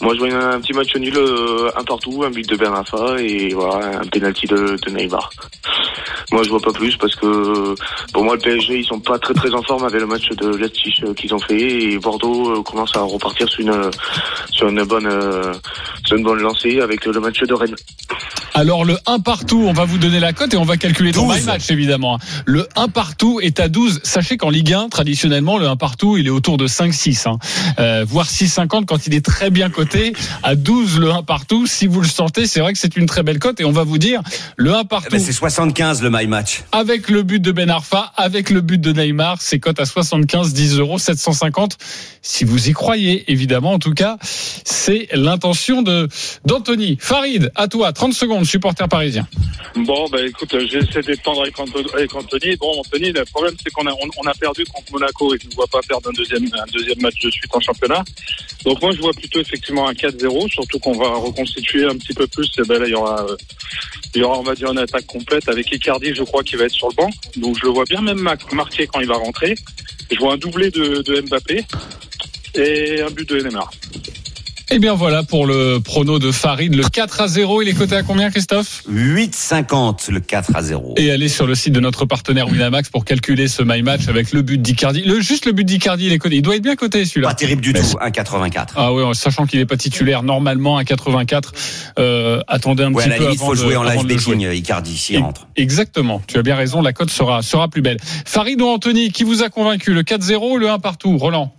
Moi 0.01 0.13
je 0.15 0.19
vois 0.19 0.33
un, 0.33 0.59
petit 0.59 0.73
match 0.73 0.95
nul, 0.95 1.15
euh, 1.15 1.69
un 1.75 1.83
partout, 1.83 2.23
un 2.23 2.29
but 2.29 2.47
de 2.47 2.65
Arfa 2.65 3.21
et 3.21 3.53
voilà 3.53 3.99
un 3.99 4.07
penalty 4.07 4.47
de, 4.47 4.77
de 4.83 4.91
Neymar. 4.91 5.29
Moi 6.31 6.43
je 6.43 6.49
vois 6.49 6.59
pas 6.59 6.71
plus 6.71 6.97
parce 6.97 7.15
que 7.15 7.75
pour 8.13 8.23
moi 8.23 8.35
le 8.35 8.41
PSG 8.41 8.79
ils 8.79 8.85
sont 8.85 8.99
pas 8.99 9.19
très 9.19 9.33
très 9.33 9.53
en 9.53 9.61
forme 9.61 9.85
avec 9.85 9.99
le 9.99 10.07
match 10.07 10.29
de 10.29 10.55
Leipzig 10.55 11.03
qu'ils 11.15 11.33
ont 11.33 11.39
fait 11.39 11.59
et 11.59 11.97
Bordeaux 11.99 12.63
commence 12.63 12.95
à 12.95 13.01
repartir 13.01 13.47
sur 13.47 13.61
une 13.61 13.91
sur 14.51 14.67
une 14.67 14.83
bonne 14.83 15.09
sur 16.05 16.17
une 16.17 16.23
bonne 16.23 16.39
lancée 16.39 16.79
avec 16.81 17.05
le 17.05 17.19
match 17.19 17.41
de 17.41 17.53
Rennes. 17.53 17.75
Alors, 18.57 18.85
le 18.85 18.97
1 19.05 19.19
partout, 19.19 19.65
on 19.67 19.71
va 19.71 19.85
vous 19.85 19.99
donner 19.99 20.19
la 20.19 20.33
cote 20.33 20.51
et 20.51 20.57
on 20.57 20.63
va 20.63 20.77
calculer 20.77 21.11
ton 21.11 21.27
12. 21.27 21.37
my 21.37 21.43
match, 21.45 21.69
évidemment. 21.69 22.17
Le 22.45 22.67
1 22.75 22.87
partout 22.87 23.39
est 23.39 23.59
à 23.59 23.69
12. 23.69 23.99
Sachez 24.01 24.35
qu'en 24.35 24.49
Ligue 24.49 24.73
1, 24.73 24.89
traditionnellement, 24.89 25.59
le 25.59 25.67
1 25.67 25.75
partout, 25.75 26.17
il 26.17 26.25
est 26.25 26.31
autour 26.31 26.57
de 26.57 26.67
5-6, 26.67 27.29
hein. 27.29 27.37
euh, 27.77 28.03
voire 28.07 28.25
6,50 28.25 28.85
quand 28.85 29.05
il 29.05 29.13
est 29.13 29.23
très 29.23 29.51
bien 29.51 29.69
coté. 29.69 30.13
À 30.41 30.55
12, 30.55 30.97
le 30.97 31.11
1 31.11 31.21
partout, 31.21 31.67
si 31.67 31.85
vous 31.85 32.01
le 32.01 32.07
sentez, 32.07 32.47
c'est 32.47 32.59
vrai 32.59 32.73
que 32.73 32.79
c'est 32.79 32.97
une 32.97 33.05
très 33.05 33.21
belle 33.21 33.37
cote 33.37 33.59
et 33.61 33.63
on 33.63 33.71
va 33.71 33.83
vous 33.83 33.99
dire 33.99 34.21
le 34.55 34.73
1 34.73 34.79
Eh 34.81 34.87
partout. 34.87 35.09
ben, 35.11 35.19
c'est 35.19 35.33
75 35.33 36.01
le 36.01 36.09
my 36.09 36.25
match. 36.25 36.63
avec 36.71 37.11
le 37.11 37.21
but 37.21 37.39
de 37.39 37.51
Ben 37.51 37.69
Arfa, 37.69 38.11
avec 38.17 38.49
le 38.49 38.61
but 38.61 38.81
de 38.81 38.91
Neymar, 38.91 39.37
c'est 39.39 39.59
cote 39.59 39.79
à 39.79 39.85
75, 39.85 40.53
10 40.53 40.79
euros, 40.79 40.97
750. 40.97 41.77
Si 42.23 42.43
vous 42.43 42.69
y 42.69 42.73
croyez, 42.73 43.31
évidemment, 43.31 43.73
en 43.73 43.79
tout 43.79 43.93
cas, 43.93 44.17
c'est 44.23 45.09
l'intention 45.13 45.83
de 45.83 46.07
d'Anthony. 46.43 46.97
Farid, 46.99 47.51
à 47.55 47.67
toi, 47.67 47.93
30 47.93 48.13
secondes, 48.13 48.45
supporter 48.47 48.87
parisien. 48.87 49.27
Bon, 49.75 50.07
bah 50.09 50.25
écoute, 50.25 50.55
j'essaie 50.71 51.01
d'étendre 51.01 51.41
avec, 51.41 51.53
avec 51.93 52.15
Anthony. 52.15 52.55
Bon, 52.55 52.79
Anthony, 52.79 53.11
le 53.11 53.25
problème, 53.25 53.55
c'est 53.63 53.69
qu'on 53.71 53.85
a, 53.85 53.93
on, 53.93 54.27
a 54.27 54.33
perdu 54.33 54.65
contre 54.65 54.91
Monaco 54.91 55.35
et 55.35 55.37
je 55.41 55.47
ne 55.47 55.53
vois 55.53 55.67
pas 55.67 55.81
perdre 55.87 56.09
un 56.09 56.13
deuxième, 56.13 56.49
match 56.99 57.19
de 57.21 57.29
suite 57.29 57.53
en 57.53 57.59
championnat. 57.59 58.03
Donc 58.65 58.81
moi, 58.81 58.91
je 58.91 59.01
vois 59.01 59.13
plutôt 59.13 59.39
effectivement 59.39 59.87
un 59.87 59.93
4-0, 59.93 60.49
surtout 60.49 60.79
qu'on 60.79 60.97
va 60.97 61.09
reconstituer 61.09 61.85
un 61.85 61.95
petit 61.95 62.13
peu 62.13 62.25
plus. 62.27 62.49
Et 62.57 62.67
ben 62.67 62.79
là, 62.79 62.87
il 62.87 62.91
y 62.91 62.95
aura, 62.95 63.23
euh, 63.23 63.35
il 64.15 64.21
y 64.21 64.23
aura, 64.23 64.39
on 64.39 64.43
va 64.43 64.55
dire, 64.55 64.71
une 64.71 64.79
attaque 64.79 65.05
complète 65.05 65.47
avec 65.47 65.71
Icardi, 65.71 66.15
je 66.15 66.23
crois, 66.23 66.43
qui 66.43 66.55
va 66.55 66.65
être 66.65 66.71
sur 66.71 66.89
le 66.89 66.95
banc. 66.95 67.09
Donc 67.35 67.57
je 67.59 67.65
le 67.65 67.71
vois 67.71 67.83
bien 67.83 68.01
même 68.01 68.19
ma- 68.19 68.35
marqué 68.53 68.87
quand 68.87 68.99
il 68.99 69.07
va 69.07 69.17
rentrer. 69.17 69.53
Je 70.09 70.17
vois 70.17 70.33
un 70.33 70.37
doublé 70.37 70.71
de, 70.71 71.01
de 71.01 71.21
Mbappé 71.21 71.65
et 72.55 73.01
un 73.01 73.11
but 73.11 73.27
de 73.29 73.41
Neymar. 73.41 73.69
Eh 74.69 74.79
bien 74.79 74.95
voilà 74.95 75.23
pour 75.23 75.45
le 75.45 75.79
prono 75.79 76.19
de 76.19 76.29
Farid, 76.29 76.75
le 76.75 76.83
4 76.83 77.21
à 77.21 77.27
0, 77.29 77.61
il 77.61 77.69
est 77.69 77.73
coté 77.73 77.95
à 77.95 78.03
combien 78.03 78.29
Christophe? 78.29 78.83
8,50 78.91 80.11
le 80.11 80.19
4 80.19 80.55
à 80.55 80.61
0. 80.61 80.95
Et 80.97 81.09
allez 81.09 81.29
sur 81.29 81.47
le 81.47 81.55
site 81.55 81.71
de 81.71 81.79
notre 81.79 82.03
partenaire 82.03 82.49
Winamax 82.49 82.89
pour 82.89 83.05
calculer 83.05 83.47
ce 83.47 83.63
my 83.63 83.81
match 83.81 84.09
avec 84.09 84.33
le 84.33 84.41
but 84.41 84.61
d'Icardi. 84.61 85.03
Le, 85.03 85.21
juste 85.21 85.45
le 85.45 85.53
but 85.53 85.63
d'Icardi, 85.63 86.07
il 86.07 86.11
est 86.11 86.17
coté. 86.17 86.35
Il 86.35 86.41
doit 86.41 86.57
être 86.57 86.63
bien 86.63 86.75
coté 86.75 87.05
celui-là. 87.05 87.29
Pas 87.29 87.33
terrible 87.33 87.61
du 87.61 87.71
Mais 87.71 87.79
tout, 87.79 87.95
1,84. 87.97 88.67
Ah 88.75 88.91
oui, 88.91 89.03
en 89.03 89.13
sachant 89.13 89.45
qu'il 89.45 89.59
n'est 89.59 89.65
pas 89.65 89.77
titulaire 89.77 90.21
normalement 90.21 90.75
à 90.75 90.83
84. 90.83 91.53
Euh, 91.97 92.41
attendez 92.49 92.83
un 92.83 92.91
Ouais, 92.93 93.03
à 93.03 93.05
petit 93.05 93.09
la 93.11 93.17
peu 93.19 93.23
limite, 93.23 93.39
avant 93.39 93.47
faut 93.51 93.55
de- 93.55 93.59
jouer 93.61 93.77
en 93.77 93.83
avant 93.85 94.01
live 94.01 94.09
de 94.09 94.13
le 94.15 94.19
jouer. 94.19 94.35
betting, 94.35 94.51
Icardi, 94.53 94.97
s'il 94.97 95.15
Et- 95.15 95.19
rentre. 95.19 95.47
Exactement. 95.55 96.21
Tu 96.27 96.37
as 96.37 96.43
bien 96.43 96.57
raison. 96.57 96.81
La 96.81 96.91
cote 96.91 97.09
sera 97.09 97.41
sera 97.41 97.69
plus 97.69 97.81
belle. 97.81 97.99
Farid 98.25 98.61
ou 98.61 98.65
Anthony, 98.67 99.13
qui 99.13 99.23
vous 99.23 99.43
a 99.43 99.49
convaincu? 99.49 99.93
Le 99.93 100.03
4-0 100.03 100.55
ou 100.55 100.57
le 100.57 100.69
1 100.69 100.79
partout? 100.79 101.17
Roland 101.17 101.53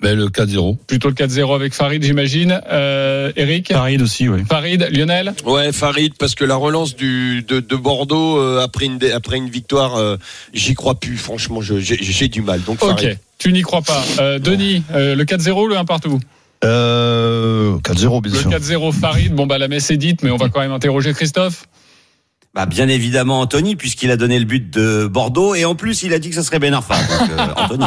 Ben, 0.00 0.16
le 0.16 0.26
4-0. 0.28 0.76
Plutôt 0.86 1.08
le 1.08 1.14
4-0 1.14 1.54
avec 1.56 1.74
Farid, 1.74 2.04
j'imagine. 2.04 2.60
Euh, 2.70 3.32
Eric 3.34 3.72
Farid 3.72 4.00
aussi, 4.00 4.28
oui. 4.28 4.42
Farid, 4.48 4.88
Lionel 4.92 5.34
Ouais, 5.44 5.72
Farid, 5.72 6.14
parce 6.16 6.36
que 6.36 6.44
la 6.44 6.54
relance 6.54 6.94
du, 6.94 7.42
de, 7.42 7.58
de 7.58 7.74
Bordeaux 7.76 8.38
euh, 8.38 8.62
après, 8.62 8.84
une, 8.86 9.00
après 9.12 9.38
une 9.38 9.50
victoire, 9.50 9.96
euh, 9.96 10.16
j'y 10.54 10.74
crois 10.74 10.94
plus. 11.00 11.16
Franchement, 11.16 11.60
je- 11.60 11.80
j'ai 11.80 11.98
j'ai 12.00 12.28
du 12.28 12.42
mal. 12.42 12.62
Donc, 12.62 12.78
Farid. 12.78 13.08
Ok. 13.10 13.16
Tu 13.38 13.52
n'y 13.52 13.62
crois 13.62 13.82
pas. 13.82 14.04
Euh, 14.20 14.38
Denis, 14.38 14.84
euh, 14.92 15.16
le 15.16 15.24
4-0 15.24 15.64
ou 15.64 15.66
le 15.66 15.76
1 15.76 15.84
partout 15.84 16.20
Euh, 16.64 17.76
4-0, 17.78 18.20
bien 18.22 18.32
Le 18.32 18.38
sûr. 18.38 18.50
4-0 18.50 18.92
Farid. 18.92 19.34
Bon, 19.34 19.46
bah, 19.48 19.58
la 19.58 19.66
messe 19.66 19.90
est 19.90 19.96
dite, 19.96 20.22
mais 20.22 20.30
on 20.30 20.36
va 20.36 20.48
quand 20.48 20.60
même 20.60 20.72
interroger 20.72 21.12
Christophe. 21.12 21.66
Bah, 22.58 22.66
bien 22.66 22.88
évidemment 22.88 23.38
Anthony, 23.38 23.76
puisqu'il 23.76 24.10
a 24.10 24.16
donné 24.16 24.36
le 24.36 24.44
but 24.44 24.68
de 24.68 25.06
Bordeaux, 25.06 25.54
et 25.54 25.64
en 25.64 25.76
plus 25.76 26.02
il 26.02 26.12
a 26.12 26.18
dit 26.18 26.30
que 26.30 26.34
ce 26.34 26.42
serait 26.42 26.58
Ben 26.58 26.74
Arfa. 26.74 26.96
Donc, 26.96 27.30
euh, 27.30 27.46
Anthony. 27.56 27.84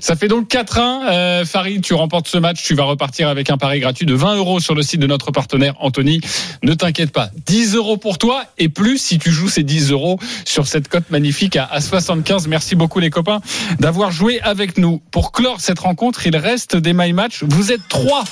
Ça 0.00 0.16
fait 0.16 0.28
donc 0.28 0.48
4-1. 0.48 0.80
Euh, 0.80 1.44
Farid, 1.44 1.82
tu 1.82 1.92
remportes 1.92 2.26
ce 2.26 2.38
match. 2.38 2.62
Tu 2.62 2.74
vas 2.74 2.84
repartir 2.84 3.28
avec 3.28 3.50
un 3.50 3.58
pari 3.58 3.80
gratuit 3.80 4.06
de 4.06 4.14
20 4.14 4.36
euros 4.36 4.60
sur 4.60 4.74
le 4.74 4.80
site 4.80 4.98
de 4.98 5.06
notre 5.06 5.30
partenaire 5.30 5.74
Anthony. 5.78 6.22
Ne 6.62 6.72
t'inquiète 6.72 7.12
pas. 7.12 7.28
10 7.44 7.74
euros 7.74 7.98
pour 7.98 8.16
toi 8.16 8.44
et 8.56 8.70
plus 8.70 8.96
si 8.96 9.18
tu 9.18 9.30
joues 9.30 9.50
ces 9.50 9.62
10 9.62 9.90
euros 9.90 10.18
sur 10.46 10.66
cette 10.66 10.88
cote 10.88 11.10
magnifique 11.10 11.56
à, 11.56 11.66
à 11.66 11.82
75. 11.82 12.48
Merci 12.48 12.76
beaucoup 12.76 13.00
les 13.00 13.10
copains 13.10 13.42
d'avoir 13.78 14.10
joué 14.10 14.40
avec 14.40 14.78
nous. 14.78 15.02
Pour 15.10 15.32
clore 15.32 15.60
cette 15.60 15.80
rencontre, 15.80 16.26
il 16.26 16.36
reste 16.38 16.76
des 16.76 16.94
my 16.94 17.12
match. 17.12 17.42
Vous 17.42 17.72
êtes 17.72 17.86
trois 17.90 18.24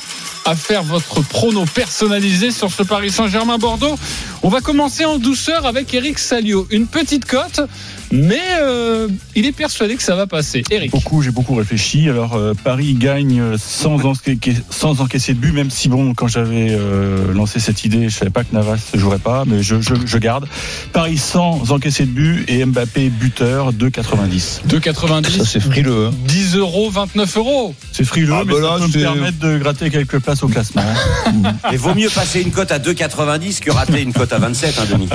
à 0.45 0.57
faire 0.57 0.83
votre 0.83 1.21
prono 1.23 1.65
personnalisé 1.67 2.51
sur 2.51 2.71
ce 2.73 2.83
Paris 2.83 3.11
Saint-Germain 3.11 3.59
Bordeaux. 3.59 3.97
On 4.43 4.49
va 4.49 4.61
commencer 4.61 5.05
en 5.05 5.19
douceur 5.19 5.67
avec 5.67 5.82
Eric 5.93 6.19
Salio. 6.19 6.67
Une 6.71 6.87
petite 6.87 7.25
cote, 7.25 7.61
mais 8.13 8.39
euh, 8.61 9.09
il 9.35 9.47
est 9.47 9.53
persuadé 9.53 9.97
que 9.97 10.03
ça 10.03 10.15
va 10.15 10.27
passer. 10.27 10.63
Eric. 10.71 10.91
Beaucoup, 10.93 11.23
j'ai 11.23 11.31
beaucoup 11.31 11.55
réfléchi. 11.55 12.09
Alors 12.09 12.35
euh, 12.35 12.53
Paris 12.63 12.93
gagne 12.95 13.41
euh, 13.41 13.57
sans, 13.59 13.97
enca- 13.97 14.55
sans 14.71 15.01
encaisser 15.01 15.33
de 15.35 15.39
but, 15.41 15.53
même 15.53 15.71
si 15.71 15.89
bon, 15.89 16.13
quand 16.15 16.29
j'avais 16.29 16.69
euh, 16.71 17.33
lancé 17.33 17.59
cette 17.59 17.85
idée, 17.85 18.09
je 18.11 18.15
savais 18.17 18.31
pas 18.31 18.45
que 18.45 18.55
Navas 18.55 18.79
ne 18.95 18.99
jouerait 19.01 19.19
pas, 19.19 19.45
mais 19.47 19.63
je, 19.63 19.81
je, 19.81 19.95
je 20.05 20.19
garde. 20.19 20.47
Paris 20.93 21.17
sans 21.19 21.73
encaisser 21.73 22.05
de 22.05 22.11
but 22.11 22.45
et 22.49 22.65
Mbappé 22.65 23.09
buteur 23.09 23.73
2,90. 23.73 24.61
2,90. 24.69 25.39
Ça, 25.39 25.45
c'est 25.47 25.61
frileux. 25.61 26.07
hein. 26.09 26.15
10 26.27 26.57
euros, 26.57 26.91
29 26.91 27.37
euros. 27.39 27.75
C'est 27.93 28.05
frileux, 28.05 28.35
Ah, 28.35 28.43
mais 28.47 28.53
bah 28.53 28.59
ça 28.61 28.67
là, 28.69 28.77
peut 28.79 28.87
me 28.87 28.93
permettre 29.03 29.39
de 29.39 29.59
gratter 29.59 29.91
quelques 29.91 30.19
places 30.19 30.43
au 30.43 30.49
classement. 30.49 30.83
Mais 31.71 31.77
vaut 31.79 31.95
mieux 31.95 32.11
passer 32.11 32.43
une 32.43 32.51
cote 32.51 32.71
à 32.73 32.79
2,90 32.79 33.61
que 33.61 33.71
rater 33.71 34.03
une 34.03 34.13
cote 34.13 34.33
à 34.33 34.39
27, 34.39 34.79
hein, 34.79 34.83
Denis. 34.93 35.09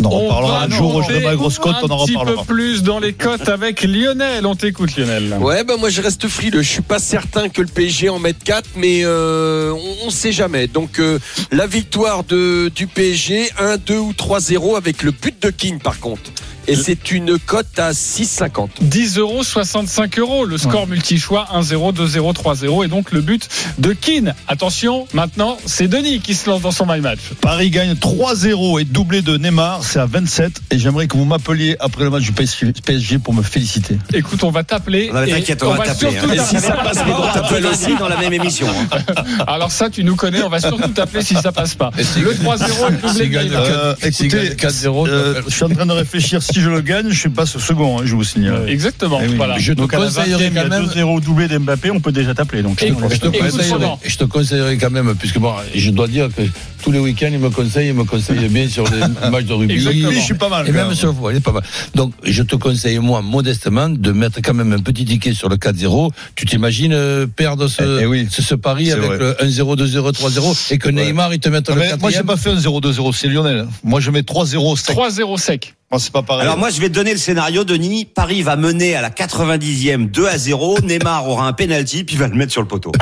On 0.00 0.04
en 0.06 0.08
reparlera 0.10 0.58
va 0.60 0.64
un 0.64 0.70
jour 0.70 0.94
où 0.96 1.02
je 1.02 1.12
monter 1.12 1.24
ma 1.24 1.34
grosse 1.36 1.58
cote, 1.58 1.76
on 1.82 1.88
en 1.90 1.96
reparlera. 1.96 2.39
Plus 2.46 2.82
dans 2.82 2.98
les 2.98 3.12
cotes 3.12 3.48
avec 3.48 3.82
Lionel. 3.82 4.46
On 4.46 4.54
t'écoute, 4.54 4.96
Lionel. 4.96 5.34
Ouais, 5.40 5.64
ben 5.64 5.76
moi 5.76 5.90
je 5.90 6.00
reste 6.00 6.28
frileux. 6.28 6.62
Je 6.62 6.68
suis 6.68 6.82
pas 6.82 6.98
certain 6.98 7.48
que 7.48 7.60
le 7.62 7.68
PSG 7.68 8.08
en 8.08 8.18
mette 8.18 8.42
4, 8.42 8.70
mais 8.76 9.00
euh, 9.04 9.72
on, 9.72 10.06
on 10.06 10.10
sait 10.10 10.32
jamais. 10.32 10.66
Donc 10.66 10.98
euh, 10.98 11.18
la 11.52 11.66
victoire 11.66 12.24
de, 12.24 12.70
du 12.74 12.86
PSG, 12.86 13.50
1, 13.58 13.76
2 13.78 13.96
ou 13.98 14.12
3-0 14.12 14.76
avec 14.76 15.02
le 15.02 15.10
but 15.12 15.40
de 15.42 15.50
King 15.50 15.78
par 15.78 16.00
contre. 16.00 16.30
Et 16.68 16.76
c'est 16.76 17.10
une 17.10 17.38
cote 17.38 17.78
à 17.78 17.92
6,50. 17.92 18.68
10 18.80 19.18
euros, 19.18 19.42
65 19.42 20.18
euros. 20.18 20.44
Le 20.44 20.58
score 20.58 20.86
multi-choix 20.86 21.48
1-0, 21.54 21.94
2-0, 21.94 22.34
3-0. 22.34 22.84
Et 22.84 22.88
donc 22.88 23.12
le 23.12 23.20
but 23.20 23.48
de 23.78 23.92
Keane. 23.92 24.34
Attention, 24.48 25.06
maintenant, 25.12 25.58
c'est 25.66 25.88
Denis 25.88 26.20
qui 26.20 26.34
se 26.34 26.48
lance 26.48 26.62
dans 26.62 26.70
son 26.70 26.86
my 26.86 27.00
match. 27.00 27.18
Paris 27.40 27.70
gagne 27.70 27.92
3-0 27.92 28.80
et 28.80 28.84
doublé 28.84 29.22
de 29.22 29.36
Neymar, 29.36 29.84
c'est 29.84 29.98
à 29.98 30.06
27. 30.06 30.60
Et 30.70 30.78
j'aimerais 30.78 31.06
que 31.06 31.16
vous 31.16 31.24
m'appeliez 31.24 31.76
après 31.80 32.04
le 32.04 32.10
match 32.10 32.22
du 32.22 32.32
PSG 32.32 33.18
pour 33.18 33.34
me 33.34 33.42
féliciter. 33.42 33.98
Écoute, 34.12 34.42
on 34.44 34.50
va 34.50 34.62
t'appeler. 34.62 35.08
T'inquiète, 35.08 35.62
on 35.62 35.74
va 35.74 35.84
t'appeler, 35.84 36.12
surtout 36.12 36.30
hein. 36.30 36.34
t'appeler. 36.36 36.40
Et 36.40 36.44
si 36.44 36.60
ça 36.60 36.72
passe 36.72 36.98
pas, 36.98 37.20
on 37.20 37.32
t'appelle 37.32 37.66
aussi 37.72 37.96
dans 37.96 38.08
la 38.08 38.16
même 38.16 38.32
émission, 38.32 38.66
hein. 38.68 38.98
Alors 39.46 39.70
ça, 39.70 39.90
tu 39.90 40.04
nous 40.04 40.16
connais. 40.16 40.42
On 40.42 40.48
va 40.48 40.60
surtout 40.60 40.88
t'appeler 40.88 41.22
si 41.22 41.34
ça 41.34 41.52
passe 41.52 41.74
pas. 41.74 41.90
Le 41.96 42.32
3-0 42.32 42.88
et 42.88 42.90
le 42.90 42.96
doublé 42.98 43.28
de 43.28 43.38
Neymar. 43.38 43.62
Euh, 43.64 43.94
écoutez, 44.02 44.50
4-0, 44.50 45.08
euh, 45.08 45.42
je 45.46 45.54
suis 45.54 45.64
en 45.64 45.68
train 45.68 45.86
de 45.86 45.92
réfléchir 45.92 46.42
si 46.52 46.60
je 46.60 46.68
le 46.70 46.80
gagne, 46.80 47.10
je 47.10 47.28
passe 47.28 47.56
second, 47.58 47.98
hein, 47.98 48.02
je 48.04 48.14
vous 48.14 48.24
signale. 48.24 48.68
Exactement. 48.68 49.20
Eh 49.22 49.28
oui. 49.28 49.36
Voilà. 49.36 49.58
Je 49.58 49.72
te 49.72 49.78
Donc 49.78 49.92
conseillerais 49.94 50.48
20e, 50.48 50.50
il 50.50 50.54
y 50.54 50.58
a 50.58 50.62
quand 50.64 50.68
même. 50.70 50.84
2-0 50.86 51.20
doublé 51.22 51.48
d'Mbappé, 51.48 51.90
on 51.90 52.00
peut 52.00 52.12
déjà 52.12 52.34
t'appeler. 52.34 52.62
Donc, 52.62 52.78
Je 52.80 52.86
te, 52.86 52.92
conseillerais, 53.28 53.96
je 54.04 54.16
te 54.16 54.24
conseillerais 54.24 54.76
quand 54.76 54.90
même, 54.90 55.14
puisque 55.16 55.38
bon, 55.38 55.54
je 55.74 55.90
dois 55.90 56.08
dire 56.08 56.28
que 56.34 56.42
tous 56.82 56.92
les 56.92 56.98
week-ends, 56.98 57.28
il 57.30 57.38
me 57.38 57.50
conseille, 57.50 57.88
il 57.88 57.94
me 57.94 58.04
conseille 58.04 58.48
bien 58.48 58.68
sur 58.68 58.84
les 58.90 59.00
matchs 59.30 59.44
de 59.44 59.52
rugby. 59.52 59.74
Exactement. 59.74 60.08
Oui, 60.08 60.14
je 60.14 60.20
suis 60.20 60.34
pas 60.34 60.48
mal. 60.48 60.68
Et 60.68 60.72
même 60.72 60.94
sur 60.94 61.08
le 61.08 61.12
football, 61.12 61.32
il 61.34 61.36
est 61.36 61.40
pas 61.40 61.52
mal. 61.52 61.62
Donc, 61.94 62.12
je 62.24 62.42
te 62.42 62.56
conseille, 62.56 62.98
moi, 62.98 63.22
modestement, 63.22 63.88
de 63.88 64.12
mettre 64.12 64.40
quand 64.42 64.54
même 64.54 64.72
un 64.72 64.78
petit 64.80 65.04
ticket 65.04 65.34
sur 65.34 65.48
le 65.48 65.56
4-0. 65.56 66.10
Tu 66.36 66.46
t'imagines 66.46 66.92
euh, 66.92 67.26
perdre 67.26 67.68
ce, 67.68 67.82
Eh, 67.82 68.02
eh 68.02 68.06
oui. 68.06 68.26
ce, 68.30 68.42
ce 68.42 68.54
pari 68.54 68.90
avec 68.92 69.04
vrai. 69.04 69.18
le 69.18 69.32
1-0, 69.42 69.76
2-0, 69.76 70.12
3-0 70.12 70.72
et 70.74 70.78
que 70.78 70.88
Neymar, 70.88 71.32
il 71.34 71.40
te 71.40 71.48
mette 71.48 71.68
Ah, 71.70 71.74
le 71.74 71.80
mais 71.80 71.96
moi, 71.98 72.10
j'ai 72.10 72.16
4 72.18 72.26
pas 72.26 72.36
fait 72.36 72.50
un 72.50 72.56
0-2-0, 72.56 73.12
c'est 73.14 73.28
Lionel. 73.28 73.66
Moi, 73.84 74.00
je 74.00 74.10
mets 74.10 74.22
3-0 74.22 74.76
sec. 74.76 74.96
3-0 74.96 75.38
sec. 75.38 75.74
Moi, 75.90 75.98
c'est 75.98 76.12
pas 76.12 76.22
pareil. 76.22 76.42
Alors 76.42 76.56
moi, 76.56 76.70
je 76.70 76.80
vais 76.80 76.88
te 76.88 76.94
donner 76.94 77.10
le 77.10 77.18
scénario, 77.18 77.64
Denis. 77.64 78.04
Paris 78.04 78.42
va 78.42 78.54
mener 78.54 78.94
à 78.94 79.02
la 79.02 79.10
90e 79.10 80.08
2 80.08 80.26
à 80.28 80.38
0. 80.38 80.78
Neymar 80.84 81.26
aura 81.28 81.48
un 81.48 81.52
penalty, 81.52 82.04
puis 82.04 82.14
va 82.16 82.28
le 82.28 82.36
mettre 82.36 82.52
sur 82.52 82.62
le 82.62 82.68
poteau. 82.68 82.92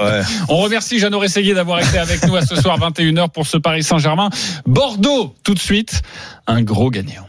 Ouais. 0.00 0.22
On 0.48 0.56
remercie 0.58 0.98
Jeannot 0.98 1.18
Rességuier 1.18 1.52
d'avoir 1.52 1.80
été 1.80 1.98
avec 1.98 2.26
nous 2.26 2.34
à 2.34 2.42
ce 2.42 2.56
soir 2.56 2.78
21h 2.78 3.28
pour 3.28 3.46
ce 3.46 3.58
Paris 3.58 3.82
Saint-Germain. 3.82 4.30
Bordeaux, 4.66 5.34
tout 5.42 5.52
de 5.54 5.58
suite, 5.58 6.00
un 6.46 6.62
gros 6.62 6.90
gagnant. 6.90 7.26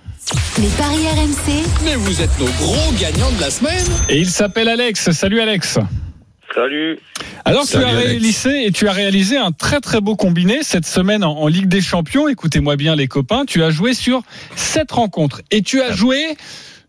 Les 0.57 0.67
paris 0.69 1.07
RMC, 1.07 1.63
Mais 1.83 1.95
vous 1.95 2.21
êtes 2.21 2.39
nos 2.39 2.45
gros 2.45 2.91
gagnants 2.99 3.31
de 3.31 3.41
la 3.41 3.49
semaine. 3.51 3.85
Et 4.09 4.19
il 4.19 4.29
s'appelle 4.29 4.69
Alex. 4.69 5.11
Salut 5.11 5.41
Alex. 5.41 5.79
Salut. 6.53 6.99
Alors 7.45 7.63
Salut, 7.63 7.85
tu 7.85 7.89
as 7.89 7.93
réalisé 7.93 8.65
et 8.65 8.71
tu 8.71 8.87
as 8.87 8.91
réalisé 8.91 9.37
un 9.37 9.51
très 9.51 9.79
très 9.79 10.01
beau 10.01 10.15
combiné 10.15 10.63
cette 10.63 10.85
semaine 10.85 11.23
en, 11.23 11.37
en 11.37 11.47
Ligue 11.47 11.67
des 11.67 11.81
Champions. 11.81 12.27
Écoutez-moi 12.27 12.75
bien 12.75 12.95
les 12.95 13.07
copains, 13.07 13.45
tu 13.45 13.63
as 13.63 13.69
joué 13.69 13.93
sur 13.93 14.21
sept 14.55 14.91
rencontres 14.91 15.41
et 15.51 15.61
tu 15.61 15.81
as 15.81 15.93
joué 15.93 16.35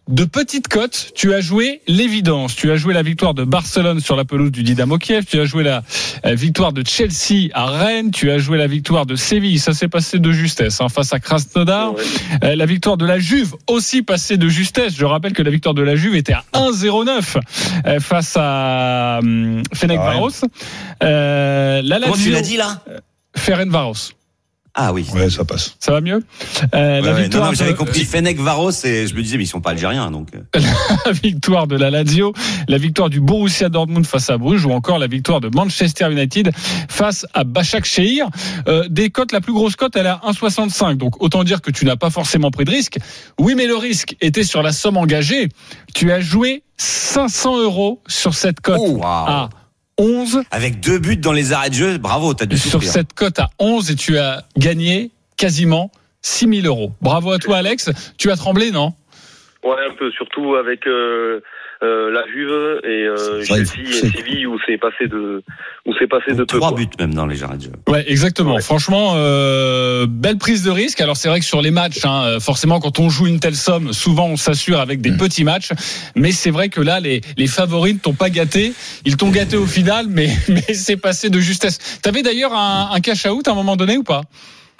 de 0.09 0.25
petites 0.25 0.69
cotes, 0.69 1.13
tu 1.15 1.33
as 1.33 1.41
joué 1.41 1.81
l'évidence. 1.87 2.57
Tu 2.57 2.71
as 2.73 2.77
joué 2.77 2.93
la 2.93 3.03
victoire 3.03 3.35
de 3.35 3.45
Barcelone 3.45 4.01
sur 4.01 4.17
la 4.17 4.25
pelouse 4.25 4.51
du 4.51 4.63
Dynamo 4.63 4.99
Kiev, 4.99 5.25
tu 5.25 5.39
as 5.41 5.45
joué 5.45 5.63
la 5.63 5.83
euh, 6.27 6.35
victoire 6.35 6.73
de 6.73 6.83
Chelsea 6.87 7.51
à 7.55 7.67
Rennes, 7.67 8.11
tu 8.11 8.31
as 8.31 8.39
joué 8.39 8.59
la 8.59 8.67
victoire 8.67 9.07
de 9.07 9.15
Séville, 9.15 9.59
ça 9.59 9.75
s'est 9.75 9.89
passé 9.89 10.19
de 10.19 10.33
justesse 10.33 10.81
hein, 10.81 10.89
face 10.89 11.13
à 11.13 11.21
Krasnodar. 11.21 11.95
Ouais. 11.95 12.03
Euh, 12.45 12.57
la 12.57 12.67
victoire 12.67 12.97
de 12.97 13.07
la 13.07 13.19
Juve 13.19 13.55
aussi 13.69 14.03
passée 14.03 14.37
de 14.37 14.49
justesse. 14.49 14.95
Je 14.97 15.05
rappelle 15.05 15.33
que 15.33 15.43
la 15.43 15.51
victoire 15.51 15.75
de 15.75 15.83
la 15.83 15.95
Juve 15.95 16.17
était 16.17 16.33
à 16.33 16.45
1-0-9 16.53 17.39
euh, 17.87 18.01
face 18.01 18.35
à 18.37 19.21
hum, 19.23 19.63
Fenerbahçe. 19.73 20.45
Euh, 21.03 21.81
la 21.85 22.01
Comment 22.01 22.17
tu 22.17 22.31
l'as 22.31 22.43
dit 22.43 22.57
là? 22.57 22.83
Ferencvaros. 23.37 24.13
Ah 24.75 24.93
oui. 24.95 25.07
Ouais, 25.15 25.29
ça 25.29 25.45
passe. 25.45 25.77
Ça 25.81 25.93
va 25.93 26.01
mieux? 26.01 26.23
Euh, 26.75 27.01
Ouais, 27.01 27.07
La 27.07 27.13
ouais. 27.13 27.23
victoire 27.25 27.43
Non, 27.43 27.47
non, 27.47 27.51
mais 27.51 27.57
j'avais 27.57 27.73
de- 27.73 27.77
compris 27.77 28.05
Fennec 28.07 28.41
Varos 28.41 28.71
et 28.85 29.07
je 29.07 29.15
me 29.15 29.23
disais 29.23 29.37
mais 29.37 29.45
ils 29.45 29.47
sont 29.47 29.61
pas 29.61 29.71
algériens 29.73 30.11
donc. 30.11 30.29
euh. 30.35 30.61
la 31.07 31.13
victoire 31.13 31.67
de 31.67 31.77
la 31.77 31.91
Lazio, 31.91 32.33
la 32.69 32.79
victoire 32.79 33.11
du 33.11 33.21
Borussia 33.21 33.69
Dortmund 33.69 34.07
face 34.07 34.31
à 34.31 34.39
Bruges 34.39 34.65
ou 34.65 34.71
encore 34.73 34.99
la 34.99 35.09
victoire 35.09 35.41
de 35.41 35.51
Manchester 35.55 36.11
United 36.11 36.53
face 36.89 37.27
à 37.35 37.45
Bachak 37.45 37.85
Shehir. 37.85 38.29
Euh, 38.67 38.89
des 38.89 39.11
cotes, 39.11 39.33
la 39.33 39.43
plus 39.43 39.53
grosse 39.53 39.77
cote, 39.77 39.95
elle 39.95 40.07
est 40.07 40.09
à 40.09 40.21
1,65. 40.27 40.97
Donc 40.97 41.23
autant 41.23 41.45
dire 41.45 41.61
que 41.61 41.71
tu 41.71 41.85
n'as 41.85 41.97
pas 41.97 42.09
forcément 42.11 42.51
pris 42.51 42.65
de 42.65 42.71
risque. 42.71 42.99
Oui, 43.39 43.55
mais 43.55 43.67
le 43.67 43.77
risque 43.77 44.17
était 44.23 44.45
sur 44.45 44.63
la 44.63 44.73
somme 44.73 44.97
engagée. 44.97 45.51
Tu 45.95 46.11
as 46.13 46.21
joué 46.21 46.63
500 46.79 47.61
euros 47.61 48.03
sur 48.07 48.33
cette 48.33 48.61
cote 48.61 48.79
Oh, 48.81 49.01
à 49.05 49.51
11. 50.03 50.43
Avec 50.51 50.81
deux 50.81 50.99
buts 50.99 51.17
dans 51.17 51.33
les 51.33 51.53
arrêts 51.53 51.71
de 51.71 51.75
jeu, 51.75 51.99
bravo, 51.99 52.35
t'as 52.35 52.47
dû 52.47 52.59
Sur 52.59 52.73
souffrir. 52.73 52.91
cette 52.93 53.13
cote 53.13 53.39
à 53.39 53.51
11 53.61 53.91
et 53.93 53.95
tu 53.97 54.19
as 54.19 54.45
gagné 54.57 55.11
quasiment 55.37 55.91
6000 56.23 56.67
euros. 56.67 56.93
Bravo 57.01 57.31
à 57.33 57.39
toi 57.39 57.59
Alex. 57.59 57.91
Tu 58.19 58.31
as 58.31 58.37
tremblé, 58.37 58.71
non? 58.73 58.95
Ouais, 59.65 59.77
un 59.89 59.95
peu, 59.95 60.11
surtout 60.11 60.57
avec 60.57 60.87
euh, 60.89 60.91
euh, 60.91 61.41
la 61.83 62.25
Juve 62.27 62.81
et 62.85 63.07
euh, 63.07 63.43
Chelsea 63.43 63.81
et 63.81 63.93
Séville 63.93 64.47
où 64.47 64.59
c'est 64.67 64.79
passé 64.79 65.09
de 65.09 65.43
où 65.85 65.93
c'est 65.99 66.07
passé 66.07 66.33
de 66.33 66.45
peu. 66.45 66.59
Trois 66.59 66.69
quoi. 66.69 66.79
buts 66.79 66.89
même 66.99 67.15
dans 67.15 67.27
les 67.27 67.43
arrêts 67.43 67.57
de 67.57 67.63
jeu. 67.63 67.73
Ouais, 67.89 68.05
exactement. 68.07 68.55
Ouais. 68.55 68.63
Franchement, 68.63 69.15
euh, 69.17 70.07
belle 70.09 70.39
prise 70.39 70.65
de 70.65 70.71
risque. 70.71 71.01
Alors 71.01 71.17
c'est 71.17 71.29
vrai 71.29 71.41
que 71.41 71.45
sur 71.45 71.61
les 71.61 71.71
matchs, 71.71 72.05
hein, 72.05 72.25
euh, 72.25 72.41
forcément, 72.41 72.81
quand 72.81 72.99
on 72.99 73.09
joue 73.09 73.27
une 73.27 73.41
telle 73.41 73.57
somme, 73.57 73.93
souvent 73.93 74.27
on 74.27 74.37
s'assure 74.37 74.81
avec 74.81 75.01
des 75.01 75.13
petits 75.13 75.45
matchs. 75.45 75.71
Mais 76.15 76.33
c'est 76.33 76.51
vrai 76.51 76.69
que 76.69 76.81
là, 76.81 77.01
les, 77.01 77.21
les 77.37 77.47
favoris 77.47 77.95
ne 77.95 77.99
t'ont 77.99 78.15
pas 78.15 78.31
gâté. 78.31 78.73
Ils 79.05 79.17
t'ont 79.17 79.31
gâté 79.31 79.57
au 79.57 79.67
final, 79.67 80.07
mais, 80.09 80.29
mais 80.49 80.75
c'est 80.75 80.97
passé 80.97 81.31
de 81.31 81.41
justesse. 81.41 82.01
T'avais 82.03 82.23
d'ailleurs 82.23 82.53
un, 82.53 82.91
un 82.93 83.01
cash 83.01 83.27
out 83.27 83.49
à 83.49 83.53
un 83.53 83.55
moment 83.55 83.77
donné 83.77 83.97
ou 83.97 84.05
pas? 84.05 84.23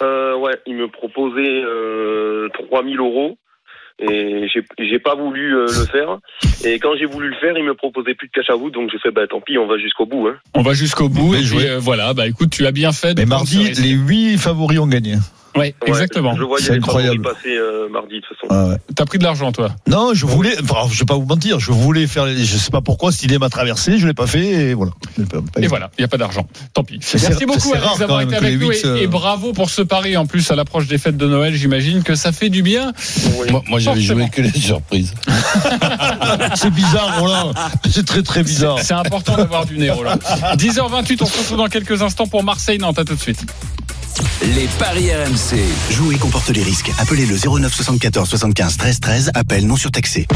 Euh, 0.01 0.35
ouais, 0.35 0.57
il 0.65 0.75
me 0.75 0.87
proposait 0.87 1.61
euh, 1.63 2.49
3000 2.69 2.99
euros 2.99 3.37
et 3.99 4.47
j'ai 4.53 4.63
j'ai 4.79 4.99
pas 4.99 5.15
voulu 5.15 5.55
euh, 5.55 5.65
le 5.65 5.85
faire. 5.85 6.17
Et 6.65 6.79
quand 6.79 6.95
j'ai 6.97 7.05
voulu 7.05 7.29
le 7.29 7.35
faire, 7.35 7.57
il 7.57 7.63
me 7.63 7.73
proposait 7.73 8.15
plus 8.15 8.27
de 8.27 8.33
cash 8.33 8.49
à 8.49 8.55
vous, 8.55 8.69
donc 8.69 8.89
j'ai 8.91 8.99
fait 8.99 9.11
bah 9.11 9.27
tant 9.27 9.41
pis, 9.41 9.57
on 9.57 9.67
va 9.67 9.77
jusqu'au 9.77 10.05
bout. 10.05 10.27
Hein. 10.27 10.35
On 10.55 10.61
va 10.61 10.73
jusqu'au 10.73 11.09
bout. 11.09 11.35
Et 11.35 11.43
joué. 11.43 11.69
euh, 11.69 11.79
voilà, 11.79 12.13
bah 12.13 12.27
écoute, 12.27 12.49
tu 12.49 12.65
as 12.65 12.71
bien 12.71 12.91
fait. 12.91 13.17
Mais 13.17 13.25
mardi, 13.25 13.71
les 13.73 13.91
8 13.91 14.37
favoris 14.37 14.79
ont 14.79 14.87
gagné. 14.87 15.15
Ouais, 15.55 15.75
Ouais, 15.83 15.89
exactement. 15.89 16.35
Je 16.35 16.43
voyais 16.43 16.65
C'est 16.65 16.71
les 16.73 16.77
incroyable. 16.79 17.21
passer 17.21 17.55
euh, 17.55 17.87
mardi 17.89 18.15
de 18.15 18.19
toute 18.21 18.37
façon. 18.37 18.47
Ah 18.49 18.67
ouais. 18.69 18.77
T'as 18.95 19.05
pris 19.05 19.17
de 19.19 19.23
l'argent, 19.23 19.51
toi. 19.51 19.69
Non, 19.87 20.13
je 20.13 20.25
voulais, 20.25 20.55
enfin, 20.63 20.87
je 20.91 20.99
vais 20.99 21.05
pas 21.05 21.13
vous 21.15 21.25
mentir, 21.25 21.59
je 21.59 21.71
voulais 21.71 22.07
faire, 22.07 22.25
les- 22.25 22.43
je 22.43 22.57
sais 22.57 22.71
pas 22.71 22.81
pourquoi 22.81 23.11
cette 23.11 23.23
idée 23.23 23.37
m'a 23.37 23.49
traversé, 23.49 23.97
je 23.99 24.07
l'ai 24.07 24.13
pas 24.13 24.25
fait 24.27 24.45
et 24.45 24.73
voilà. 24.73 24.91
Et 25.59 25.67
voilà, 25.67 25.91
il 25.97 26.01
n'y 26.01 26.05
a 26.05 26.07
pas 26.07 26.17
d'argent. 26.17 26.47
Tant 26.73 26.83
pis. 26.83 26.99
Merci 27.13 27.45
beaucoup 27.45 27.59
c'est 27.59 27.71
Alex 27.73 27.85
rare 27.85 27.97
d'avoir 27.97 28.19
quand 28.21 28.25
été 28.27 28.35
avec 28.35 28.59
nous 28.59 28.69
huit, 28.71 28.81
et, 28.83 28.87
euh, 28.87 29.01
et 29.01 29.07
bravo 29.07 29.53
pour 29.53 29.69
ce 29.69 29.81
pari 29.83 30.17
en 30.17 30.25
plus 30.25 30.49
à 30.51 30.55
l'approche 30.55 30.87
des 30.87 30.97
fêtes 30.97 31.17
de 31.17 31.27
Noël. 31.27 31.53
J'imagine 31.53 32.03
que 32.03 32.15
ça 32.15 32.31
fait 32.31 32.49
du 32.49 32.63
bien. 32.63 32.91
Oui. 33.39 33.51
Moi, 33.51 33.61
moi, 33.69 33.79
j'avais 33.79 34.01
joué 34.01 34.29
que 34.29 34.41
les 34.41 34.51
surprises. 34.51 35.13
C'est 36.55 36.69
bizarre, 36.71 37.19
Roland. 37.19 37.53
C'est 37.89 38.05
très 38.05 38.23
très 38.23 38.43
bizarre. 38.43 38.79
C'est 38.81 38.93
important 38.93 39.37
d'avoir 39.37 39.65
du 39.65 39.77
nez, 39.77 39.91
Roland. 39.91 40.15
10h28, 40.55 41.17
on 41.21 41.25
se 41.25 41.37
retrouve 41.37 41.57
dans 41.57 41.67
quelques 41.67 42.01
instants 42.01 42.27
pour 42.27 42.43
Marseille-Nantes. 42.43 42.99
À 42.99 43.05
tout 43.05 43.15
de 43.15 43.19
suite. 43.19 43.45
Les 44.55 44.67
paris 44.79 45.09
RMC. 45.13 45.59
Jouer 45.91 46.17
comporte 46.17 46.49
les 46.49 46.63
risques. 46.63 46.91
Appelez 46.99 47.25
le 47.25 47.35
09 47.37 47.73
74 47.73 48.29
75 48.29 48.77
13 48.77 48.99
13. 48.99 49.31
Appel 49.33 49.65
non 49.65 49.75
surtaxé. 49.75 50.27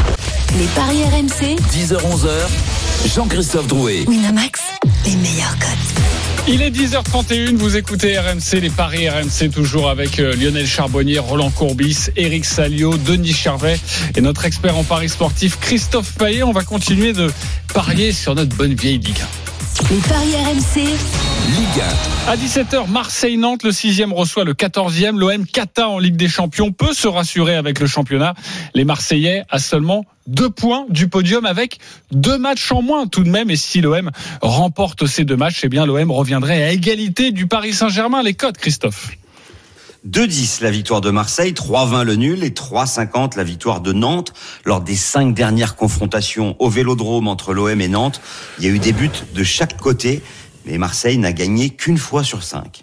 les 0.58 0.66
paris 0.74 1.04
RMC, 1.04 1.56
10h-11h. 1.72 3.08
Jean-Christophe 3.14 3.66
Drouet. 3.66 4.04
Winamax, 4.08 4.60
les 5.04 5.16
meilleurs 5.16 5.56
cotes. 5.58 6.48
Il 6.50 6.62
est 6.62 6.70
10h31, 6.70 7.56
vous 7.56 7.76
écoutez 7.76 8.18
RMC, 8.18 8.60
les 8.62 8.70
paris 8.70 9.06
RMC 9.08 9.50
toujours 9.52 9.90
avec 9.90 10.18
euh, 10.18 10.34
Lionel 10.34 10.66
Charbonnier, 10.66 11.18
Roland 11.18 11.50
Courbis, 11.50 12.06
Eric 12.16 12.46
Salio, 12.46 12.96
Denis 12.96 13.34
Charvet 13.34 13.78
et 14.16 14.20
notre 14.22 14.46
expert 14.46 14.76
en 14.76 14.82
paris 14.82 15.10
sportif 15.10 15.58
Christophe 15.60 16.14
Payet. 16.14 16.42
On 16.42 16.52
va 16.52 16.64
continuer 16.64 17.12
de 17.12 17.30
parier 17.74 18.12
sur 18.12 18.34
notre 18.34 18.56
bonne 18.56 18.74
vieille 18.74 18.98
Ligue 18.98 19.20
1. 19.46 19.47
Les 19.80 19.96
paris 20.08 20.34
RMC, 20.34 20.82
Ligue 21.56 21.82
À 22.26 22.36
17h, 22.36 22.90
Marseille-Nantes, 22.90 23.62
le 23.62 23.70
6e 23.70 24.12
reçoit 24.12 24.44
le 24.44 24.52
14e. 24.52 25.16
L'OM 25.16 25.46
Kata 25.46 25.88
en 25.88 25.98
Ligue 25.98 26.16
des 26.16 26.28
Champions 26.28 26.72
peut 26.72 26.92
se 26.92 27.08
rassurer 27.08 27.54
avec 27.54 27.80
le 27.80 27.86
championnat. 27.86 28.34
Les 28.74 28.84
Marseillais 28.84 29.44
à 29.48 29.58
seulement 29.58 30.04
deux 30.26 30.50
points 30.50 30.84
du 30.90 31.08
podium 31.08 31.46
avec 31.46 31.78
deux 32.10 32.36
matchs 32.36 32.70
en 32.72 32.82
moins 32.82 33.06
tout 33.06 33.24
de 33.24 33.30
même. 33.30 33.50
Et 33.50 33.56
si 33.56 33.80
l'OM 33.80 34.10
remporte 34.42 35.06
ces 35.06 35.24
deux 35.24 35.36
matchs, 35.36 35.60
eh 35.62 35.68
bien 35.68 35.86
l'OM 35.86 36.10
reviendrait 36.10 36.64
à 36.64 36.72
égalité 36.72 37.30
du 37.30 37.46
Paris 37.46 37.72
Saint-Germain. 37.72 38.22
Les 38.22 38.34
codes, 38.34 38.58
Christophe. 38.58 39.12
2-10 40.06 40.62
la 40.62 40.70
victoire 40.70 41.00
de 41.00 41.10
Marseille, 41.10 41.52
3-20 41.52 42.04
le 42.04 42.14
nul 42.16 42.44
et 42.44 42.50
3-50 42.50 43.36
la 43.36 43.44
victoire 43.44 43.80
de 43.80 43.92
Nantes. 43.92 44.32
Lors 44.64 44.80
des 44.80 44.96
cinq 44.96 45.34
dernières 45.34 45.76
confrontations 45.76 46.56
au 46.58 46.68
Vélodrome 46.68 47.28
entre 47.28 47.52
l'OM 47.52 47.80
et 47.80 47.88
Nantes, 47.88 48.20
il 48.58 48.64
y 48.64 48.68
a 48.68 48.70
eu 48.70 48.78
des 48.78 48.92
buts 48.92 49.10
de 49.34 49.42
chaque 49.42 49.76
côté, 49.76 50.22
mais 50.66 50.78
Marseille 50.78 51.18
n'a 51.18 51.32
gagné 51.32 51.70
qu'une 51.70 51.98
fois 51.98 52.22
sur 52.22 52.42
cinq. 52.42 52.82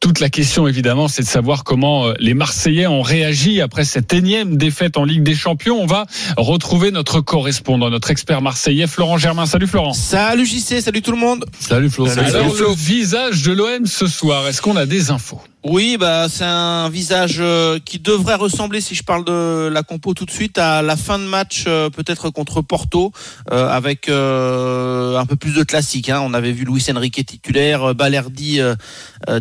Toute 0.00 0.20
la 0.20 0.28
question, 0.28 0.68
évidemment, 0.68 1.08
c'est 1.08 1.22
de 1.22 1.26
savoir 1.26 1.64
comment 1.64 2.06
euh, 2.06 2.14
les 2.20 2.34
Marseillais 2.34 2.86
ont 2.86 3.02
réagi 3.02 3.60
après 3.60 3.84
cette 3.84 4.12
énième 4.12 4.56
défaite 4.56 4.98
en 4.98 5.04
Ligue 5.04 5.22
des 5.22 5.34
Champions. 5.34 5.80
On 5.80 5.86
va 5.86 6.06
retrouver 6.36 6.90
notre 6.90 7.20
correspondant, 7.20 7.90
notre 7.90 8.10
expert 8.10 8.42
marseillais, 8.42 8.86
Florent 8.86 9.18
Germain. 9.18 9.46
Salut 9.46 9.66
Florent. 9.66 9.94
Salut 9.94 10.46
JC, 10.46 10.80
salut 10.80 11.02
tout 11.02 11.12
le 11.12 11.18
monde. 11.18 11.46
Salut 11.58 11.90
Flo. 11.90 12.06
Alors, 12.06 12.54
le 12.54 12.74
visage 12.74 13.42
de 13.42 13.52
l'OM 13.52 13.86
ce 13.86 14.06
soir, 14.06 14.46
est-ce 14.46 14.60
qu'on 14.60 14.76
a 14.76 14.86
des 14.86 15.10
infos? 15.10 15.40
Oui, 15.68 15.96
bah 15.98 16.26
c'est 16.28 16.44
un 16.44 16.88
visage 16.88 17.38
euh, 17.40 17.80
qui 17.84 17.98
devrait 17.98 18.36
ressembler, 18.36 18.80
si 18.80 18.94
je 18.94 19.02
parle 19.02 19.24
de 19.24 19.66
la 19.66 19.82
compo 19.82 20.14
tout 20.14 20.24
de 20.24 20.30
suite, 20.30 20.58
à 20.58 20.80
la 20.80 20.96
fin 20.96 21.18
de 21.18 21.24
match 21.24 21.64
euh, 21.66 21.90
peut-être 21.90 22.30
contre 22.30 22.62
Porto, 22.62 23.10
euh, 23.50 23.68
avec 23.68 24.08
un 24.08 25.26
peu 25.26 25.34
plus 25.34 25.54
de 25.54 25.64
classique. 25.64 26.08
Hein. 26.08 26.20
On 26.22 26.34
avait 26.34 26.52
vu 26.52 26.64
Luis 26.64 26.84
Enrique 26.94 27.26
titulaire, 27.26 27.96
Balerdi 27.96 28.60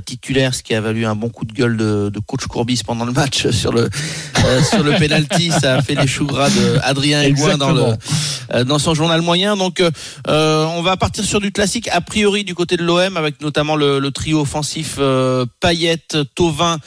titulaire, 0.03 0.55
ce 0.55 0.63
qui 0.63 0.73
a 0.73 0.81
valu 0.81 1.05
un 1.05 1.15
bon 1.15 1.29
coup 1.29 1.45
de 1.45 1.53
gueule 1.53 1.77
de, 1.77 2.09
de 2.09 2.19
coach 2.19 2.47
Courbis 2.47 2.81
pendant 2.83 3.05
le 3.05 3.11
match 3.11 3.47
sur 3.51 3.71
le 3.71 3.87
sur 4.67 4.83
le 4.83 4.93
penalty. 4.97 5.51
Ça 5.51 5.75
a 5.75 5.81
fait 5.83 5.93
les 5.93 6.07
choux 6.07 6.25
gras 6.25 6.49
de 6.49 6.79
Adrien 6.81 7.29
dans 7.59 7.71
le 7.71 7.93
dans 8.65 8.79
son 8.79 8.93
journal 8.93 9.21
moyen. 9.21 9.55
Donc, 9.57 9.79
euh, 9.79 9.91
euh, 10.27 10.65
on 10.65 10.81
va 10.81 10.97
partir 10.97 11.23
sur 11.23 11.39
du 11.39 11.51
classique 11.51 11.89
a 11.91 12.01
priori 12.01 12.43
du 12.43 12.55
côté 12.55 12.77
de 12.77 12.83
l'OM 12.83 13.17
avec 13.17 13.41
notamment 13.41 13.75
le, 13.75 14.09
trio 14.11 14.41
offensif 14.41 14.95
euh, 14.99 15.45
Payet, 15.59 15.97
Tovin 16.35 16.77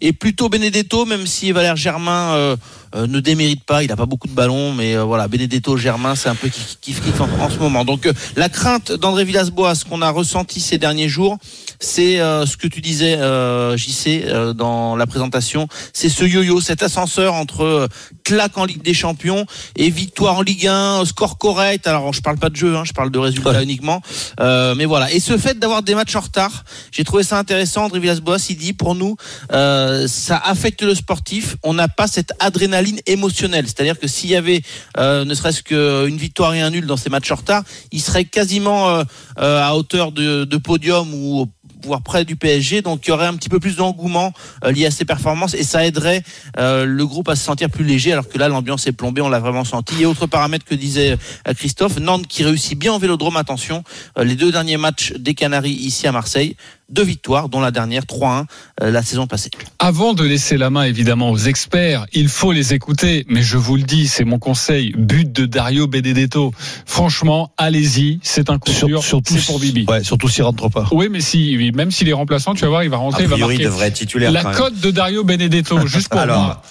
et 0.00 0.12
plutôt 0.12 0.48
Benedetto, 0.48 1.06
même 1.06 1.26
si 1.26 1.52
Valère 1.52 1.76
Germain 1.76 2.34
euh, 2.34 2.56
euh, 2.56 2.56
ne 2.94 3.20
démérite 3.20 3.64
pas. 3.64 3.82
Il 3.82 3.88
n'a 3.88 3.96
pas 3.96 4.06
beaucoup 4.06 4.28
de 4.28 4.32
ballons, 4.32 4.72
mais 4.72 4.96
euh, 4.96 5.04
voilà, 5.04 5.28
Benedetto 5.28 5.76
Germain, 5.76 6.14
c'est 6.14 6.28
un 6.28 6.34
peu 6.34 6.48
kiff 6.48 6.78
kiff, 6.80 7.02
kiff 7.02 7.20
en, 7.20 7.28
en 7.40 7.50
ce 7.50 7.58
moment. 7.58 7.84
Donc 7.84 8.06
euh, 8.06 8.12
la 8.36 8.48
crainte 8.48 8.92
d'André 8.92 9.24
Villas-Boas 9.24 9.84
qu'on 9.88 10.02
a 10.02 10.10
ressenti 10.10 10.60
ces 10.60 10.78
derniers 10.78 11.08
jours, 11.08 11.38
c'est 11.80 12.20
euh, 12.20 12.46
ce 12.46 12.56
que 12.56 12.66
tu 12.66 12.80
disais, 12.80 13.16
euh, 13.18 13.76
JC, 13.76 14.24
euh, 14.26 14.52
dans 14.52 14.96
la 14.96 15.06
présentation. 15.06 15.68
C'est 15.92 16.08
ce 16.08 16.24
yo-yo, 16.24 16.60
cet 16.60 16.82
ascenseur 16.82 17.34
entre 17.34 17.62
euh, 17.62 17.88
claque 18.24 18.56
en 18.56 18.64
Ligue 18.64 18.82
des 18.82 18.94
Champions 18.94 19.44
et 19.76 19.90
victoire 19.90 20.38
en 20.38 20.42
Ligue 20.42 20.66
1, 20.66 21.04
score 21.04 21.38
correct. 21.38 21.86
Alors 21.86 22.12
je 22.12 22.20
parle 22.20 22.38
pas 22.38 22.48
de 22.48 22.56
jeu, 22.56 22.76
hein, 22.76 22.84
je 22.84 22.92
parle 22.92 23.10
de 23.10 23.18
résultats 23.18 23.62
uniquement. 23.62 24.00
Euh, 24.40 24.74
mais 24.74 24.84
voilà. 24.84 25.12
Et 25.12 25.20
ce 25.20 25.36
fait 25.36 25.58
d'avoir 25.58 25.82
des 25.82 25.94
matchs 25.94 26.16
en 26.16 26.20
retard, 26.20 26.64
j'ai 26.92 27.04
trouvé 27.04 27.22
ça 27.22 27.38
intéressant. 27.38 27.84
André 27.84 28.00
Villas-Boas, 28.00 28.46
il 28.48 28.56
dit 28.56 28.72
pour 28.72 28.94
nous, 28.94 29.16
euh, 29.52 30.06
ça 30.08 30.36
affecte 30.36 30.82
le 30.82 30.94
sportif. 30.94 31.56
On 31.62 31.74
n'a 31.74 31.88
pas 31.88 32.06
cette 32.06 32.32
adrénaline 32.38 32.83
émotionnelle. 33.06 33.66
C'est-à-dire 33.66 33.98
que 33.98 34.06
s'il 34.06 34.30
y 34.30 34.36
avait 34.36 34.62
euh, 34.98 35.24
ne 35.24 35.34
serait-ce 35.34 35.62
qu'une 35.62 36.16
victoire 36.16 36.54
et 36.54 36.60
un 36.60 36.70
nul 36.70 36.86
dans 36.86 36.96
ces 36.96 37.10
matchs 37.10 37.30
en 37.30 37.36
retard, 37.36 37.62
il 37.92 38.00
serait 38.00 38.24
quasiment 38.24 38.88
euh, 38.88 39.04
euh, 39.38 39.62
à 39.62 39.74
hauteur 39.76 40.12
de, 40.12 40.56
podium 40.56 41.12
ou 41.12 41.46
voire 41.82 42.00
près 42.00 42.24
du 42.24 42.36
PSG. 42.36 42.80
Donc 42.80 43.06
il 43.06 43.10
y 43.10 43.12
aurait 43.12 43.26
un 43.26 43.34
petit 43.34 43.50
peu 43.50 43.60
plus 43.60 43.76
d'engouement 43.76 44.32
lié 44.64 44.86
à 44.86 44.90
ces 44.90 45.04
performances 45.04 45.52
et 45.52 45.64
ça 45.64 45.84
aiderait 45.84 46.22
le 46.56 47.02
groupe 47.02 47.28
à 47.28 47.36
se 47.36 47.44
sentir 47.44 47.68
plus 47.68 47.84
léger. 47.84 48.12
Alors 48.12 48.28
que 48.28 48.38
là, 48.38 48.48
l'ambiance 48.48 48.86
est 48.86 48.92
plombée, 48.92 49.20
on 49.20 49.28
l'a 49.28 49.40
vraiment 49.40 49.64
senti. 49.64 50.00
Et 50.00 50.06
autre 50.06 50.26
paramètre 50.26 50.64
que 50.64 50.74
disait 50.74 51.18
Christophe, 51.56 51.98
Nantes 51.98 52.26
qui 52.26 52.42
réussit 52.42 52.78
bien 52.78 52.94
en 52.94 52.98
Vélodrome. 52.98 53.36
Attention, 53.36 53.84
les 54.16 54.36
deux 54.36 54.50
derniers 54.50 54.78
matchs 54.78 55.12
des 55.12 55.34
Canaries 55.34 55.72
ici 55.72 56.06
à 56.06 56.12
Marseille, 56.12 56.56
deux 56.90 57.02
victoires, 57.02 57.48
dont 57.48 57.60
la 57.60 57.70
dernière 57.70 58.02
3-1 58.04 58.44
euh, 58.82 58.90
la 58.90 59.02
saison 59.02 59.26
passée. 59.26 59.50
Avant 59.78 60.12
de 60.14 60.22
laisser 60.24 60.56
la 60.56 60.70
main 60.70 60.82
évidemment 60.84 61.30
aux 61.30 61.38
experts, 61.38 62.06
il 62.12 62.28
faut 62.28 62.52
les 62.52 62.74
écouter. 62.74 63.24
Mais 63.28 63.42
je 63.42 63.56
vous 63.56 63.76
le 63.76 63.82
dis, 63.82 64.06
c'est 64.08 64.24
mon 64.24 64.38
conseil. 64.38 64.92
But 64.96 65.32
de 65.32 65.46
Dario 65.46 65.86
Benedetto. 65.86 66.52
Franchement, 66.86 67.52
allez-y. 67.56 68.20
C'est 68.22 68.50
un 68.50 68.58
coup 68.58 68.70
Sur- 68.70 68.88
sûr. 68.88 69.02
surtout 69.02 69.34
C'est 69.38 69.46
pour 69.46 69.58
Bibi. 69.58 69.86
Ouais, 69.88 70.04
surtout 70.04 70.28
s'il 70.28 70.44
rentre 70.44 70.68
pas. 70.68 70.86
Oui, 70.92 71.08
mais 71.10 71.20
si, 71.20 71.70
même 71.74 71.90
s'il 71.90 72.08
est 72.08 72.12
remplaçant, 72.12 72.54
tu 72.54 72.62
vas 72.62 72.68
voir, 72.68 72.84
il 72.84 72.90
va 72.90 72.98
rentrer, 72.98 73.24
il 73.24 73.28
va 73.28 73.36
priori, 73.36 73.54
il 73.54 73.58
marquer. 73.58 73.64
devrait 73.70 73.86
être 73.88 73.94
titulaire. 73.94 74.30
La 74.30 74.44
cote 74.44 74.78
de 74.78 74.90
Dario 74.90 75.24
Benedetto, 75.24 75.86
juste 75.86 76.08
pour 76.08 76.20
Alors, 76.24 76.42
moi. 76.44 76.62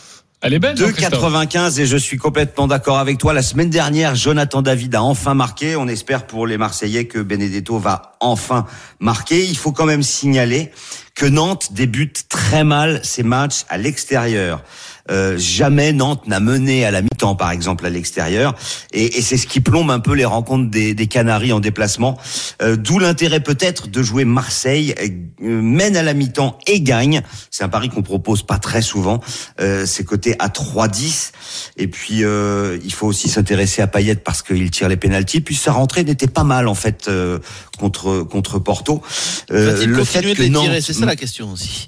Elle 0.46 0.54
est 0.56 0.60
belle, 0.60 0.76
Jean-Christophe 0.76 1.24
2,95 1.24 1.80
et 1.80 1.86
je 1.86 1.96
suis 1.96 2.18
complètement 2.18 2.68
d'accord 2.68 2.98
avec 3.00 3.18
toi. 3.18 3.32
La 3.32 3.42
semaine 3.42 3.70
dernière, 3.70 4.14
Jonathan 4.14 4.62
David 4.62 4.94
a 4.94 5.02
enfin 5.02 5.36
marqué. 5.36 5.78
On 5.78 5.88
espère 5.88 6.28
pour 6.28 6.48
les 6.48 6.58
Marseillais 6.58 7.06
que 7.06 7.20
Benedetto 7.20 7.80
va 7.80 8.18
enfin 8.20 8.66
marquer. 9.00 9.46
Il 9.46 9.56
faut 9.56 9.72
quand 9.72 9.86
même 9.86 10.04
signaler 10.04 10.70
que 11.16 11.26
Nantes 11.26 11.72
débute 11.72 12.26
très 12.28 12.66
mal 12.66 13.00
ses 13.06 13.24
matchs 13.24 13.64
à 13.70 13.78
l'extérieur. 13.78 14.62
Euh, 15.12 15.38
jamais 15.38 15.92
Nantes 15.92 16.28
n'a 16.28 16.40
mené 16.40 16.86
à 16.86 16.92
la 16.92 17.02
mi-temps, 17.02 17.36
par 17.36 17.52
exemple, 17.52 17.86
à 17.86 17.90
l'extérieur, 17.90 18.56
et, 18.94 19.18
et 19.18 19.22
c'est 19.22 19.36
ce 19.38 19.48
qui 19.48 19.60
plombe 19.60 19.92
un 19.92 20.00
peu 20.00 20.14
les 20.14 20.24
rencontres 20.26 20.70
des, 20.72 20.94
des 20.94 21.08
Canaries 21.08 21.52
en 21.52 21.60
déplacement. 21.60 22.18
Euh, 22.62 22.78
D'où 22.78 23.00
l'intérêt 23.00 23.42
peut-être 23.42 23.88
de 23.90 24.02
jouer 24.02 24.24
Marseille 24.24 24.96
euh, 25.02 25.08
mène 25.62 25.98
à 25.98 26.04
la 26.04 26.14
mi-temps 26.14 26.58
et 26.68 26.80
gagne. 26.82 27.22
C'est 27.52 27.64
un 27.64 27.70
pari 27.70 27.90
qu'on 27.90 28.02
propose 28.02 28.44
pas 28.44 28.58
très 28.60 28.82
souvent. 28.82 29.20
Euh, 29.60 29.86
c'est 29.86 30.06
coté 30.06 30.36
à 30.40 30.48
3-10. 30.48 31.32
Et 31.78 31.88
puis 31.88 32.24
euh, 32.24 32.78
il 32.84 32.94
faut 32.94 33.08
aussi 33.08 33.28
s'intéresser 33.28 33.82
à 33.82 33.88
Payet 33.88 34.16
parce 34.16 34.42
qu'il 34.42 34.72
tire 34.72 34.88
les 34.88 34.98
pénalties. 34.98 35.42
Puis 35.42 35.56
sa 35.56 35.74
rentrée 35.74 36.04
n'était 36.04 36.28
pas 36.28 36.44
mal 36.46 36.68
en 36.70 36.76
fait 36.76 37.08
euh, 37.10 37.40
contre 37.78 38.24
contre 38.24 38.58
Porto. 38.60 39.02
Euh, 39.52 39.72
Va-t-il 39.74 39.90
le 39.90 40.04
fait 40.06 40.22
de 40.22 40.34
que 40.34 40.42
les 40.44 40.50
Nantes- 40.50 40.64
tirer 40.66 40.82
C'est 40.82 40.94
ça 40.94 41.06
la 41.06 41.16
question 41.18 41.52
aussi. 41.52 41.88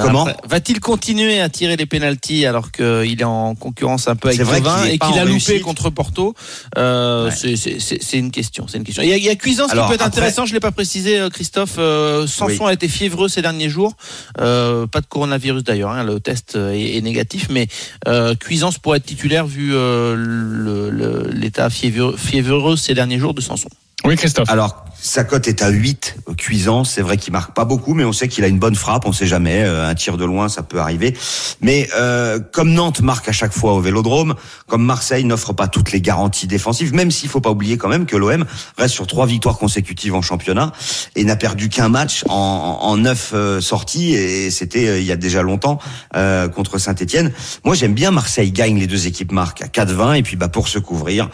Comment 0.00 0.22
Après, 0.26 0.36
Va-t-il 0.48 0.80
continuer 0.80 1.40
à 1.40 1.48
tirer 1.48 1.76
les 1.76 1.84
pénalties 1.86 2.46
alors 2.46 2.72
qu'il 2.72 3.20
est 3.20 3.24
en 3.24 3.54
concurrence 3.54 4.08
un 4.08 4.16
peu 4.16 4.28
avec 4.28 4.40
qu'il 4.40 4.48
est 4.54 4.94
et 4.94 4.98
pas 4.98 5.06
qu'il 5.06 5.18
a 5.18 5.24
loupé 5.24 5.32
réussite. 5.32 5.62
contre 5.62 5.90
Porto 5.90 6.34
euh, 6.78 7.30
c'est- 7.30 8.18
une 8.18 8.30
question. 8.30 8.66
C'est 8.68 8.78
une 8.78 8.84
question. 8.84 9.02
Il 9.02 9.08
y 9.10 9.12
a, 9.12 9.16
il 9.16 9.22
y 9.24 9.28
a 9.28 9.36
Cuisance 9.36 9.70
Alors, 9.70 9.84
qui 9.86 9.90
peut 9.90 9.94
être 9.96 10.02
après- 10.06 10.20
intéressant. 10.20 10.46
Je 10.46 10.54
l'ai 10.54 10.60
pas 10.60 10.72
précisé, 10.72 11.18
euh, 11.18 11.28
Christophe. 11.28 11.74
Euh, 11.78 12.26
Sanson 12.26 12.64
Oui. 12.64 12.70
a 12.70 12.72
été 12.72 12.88
fiévreux 12.88 13.28
ces 13.28 13.42
derniers 13.42 13.68
jours. 13.68 13.94
Euh, 14.40 14.86
pas 14.86 15.00
de 15.00 15.06
coronavirus 15.06 15.62
d'ailleurs. 15.64 15.90
hein, 15.90 16.04
le 16.04 16.20
test 16.20 16.56
euh, 16.56 16.72
est, 16.72 16.96
est 16.96 17.00
négatif, 17.02 17.48
mais 17.50 17.68
euh, 18.08 18.34
Cuisance 18.34 18.78
pourrait 18.78 18.98
être 18.98 19.06
titulaire 19.06 19.46
vu 19.46 19.72
euh, 19.74 21.28
l'état 21.32 21.70
fiévreux, 21.70 22.16
fiévreux 22.16 22.76
ces 22.76 22.94
derniers 22.94 23.18
jours 23.18 23.34
de 23.34 23.40
Sanson. 23.40 23.68
Oui, 24.04 24.16
Christophe. 24.16 24.48
Alors, 24.50 24.84
sa 25.02 25.24
cote 25.24 25.48
est 25.48 25.62
à 25.62 25.68
8, 25.68 26.16
cuisant. 26.38 26.84
C'est 26.84 27.02
vrai 27.02 27.16
qu'il 27.16 27.32
marque 27.32 27.54
pas 27.54 27.64
beaucoup, 27.64 27.94
mais 27.94 28.04
on 28.04 28.12
sait 28.12 28.28
qu'il 28.28 28.44
a 28.44 28.48
une 28.48 28.58
bonne 28.58 28.76
frappe. 28.76 29.04
On 29.06 29.12
sait 29.12 29.26
jamais. 29.26 29.62
euh, 29.64 29.88
un 29.88 29.94
tir 29.94 30.16
de 30.16 30.24
loin, 30.24 30.48
ça 30.48 30.62
peut 30.62 30.78
arriver. 30.78 31.14
Mais 31.60 31.88
euh, 31.96 32.38
comme 32.38 32.72
Nantes 32.72 33.00
marque 33.02 33.28
à 33.28 33.32
chaque 33.32 33.52
fois 33.52 33.74
au 33.74 33.80
Vélodrome, 33.80 34.34
comme 34.66 34.84
Marseille 34.84 35.24
n'offre 35.24 35.52
pas 35.52 35.66
toutes 35.66 35.92
les 35.92 36.00
garanties 36.00 36.46
défensives, 36.46 36.94
même 36.94 37.10
s'il 37.10 37.28
faut 37.28 37.40
pas 37.40 37.50
oublier 37.50 37.76
quand 37.76 37.88
même 37.88 38.06
que 38.06 38.16
l'OM 38.16 38.44
reste 38.78 38.94
sur 38.94 39.06
trois 39.06 39.26
victoires 39.26 39.58
consécutives 39.58 40.14
en 40.14 40.22
championnat 40.22 40.72
et 41.16 41.24
n'a 41.24 41.36
perdu 41.36 41.68
qu'un 41.68 41.88
match 41.88 42.24
en, 42.28 42.96
neuf 42.96 43.32
euh, 43.34 43.60
sorties. 43.60 44.14
Et 44.14 44.50
c'était 44.50 44.88
euh, 44.88 45.00
il 45.00 45.06
y 45.06 45.12
a 45.12 45.16
déjà 45.16 45.42
longtemps 45.42 45.78
euh, 46.16 46.48
contre 46.48 46.78
Saint-Etienne. 46.78 47.32
Moi, 47.64 47.74
j'aime 47.74 47.94
bien 47.94 48.10
Marseille 48.10 48.52
gagne. 48.52 48.78
Les 48.78 48.86
deux 48.86 49.06
équipes 49.06 49.32
marquent 49.32 49.62
à 49.62 49.66
4-20. 49.66 50.18
Et 50.18 50.22
puis, 50.22 50.36
bah, 50.36 50.48
pour 50.48 50.68
se 50.68 50.78
couvrir, 50.78 51.28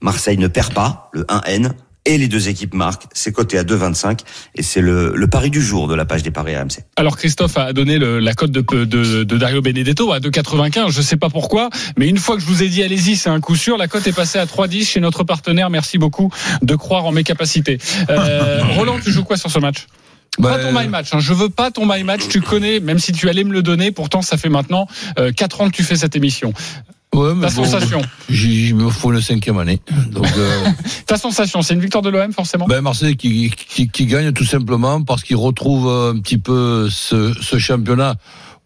Marseille 0.00 0.38
ne 0.38 0.48
perd 0.48 0.72
pas, 0.72 1.10
le 1.12 1.24
1N. 1.24 1.72
Et 2.12 2.18
les 2.18 2.26
deux 2.26 2.48
équipes 2.48 2.74
marquent, 2.74 3.04
c'est 3.12 3.30
coté 3.30 3.56
à 3.56 3.62
2,25 3.62 4.18
et 4.56 4.62
c'est 4.64 4.80
le, 4.80 5.12
le 5.14 5.26
pari 5.28 5.48
du 5.48 5.62
jour 5.62 5.86
de 5.86 5.94
la 5.94 6.04
page 6.04 6.24
des 6.24 6.32
paris 6.32 6.56
RMC. 6.56 6.80
Alors 6.96 7.16
Christophe 7.16 7.56
a 7.56 7.72
donné 7.72 7.98
le- 7.98 8.18
la 8.18 8.34
cote 8.34 8.50
de, 8.50 8.62
de, 8.62 9.22
de 9.22 9.38
Dario 9.38 9.62
Benedetto 9.62 10.10
à 10.12 10.18
2,95. 10.18 10.90
Je 10.90 11.02
sais 11.02 11.16
pas 11.16 11.30
pourquoi, 11.30 11.70
mais 11.96 12.08
une 12.08 12.18
fois 12.18 12.34
que 12.34 12.42
je 12.42 12.46
vous 12.46 12.64
ai 12.64 12.68
dit 12.68 12.82
allez-y, 12.82 13.14
c'est 13.14 13.28
un 13.30 13.38
coup 13.40 13.54
sûr. 13.54 13.76
La 13.76 13.86
cote 13.86 14.08
est 14.08 14.12
passée 14.12 14.38
à 14.40 14.44
3,10 14.44 14.86
chez 14.88 14.98
notre 15.00 15.22
partenaire. 15.22 15.70
Merci 15.70 15.98
beaucoup 15.98 16.32
de 16.62 16.74
croire 16.74 17.06
en 17.06 17.12
mes 17.12 17.22
capacités. 17.22 17.78
Euh, 18.08 18.60
Roland, 18.74 18.98
tu 18.98 19.12
joues 19.12 19.22
quoi 19.24 19.36
sur 19.36 19.50
ce 19.52 19.60
match? 19.60 19.86
Bah, 20.38 20.56
Pas 20.56 20.58
ton 20.64 20.72
my 20.80 20.88
match. 20.88 21.10
Hein. 21.14 21.20
Je 21.20 21.32
veux 21.32 21.48
pas 21.48 21.70
ton 21.70 21.86
my 21.86 22.02
match. 22.02 22.22
Tu 22.28 22.40
connais, 22.40 22.80
même 22.80 22.98
si 22.98 23.12
tu 23.12 23.28
allais 23.28 23.44
me 23.44 23.52
le 23.52 23.62
donner. 23.62 23.92
Pourtant, 23.92 24.20
ça 24.22 24.36
fait 24.36 24.48
maintenant 24.48 24.88
euh, 25.20 25.30
4 25.30 25.60
ans 25.60 25.70
que 25.70 25.76
tu 25.76 25.84
fais 25.84 25.96
cette 25.96 26.16
émission. 26.16 26.52
Ouais, 27.14 27.34
mais 27.34 27.48
Ta 27.48 27.54
bon, 27.54 27.64
sensation 27.64 28.00
Il 28.28 28.74
me 28.76 28.88
faut 28.88 29.12
une 29.12 29.20
cinquième 29.20 29.58
année. 29.58 29.80
Donc, 30.12 30.26
euh, 30.36 30.66
Ta 31.06 31.16
sensation, 31.16 31.60
c'est 31.62 31.74
une 31.74 31.80
victoire 31.80 32.02
de 32.02 32.10
l'OM 32.10 32.32
forcément? 32.32 32.66
ben 32.66 32.80
Marseille 32.80 33.16
qui, 33.16 33.50
qui, 33.50 33.88
qui 33.88 34.06
gagne 34.06 34.32
tout 34.32 34.44
simplement 34.44 35.02
parce 35.02 35.22
qu'ils 35.24 35.36
retrouvent 35.36 35.88
un 35.88 36.18
petit 36.20 36.38
peu 36.38 36.88
ce, 36.88 37.34
ce 37.40 37.58
championnat 37.58 38.14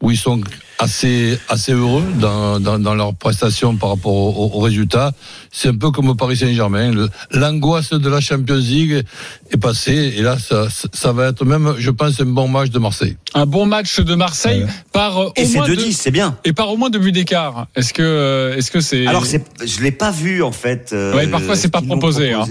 où 0.04 0.10
ils 0.10 0.16
sont 0.16 0.40
assez 0.80 1.38
assez 1.48 1.72
heureux 1.72 2.02
dans, 2.18 2.58
dans, 2.60 2.78
dans 2.80 2.94
leurs 2.94 3.14
prestations 3.14 3.76
par 3.76 3.90
rapport 3.90 4.12
aux 4.12 4.50
au 4.54 4.60
résultats. 4.60 5.12
C'est 5.52 5.68
un 5.68 5.76
peu 5.76 5.90
comme 5.92 6.08
au 6.08 6.14
Paris 6.16 6.36
Saint-Germain. 6.36 6.92
L'angoisse 7.30 7.90
de 7.90 8.08
la 8.08 8.20
Champions 8.20 8.56
League 8.56 9.04
est 9.52 9.56
passée 9.56 10.14
et 10.16 10.22
là 10.22 10.36
ça, 10.38 10.66
ça 10.92 11.12
va 11.12 11.28
être 11.28 11.44
même, 11.44 11.74
je 11.78 11.90
pense, 11.90 12.20
un 12.20 12.24
bon 12.24 12.48
match 12.48 12.70
de 12.70 12.78
Marseille. 12.80 13.16
Un 13.34 13.46
bon 13.46 13.66
match 13.66 14.00
de 14.00 14.14
Marseille 14.16 14.66
par 14.92 15.18
euh, 15.18 15.30
Et 15.36 15.44
au 15.44 15.46
c'est 15.46 15.58
moins 15.58 15.68
2-10, 15.68 15.76
deux, 15.76 15.92
c'est 15.92 16.10
bien. 16.10 16.36
et 16.44 16.52
par 16.52 16.70
au 16.70 16.76
moins 16.76 16.90
deux 16.90 16.98
buts 16.98 17.12
d'écart. 17.12 17.68
Est-ce 17.76 17.94
que 17.94 18.02
euh, 18.02 18.56
est-ce 18.56 18.70
que 18.72 18.80
c'est 18.80 19.06
Alors 19.06 19.26
c'est, 19.26 19.44
je 19.64 19.80
l'ai 19.80 19.92
pas 19.92 20.10
vu 20.10 20.42
en 20.42 20.52
fait. 20.52 20.90
euh, 20.92 21.14
Ouais, 21.14 21.28
parfois, 21.28 21.54
c'est 21.56 21.70
pas 21.70 21.82
proposé, 21.82 22.32
hein. 22.32 22.44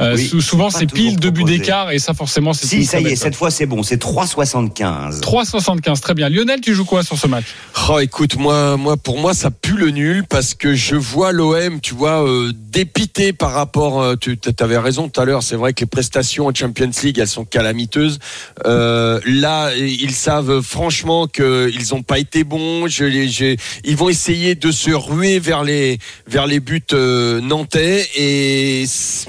Euh, 0.00 0.16
Oui, 0.16 0.40
souvent 0.40 0.70
c'est 0.70 0.86
pile 0.86 1.16
deux 1.18 1.30
buts 1.30 1.44
d'écart 1.44 1.90
et 1.90 1.98
ça 1.98 2.14
forcément 2.14 2.52
c'est 2.52 2.66
Si, 2.66 2.84
ça 2.86 3.00
y 3.00 3.06
est, 3.06 3.16
cette 3.16 3.36
fois 3.36 3.50
c'est 3.50 3.66
bon, 3.66 3.82
c'est 3.82 4.00
3,75. 4.02 5.20
3,75 5.20 6.00
très 6.00 6.14
bien. 6.14 6.28
Lionel, 6.28 6.60
tu 6.60 6.74
joues 6.74 6.84
quoi 6.84 7.02
sur 7.02 7.18
ce 7.18 7.26
match? 7.26 7.44
Oh, 7.88 7.98
écoute, 7.98 8.36
moi, 8.36 8.76
moi, 8.76 8.96
pour 8.96 9.18
moi, 9.18 9.34
ça 9.34 9.50
pue 9.50 9.76
le 9.76 9.90
nul 9.90 10.24
parce 10.28 10.54
que 10.54 10.74
je 10.74 10.94
vois 10.96 11.32
l'OM, 11.32 11.80
tu 11.80 11.94
vois, 11.94 12.24
euh, 12.26 12.52
dépité 12.54 13.32
par 13.32 13.52
rapport. 13.52 14.00
euh, 14.00 14.14
tu 14.16 14.38
avais 14.60 14.78
raison 14.78 15.08
tout 15.08 15.20
à 15.20 15.24
l'heure. 15.24 15.42
C'est 15.42 15.56
vrai 15.56 15.72
que 15.72 15.80
les 15.80 15.86
prestations 15.86 16.46
en 16.46 16.54
Champions 16.54 16.90
League, 17.02 17.18
elles 17.18 17.26
sont 17.28 17.44
calamiteuses. 17.44 18.18
Euh, 18.66 19.20
là, 19.24 19.70
ils 19.76 20.14
savent 20.14 20.60
franchement 20.62 21.26
qu'ils 21.26 21.88
n'ont 21.92 22.02
pas 22.02 22.18
été 22.18 22.44
bons. 22.44 22.86
Je, 22.88 23.04
ils 23.84 23.96
vont 23.96 24.08
essayer 24.08 24.54
de 24.54 24.70
se 24.70 24.90
ruer 24.90 25.38
vers 25.38 25.64
les 25.64 25.98
vers 26.26 26.46
les 26.46 26.60
buts 26.60 26.82
euh, 26.92 27.40
nantais 27.40 28.06
et 28.16 28.84
c- 28.86 29.26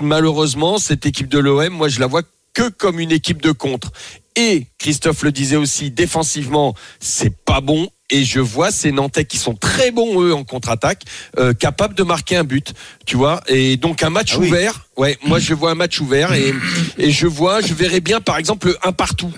cette 0.78 1.06
équipe 1.06 1.28
de 1.28 1.40
l'OM, 1.40 1.70
moi, 1.70 1.90
je 1.90 2.00
la 2.00 2.08
vois 2.08 2.24
que 2.54 2.70
comme 2.70 3.00
une 3.00 3.12
équipe 3.12 3.42
de 3.42 3.52
contre. 3.52 3.92
Et 4.36 4.68
Christophe 4.78 5.24
le 5.24 5.32
disait 5.32 5.56
aussi, 5.58 5.92
défensivement, 5.92 6.74
c'est 7.00 7.36
pas 7.44 7.62
bon. 7.62 7.90
Et 8.10 8.26
je 8.26 8.40
vois 8.42 8.72
ces 8.72 8.92
Nantais 8.92 9.24
qui 9.24 9.38
sont 9.38 9.56
très 9.56 9.92
bons 9.92 10.22
eux 10.22 10.34
en 10.34 10.44
contre-attaque, 10.44 11.04
euh, 11.38 11.54
capables 11.54 11.96
de 11.96 12.04
marquer 12.04 12.36
un 12.36 12.44
but, 12.44 12.74
tu 13.06 13.16
vois. 13.16 13.42
Et 13.48 13.78
donc 13.78 14.04
un 14.04 14.10
match 14.10 14.34
Ah 14.36 14.40
oui. 14.40 14.48
ouvert. 14.50 14.86
Ouais, 14.98 15.18
moi 15.24 15.40
je 15.40 15.54
vois 15.54 15.72
un 15.72 15.76
match 15.76 16.00
ouvert 16.02 16.34
et 16.34 16.54
et 16.98 17.10
je 17.12 17.26
vois, 17.26 17.62
je 17.62 17.74
verrais 17.74 18.02
bien 18.02 18.20
par 18.20 18.38
exemple 18.38 18.76
un 18.84 18.92
partout. 18.92 19.32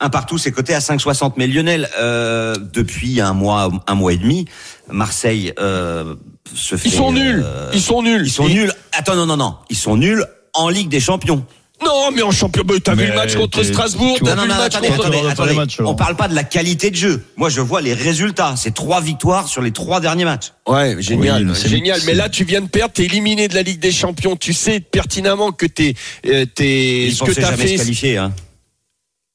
Un 0.00 0.10
partout, 0.10 0.38
c'est 0.38 0.52
coté 0.52 0.74
à 0.74 0.78
5,60. 0.78 1.32
Mais 1.36 1.46
Lionel, 1.46 1.88
euh, 1.98 2.54
depuis 2.72 3.20
un 3.20 3.32
mois, 3.32 3.70
un 3.86 3.94
mois 3.94 4.12
et 4.12 4.16
demi, 4.16 4.44
Marseille 4.90 5.52
euh, 5.58 6.14
se 6.54 6.76
fait. 6.76 6.88
Ils 6.88 6.92
sont 6.94 7.12
nuls. 7.12 7.42
euh, 7.44 7.70
Ils 7.74 7.80
sont 7.82 8.02
nuls. 8.02 8.22
Ils 8.24 8.30
sont 8.30 8.48
nuls. 8.48 8.72
Attends, 8.92 9.16
non, 9.16 9.26
non, 9.26 9.36
non. 9.36 9.56
Ils 9.70 9.76
sont 9.76 9.96
nuls 9.96 10.24
en 10.54 10.68
Ligue 10.68 10.88
des 10.88 11.00
Champions. 11.00 11.44
Non, 11.84 12.10
mais 12.12 12.22
en 12.22 12.32
champion, 12.32 12.64
bah, 12.66 12.74
t'as 12.82 12.96
vu 12.96 13.06
le 13.06 13.14
match 13.14 13.36
contre 13.36 13.62
Strasbourg, 13.62 14.16
tu 14.18 14.24
t'as 14.24 14.34
Non, 14.34 14.42
vu 14.42 14.48
non, 14.48 14.54
le 14.54 14.58
non, 14.58 14.64
match 14.64 14.74
attendez, 14.74 14.88
contre. 14.88 15.00
attendez, 15.06 15.28
attendez. 15.30 15.54
matchs. 15.54 15.76
On 15.78 15.94
parle 15.94 16.16
pas 16.16 16.26
de 16.26 16.34
la 16.34 16.42
qualité 16.42 16.90
de 16.90 16.96
jeu. 16.96 17.22
Moi, 17.36 17.50
je 17.50 17.60
vois 17.60 17.80
les 17.82 17.94
résultats. 17.94 18.54
C'est 18.56 18.74
trois 18.74 19.00
victoires 19.00 19.46
sur 19.46 19.62
les 19.62 19.70
trois 19.70 20.00
derniers 20.00 20.24
matchs. 20.24 20.52
Ouais, 20.66 20.96
génial, 20.98 21.42
Oui, 21.42 21.48
mais 21.50 21.54
c'est- 21.54 21.68
génial. 21.68 22.00
Mais 22.04 22.14
là, 22.14 22.28
tu 22.28 22.42
viens 22.42 22.62
de 22.62 22.66
perdre, 22.66 22.94
t'es 22.94 23.04
éliminé 23.04 23.46
de 23.46 23.54
la 23.54 23.62
Ligue 23.62 23.78
des 23.78 23.92
Champions. 23.92 24.34
Tu 24.34 24.52
sais 24.54 24.80
pertinemment 24.80 25.52
que 25.52 25.66
t'es, 25.66 25.94
euh, 26.26 26.46
t'es, 26.52 27.12
ce 27.14 27.22
que 27.22 27.30
t'as 27.30 27.50
jamais 27.52 27.56
fait. 27.68 27.76
se 27.76 27.82
qualifier. 27.82 28.16
Hein. 28.16 28.32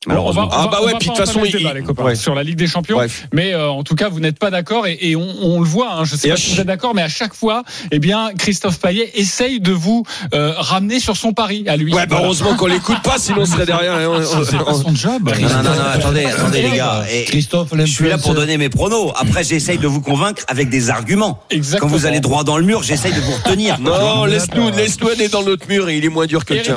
On 0.07 0.31
va- 0.31 0.41
va- 0.43 0.49
Ah 0.51 0.67
bah 0.71 0.79
on 0.81 0.85
ouais, 0.85 0.93
puis 0.99 1.09
de 1.09 1.13
toute 1.13 1.25
façon, 1.25 1.41
il- 1.45 1.51
débat, 1.51 1.73
les 1.73 1.81
copains, 1.83 2.03
ouais. 2.03 2.15
sur 2.15 2.35
la 2.35 2.43
Ligue 2.43 2.57
des 2.57 2.67
Champions. 2.67 2.97
Bref. 2.97 3.27
Mais 3.33 3.53
euh, 3.53 3.69
en 3.69 3.83
tout 3.83 3.95
cas, 3.95 4.09
vous 4.09 4.19
n'êtes 4.19 4.37
pas 4.39 4.49
d'accord 4.51 4.85
et, 4.87 4.97
et 5.01 5.15
on, 5.15 5.27
on 5.41 5.59
le 5.59 5.65
voit. 5.65 5.93
Hein, 5.93 6.05
je 6.05 6.15
sais 6.15 6.27
Et 6.27 6.31
pas 6.31 6.37
si 6.37 6.53
vous 6.55 6.61
êtes 6.61 6.67
d'accord, 6.67 6.93
mais 6.93 7.01
à 7.01 7.07
chaque 7.09 7.33
fois, 7.33 7.63
eh 7.91 7.99
bien, 7.99 8.31
Christophe 8.37 8.79
Payet 8.79 9.11
essaye 9.15 9.59
de 9.59 9.71
vous 9.71 10.03
euh, 10.33 10.53
ramener 10.57 10.99
sur 10.99 11.15
son 11.17 11.33
pari 11.33 11.63
à 11.67 11.77
lui. 11.77 11.93
Ouais, 11.93 12.05
bah 12.05 12.17
heureusement 12.21 12.55
qu'on 12.55 12.65
l'écoute 12.67 13.01
pas, 13.03 13.17
sinon 13.17 13.41
on 13.41 13.45
serait 13.45 13.65
derrière. 13.65 13.93
hein. 13.95 14.21
C'est 14.49 14.57
pas 14.57 14.73
son 14.73 14.93
job. 14.95 15.29
Non, 15.29 15.47
non, 15.49 15.63
non, 15.63 15.63
non, 15.63 15.81
attendez, 15.93 16.25
attendez, 16.25 16.61
les 16.63 16.77
gars. 16.77 17.03
Et- 17.11 17.23
Christophe, 17.25 17.69
je 17.73 17.85
suis 17.85 18.09
là 18.09 18.17
pour 18.17 18.33
donner 18.33 18.57
mes 18.57 18.69
pronos. 18.69 19.11
Après, 19.15 19.43
j'essaye 19.43 19.77
de 19.77 19.87
vous 19.87 20.01
convaincre 20.01 20.43
avec 20.47 20.69
des 20.69 20.89
arguments. 20.89 21.39
Exactement. 21.49 21.89
Quand 21.89 21.95
vous 21.95 22.05
allez 22.05 22.19
droit 22.19 22.43
dans 22.43 22.57
le 22.57 22.65
mur, 22.65 22.83
j'essaye 22.83 23.13
de 23.13 23.19
vous 23.19 23.31
retenir. 23.33 23.79
Non, 23.79 24.25
laisse-nous, 24.25 24.69
laisse-nous 24.71 25.09
aller 25.09 25.27
dans 25.29 25.43
notre 25.43 25.67
mur 25.67 25.89
et 25.89 25.97
il 25.97 26.05
est 26.05 26.09
moins 26.09 26.25
dur 26.25 26.45
que 26.45 26.53
le 26.53 26.61
tien. 26.61 26.75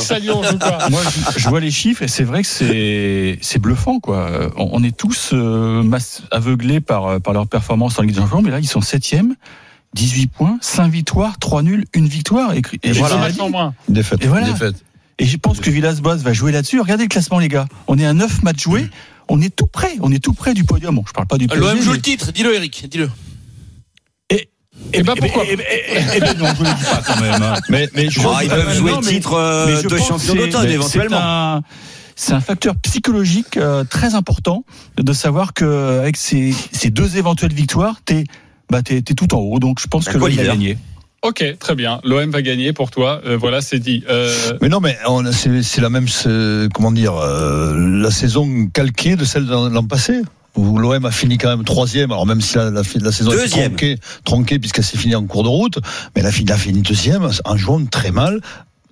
Moi, 0.91 1.01
je, 1.35 1.41
je 1.41 1.49
vois 1.49 1.61
les 1.61 1.71
chiffres 1.71 2.03
et 2.03 2.09
c'est 2.09 2.23
vrai 2.25 2.43
que 2.43 2.49
c'est 2.49 3.16
c'est 3.43 3.59
bluffant 3.59 4.01
quoi. 4.01 4.51
On, 4.57 4.69
on 4.73 4.83
est 4.85 4.97
tous 4.97 5.31
euh, 5.33 5.83
aveuglés 6.31 6.81
par 6.81 7.07
euh, 7.07 7.19
par 7.19 7.35
leur 7.35 7.47
performance 7.47 7.99
en 7.99 8.03
Ligue 8.03 8.15
des 8.15 8.21
Champions, 8.21 8.43
mais 8.43 8.51
là 8.51 8.59
ils 8.61 8.67
sont 8.69 8.81
septième, 8.81 9.35
18 9.95 10.27
points, 10.29 10.59
5 10.61 10.89
victoires, 10.91 11.39
3 11.39 11.63
nuls, 11.63 11.85
une 11.95 12.07
victoire 12.09 12.53
et, 12.55 12.59
et, 12.83 12.91
Et 12.91 12.95
je 12.95 12.99
voilà. 12.99 13.29
moins. 13.51 13.75
Défaite. 13.89 14.25
Et 14.25 14.29
voilà. 14.29 14.51
Défaite. 14.51 14.77
Et 15.19 15.25
je 15.27 15.37
pense 15.39 15.61
que 15.61 15.71
Villas-Boas 15.71 16.17
va 16.17 16.33
jouer 16.35 16.53
là-dessus. 16.53 16.79
Regardez 16.81 17.05
le 17.05 17.09
classement 17.09 17.39
les 17.39 17.49
gars. 17.49 17.67
On 17.87 17.99
est 17.99 18.05
à 18.07 18.13
9 18.13 18.43
matchs 18.43 18.63
joués. 18.65 18.89
On 19.29 19.41
est 19.41 19.55
tout 19.55 19.67
près, 19.67 19.97
on 20.03 20.13
est 20.13 20.23
tout 20.23 20.35
près 20.35 20.55
du 20.55 20.63
podium. 20.65 20.95
Bon, 20.95 21.05
je 21.07 21.13
parle 21.13 21.27
pas 21.27 21.39
du 21.39 21.49
PSG. 21.49 21.61
L'OM 21.65 21.81
joue 21.81 21.91
mais- 21.91 21.97
le 21.97 22.03
titre, 22.03 22.33
dis-le 22.33 22.55
Eric, 22.55 22.87
dis-le. 22.91 23.09
Et 24.93 25.03
pourquoi 25.03 25.45
Eh 25.51 25.57
ben, 25.57 25.65
eh, 25.71 26.01
eh 26.17 26.21
ben 26.21 26.37
non, 26.39 26.47
je 26.55 26.63
ne 26.63 26.69
le 26.69 26.75
dis 26.75 26.85
pas 26.85 27.03
quand 27.07 27.21
même. 27.21 27.43
hein. 27.43 27.55
Mais, 27.71 27.89
mais 27.95 28.11
je 28.11 28.21
Oh, 28.23 28.31
ils 28.43 28.49
peuvent 28.49 28.77
jouer 28.77 28.93
le 28.93 29.01
titre 29.01 29.33
euh, 29.33 29.83
de 29.83 29.97
champion 29.97 30.35
d'automne, 30.35 30.69
éventuellement. 30.69 31.63
C'est 32.19 32.33
un, 32.33 32.41
facteur 32.41 32.75
psychologique 32.77 33.57
euh, 33.59 33.85
très 33.85 34.15
important 34.15 34.65
de 34.97 35.13
savoir 35.13 35.53
que 35.55 35.99
avec 36.01 36.17
ces, 36.17 36.53
ces 36.73 36.91
deux 36.91 37.17
éventuelles 37.19 37.53
victoires, 37.53 37.97
t'es 38.05 38.25
bah, 38.71 38.83
t'es, 38.83 39.03
t'es 39.03 39.15
tout 39.15 39.33
en 39.35 39.39
haut. 39.39 39.59
Donc 39.59 39.79
je 39.81 39.87
pense 39.87 40.07
Bah, 40.07 40.13
que 40.15 40.19
quoi, 40.19 40.29
l'OM 40.31 40.37
va 40.39 40.45
gagner. 40.45 40.79
Ok, 41.23 41.45
très 41.59 41.75
bien. 41.75 42.01
L'OM 42.05 42.31
va 42.31 42.41
gagner 42.43 42.73
pour 42.73 42.91
toi. 42.91 43.21
Euh, 43.27 43.37
voilà, 43.37 43.61
c'est 43.61 43.79
dit. 43.79 44.03
Euh, 44.09 44.33
Mais 44.63 44.69
non, 44.69 44.81
mais 44.81 44.97
on- 45.07 45.31
c'est 45.33 45.63
c'est 45.63 45.81
la 45.81 45.91
même, 45.91 46.09
c'est- 46.09 46.69
comment 46.73 46.93
dire, 46.93 47.15
euh, 47.17 47.75
la 48.01 48.11
saison 48.11 48.67
calquée 48.73 49.17
de 49.17 49.25
celle 49.25 49.47
de 49.47 49.53
l'an 49.53 49.85
passé. 49.85 50.23
Où 50.57 50.79
l'OM 50.79 51.05
a 51.05 51.11
fini 51.11 51.37
quand 51.37 51.51
même 51.55 51.65
troisième, 51.65 52.11
alors 52.13 52.25
même 52.25 52.41
si 52.41 52.57
la, 52.57 52.71
la, 52.71 52.81
la 53.01 53.13
saison 53.13 53.31
est 53.31 53.47
tronquée, 53.49 53.99
tronquée 54.25 54.59
puisqu'elle 54.59 54.85
s'est 54.85 54.97
finie 54.97 55.15
en 55.15 55.27
cours 55.27 55.43
de 55.43 55.49
route, 55.49 55.79
mais 56.15 56.23
elle 56.23 56.27
a 56.27 56.33
fini, 56.33 56.49
elle 56.49 56.55
a 56.55 56.59
fini 56.59 56.81
deuxième 56.81 57.29
en 57.45 57.57
jouant 57.59 57.85
très 57.85 58.11
mal, 58.11 58.41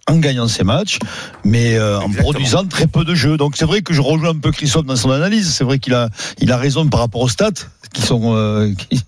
en 0.08 0.16
gagnant 0.16 0.48
ses 0.48 0.64
matchs, 0.64 0.98
mais 1.44 1.76
euh, 1.76 1.98
en 1.98 2.10
produisant 2.10 2.66
très 2.66 2.86
peu 2.86 3.04
de 3.04 3.14
jeux. 3.14 3.36
Donc 3.36 3.56
c'est 3.56 3.64
vrai 3.64 3.82
que 3.82 3.94
je 3.94 4.00
rejoins 4.00 4.30
un 4.30 4.38
peu 4.38 4.50
Christophe 4.50 4.86
dans 4.86 4.96
son 4.96 5.10
analyse. 5.10 5.52
C'est 5.54 5.64
vrai 5.64 5.78
qu'il 5.78 5.94
a, 5.94 6.08
il 6.40 6.52
a 6.52 6.56
raison 6.56 6.86
par 6.88 7.00
rapport 7.00 7.22
aux 7.22 7.28
stats 7.28 7.50
qui 7.94 8.02
sont, 8.02 8.34
euh, 8.36 8.70
qui, 8.74 9.00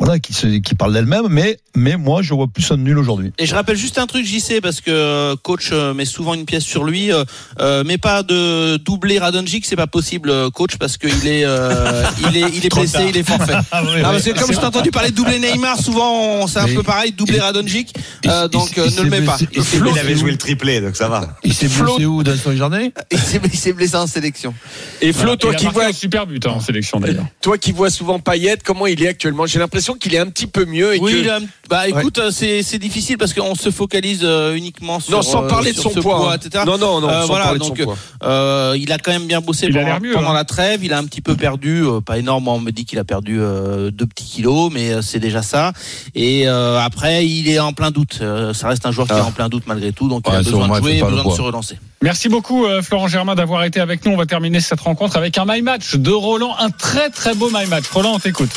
voilà, 0.00 0.18
qui, 0.18 0.32
se, 0.32 0.46
qui 0.58 0.74
parlent 0.74 0.92
d'elles-mêmes. 0.92 1.28
Mais, 1.30 1.58
mais 1.76 1.96
moi, 1.96 2.22
je 2.22 2.34
vois 2.34 2.48
plus 2.48 2.68
un 2.72 2.76
nul 2.78 2.98
aujourd'hui. 2.98 3.32
Et 3.38 3.46
je 3.46 3.54
rappelle 3.54 3.76
juste 3.76 3.98
un 3.98 4.06
truc, 4.06 4.26
JC, 4.26 4.60
parce 4.60 4.80
que 4.80 4.90
euh, 4.90 5.36
coach 5.40 5.68
euh, 5.72 5.94
met 5.94 6.04
souvent 6.06 6.34
une 6.34 6.46
pièce 6.46 6.64
sur 6.64 6.82
lui. 6.84 7.10
Euh, 7.12 7.84
mais 7.86 7.98
pas 7.98 8.22
de 8.24 8.76
doubler 8.78 9.18
Radonjic, 9.18 9.64
c'est 9.66 9.76
pas 9.76 9.86
possible, 9.86 10.32
coach, 10.52 10.76
parce 10.78 10.96
qu'il 10.96 11.26
est, 11.28 11.44
euh, 11.44 12.02
il 12.30 12.36
est, 12.36 12.40
il 12.54 12.66
est 12.66 12.74
blessé, 12.74 12.92
tard. 12.94 13.02
il 13.08 13.16
est 13.16 13.22
forfait. 13.22 13.52
Ah, 13.72 13.82
oui, 13.84 13.90
Ah, 13.98 14.10
parce 14.10 14.24
que 14.24 14.30
comme 14.38 14.52
je 14.52 14.58
t'ai 14.58 14.64
entendu 14.66 14.90
parler 14.90 15.10
de 15.10 15.14
doubler 15.16 15.38
Neymar, 15.38 15.78
souvent 15.78 16.46
c'est 16.48 16.58
un 16.58 16.66
Mais 16.66 16.74
peu 16.74 16.82
pareil, 16.82 17.12
doubler 17.12 17.36
il- 17.36 17.40
Radonjic. 17.42 17.92
il- 18.24 18.30
Euh, 18.30 18.48
donc 18.48 18.72
il 18.76 18.82
ne 18.96 19.02
le 19.02 19.10
mets 19.10 19.20
pas. 19.22 19.36
il 19.40 19.98
avait 19.98 20.16
joué 20.16 20.30
le 20.32 20.38
triplé, 20.38 20.80
donc 20.80 20.96
ça 20.96 21.08
va. 21.08 21.36
Il 21.44 21.52
s'est 21.54 21.68
blessé 21.68 22.06
où 22.06 22.22
Dans 22.22 22.36
son 22.36 22.56
jardin 22.56 22.88
Il 23.12 23.18
s'est 23.58 23.72
blessé 23.72 23.96
en 23.96 24.06
sélection. 24.06 24.54
Et 25.02 25.12
Flo, 25.12 25.36
toi 25.36 25.50
il 25.52 25.56
a 25.56 25.58
qui 25.58 25.66
vois, 25.66 25.84
un 25.86 25.92
super 25.92 26.26
but 26.26 26.44
hein, 26.46 26.52
en 26.56 26.60
sélection 26.60 26.98
d'ailleurs. 27.00 27.26
toi 27.42 27.58
qui 27.58 27.72
vois 27.72 27.90
souvent 27.90 28.18
Payet, 28.30 28.58
comment 28.64 28.86
il 28.86 29.02
est 29.02 29.08
actuellement 29.08 29.46
J'ai 29.46 29.58
l'impression 29.58 29.94
qu'il 29.94 30.14
est 30.14 30.18
un 30.18 30.26
petit 30.26 30.46
peu 30.46 30.64
mieux 30.64 30.94
et 30.94 30.98
Oui, 31.00 31.12
que. 31.12 31.16
il 31.18 31.28
a- 31.30 31.40
bah 31.68 31.88
écoute, 31.88 32.18
euh, 32.18 32.30
c'est 32.30 32.62
c'est 32.62 32.78
difficile 32.78 33.16
parce 33.18 33.32
qu'on 33.32 33.54
se 33.54 33.70
focalise 33.70 34.20
euh, 34.24 34.54
uniquement 34.54 34.98
sur. 35.00 35.12
Non, 35.12 35.22
sans 35.22 35.44
euh, 35.44 35.48
parler 35.48 35.72
de 35.72 35.78
son 35.78 35.90
poids. 35.90 36.32
hein. 36.32 36.36
etc. 36.36 36.64
Non, 36.66 36.78
non, 36.78 37.00
non, 37.00 37.08
Euh, 37.08 37.20
sans 37.22 37.26
voilà, 37.28 37.44
parler 37.46 37.58
de 37.60 37.64
donc, 37.64 37.78
son 37.78 37.84
poids. 37.84 37.96
Euh, 38.24 38.76
il 38.78 38.90
a 38.92 38.98
quand 38.98 39.12
même 39.12 39.26
bien 39.26 39.40
bossé 39.40 39.68
pendant, 39.68 39.84
l'air 39.84 40.00
mieux, 40.00 40.12
pendant 40.12 40.30
hein. 40.30 40.34
la 40.34 40.44
trêve. 40.44 40.84
Il 40.84 40.92
a 40.92 40.98
un 40.98 41.04
petit 41.04 41.20
peu 41.20 41.36
perdu, 41.36 41.84
euh, 41.84 42.00
pas 42.00 42.18
énorme. 42.18 42.48
On 42.48 42.58
me 42.60 42.70
dit 42.72 42.84
qu'il 42.84 42.98
a 42.98 43.04
perdu 43.04 43.38
euh, 43.40 43.90
deux 43.90 44.06
petits 44.06 44.24
kilos, 44.24 44.70
mais 44.72 44.92
euh, 44.92 45.02
c'est 45.02 45.20
déjà 45.20 45.42
ça. 45.42 45.72
Et 46.14 46.48
euh, 46.48 46.78
après, 46.80 47.26
il 47.26 47.48
est 47.48 47.58
en 47.60 47.72
plein 47.72 47.90
doute. 47.90 48.18
Euh, 48.20 48.52
ça 48.52 48.68
reste 48.68 48.84
un 48.86 48.92
joueur 48.92 49.06
qui 49.06 49.12
est 49.12 49.16
Ah. 49.20 49.24
en 49.26 49.32
plein 49.32 49.48
doute 49.48 49.64
malgré 49.66 49.92
tout, 49.92 50.08
donc 50.08 50.24
il 50.28 50.34
a 50.34 50.38
besoin 50.42 50.68
de 50.68 50.74
jouer, 50.74 50.98
et 50.98 51.02
besoin 51.02 51.24
de 51.24 51.36
se 51.36 51.42
relancer. 51.42 51.78
Merci 52.02 52.30
beaucoup 52.30 52.64
euh, 52.64 52.80
Florent 52.80 53.08
Germain 53.08 53.34
d'avoir 53.34 53.62
été 53.64 53.78
avec 53.78 54.06
nous. 54.06 54.12
On 54.12 54.16
va 54.16 54.24
terminer 54.24 54.60
cette 54.60 54.80
rencontre 54.80 55.18
avec 55.18 55.36
un 55.36 55.44
my 55.46 55.60
match 55.60 55.96
de 55.96 56.10
Roland, 56.10 56.54
un 56.58 56.70
très 56.70 57.10
très 57.10 57.34
beau 57.34 57.50
my 57.52 57.66
match. 57.66 57.84
Roland, 57.92 58.12
on 58.14 58.18
t'écoute. 58.18 58.48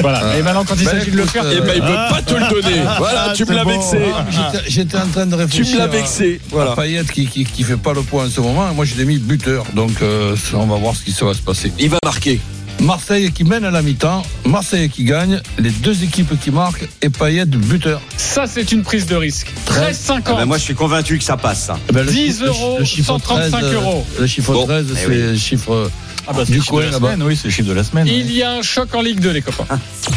Voilà. 0.00 0.38
Et 0.38 0.42
maintenant, 0.42 0.64
quand 0.64 0.76
il 0.76 0.86
Ben, 0.86 0.92
s'agit 0.92 1.10
de 1.10 1.16
le 1.18 1.26
faire, 1.26 1.44
euh, 1.44 1.54
Eh 1.58 1.60
ben, 1.60 1.72
il 1.76 1.82
veut 1.82 1.88
pas 2.08 2.22
te 2.24 2.32
le 2.32 2.48
donner. 2.62 2.80
Voilà, 2.96 3.34
tu 3.34 3.44
me 3.44 3.52
l'as 3.52 3.64
vexé. 3.64 3.98
Ah, 4.16 4.52
j'étais- 4.66 4.96
en 4.96 5.08
train 5.08 5.26
de 5.26 5.32
Tu 5.34 5.42
réfléchir. 5.42 5.74
me 5.74 5.78
l'as 5.80 5.84
à- 5.84 5.88
vexé. 5.88 6.40
Voilà. 6.48 6.74
Voilà. 6.74 6.88
Payet 6.90 7.04
qui, 7.12 7.26
qui, 7.26 7.44
qui 7.44 7.62
fait 7.64 7.76
pas 7.76 7.92
le 7.92 8.00
point 8.02 8.26
en 8.26 8.30
ce 8.30 8.40
moment. 8.40 8.72
Moi, 8.72 8.86
je 8.86 8.94
l'ai 8.94 9.04
mis 9.04 9.18
buteur. 9.18 9.66
Donc, 9.74 10.00
euh, 10.00 10.34
on 10.54 10.64
va 10.66 10.76
voir 10.76 10.96
ce 10.96 11.02
qui 11.02 11.12
se 11.12 11.22
va 11.22 11.34
se 11.34 11.42
passer. 11.42 11.70
Il 11.78 11.90
va 11.90 11.98
marquer. 12.02 12.40
Marseille 12.80 13.32
qui 13.32 13.44
mène 13.44 13.64
à 13.64 13.70
la 13.70 13.82
mi-temps. 13.82 14.22
Marseille 14.44 14.88
qui 14.88 15.04
gagne. 15.04 15.40
Les 15.58 15.70
deux 15.70 16.04
équipes 16.04 16.38
qui 16.40 16.50
marquent. 16.50 16.88
Et 17.02 17.10
Payet 17.10 17.44
buteur. 17.44 18.00
ça 18.16 18.46
c'est 18.46 18.70
une 18.72 18.82
prise 18.82 19.06
de 19.06 19.16
risque. 19.16 19.52
13,50. 19.66 20.22
Ah 20.26 20.34
ben, 20.34 20.44
moi, 20.46 20.58
je 20.58 20.62
suis 20.62 20.74
convaincu 20.74 21.18
que 21.18 21.24
ça 21.24 21.36
passe, 21.36 21.64
ça. 21.66 21.78
Eh 21.88 21.92
ben, 21.92 22.04
le 22.06 22.12
10 22.12 22.36
chi- 22.38 22.42
le- 22.42 22.48
euros, 22.48 22.76
le 22.78 22.84
chiffre 22.84 23.06
135 23.08 23.50
13, 23.50 23.64
euh, 23.64 23.74
euros. 23.74 24.06
Le 24.20 24.26
chiffre 24.26 24.52
Bon, 24.52 24.64
13, 24.66 24.86
eh 24.90 24.96
c'est 24.96 25.06
oui. 25.06 25.14
le 25.16 25.36
chiffre 25.36 25.90
Ah 26.26 26.32
bah, 26.32 26.42
c'est 26.44 26.52
du 26.52 26.58
le 26.58 26.60
chiffre 26.62 26.72
de 26.72 26.76
coin 26.76 26.84
la 26.84 26.90
là-bas. 26.92 27.12
semaine, 27.12 27.22
oui, 27.26 27.36
c'est 27.36 27.48
le 27.48 27.52
chiffre 27.54 27.68
de 27.68 27.72
la 27.74 27.84
semaine. 27.84 28.06
Il 28.06 28.30
y 28.32 28.42
a 28.42 28.52
un 28.52 28.62
choc 28.62 28.94
en 28.94 29.00
Ligue 29.02 29.20
2, 29.20 29.30
les 29.30 29.42
copains. 29.42 29.66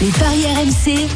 Les 0.01 0.07
paris 0.09 0.43
RMC, 0.45 1.07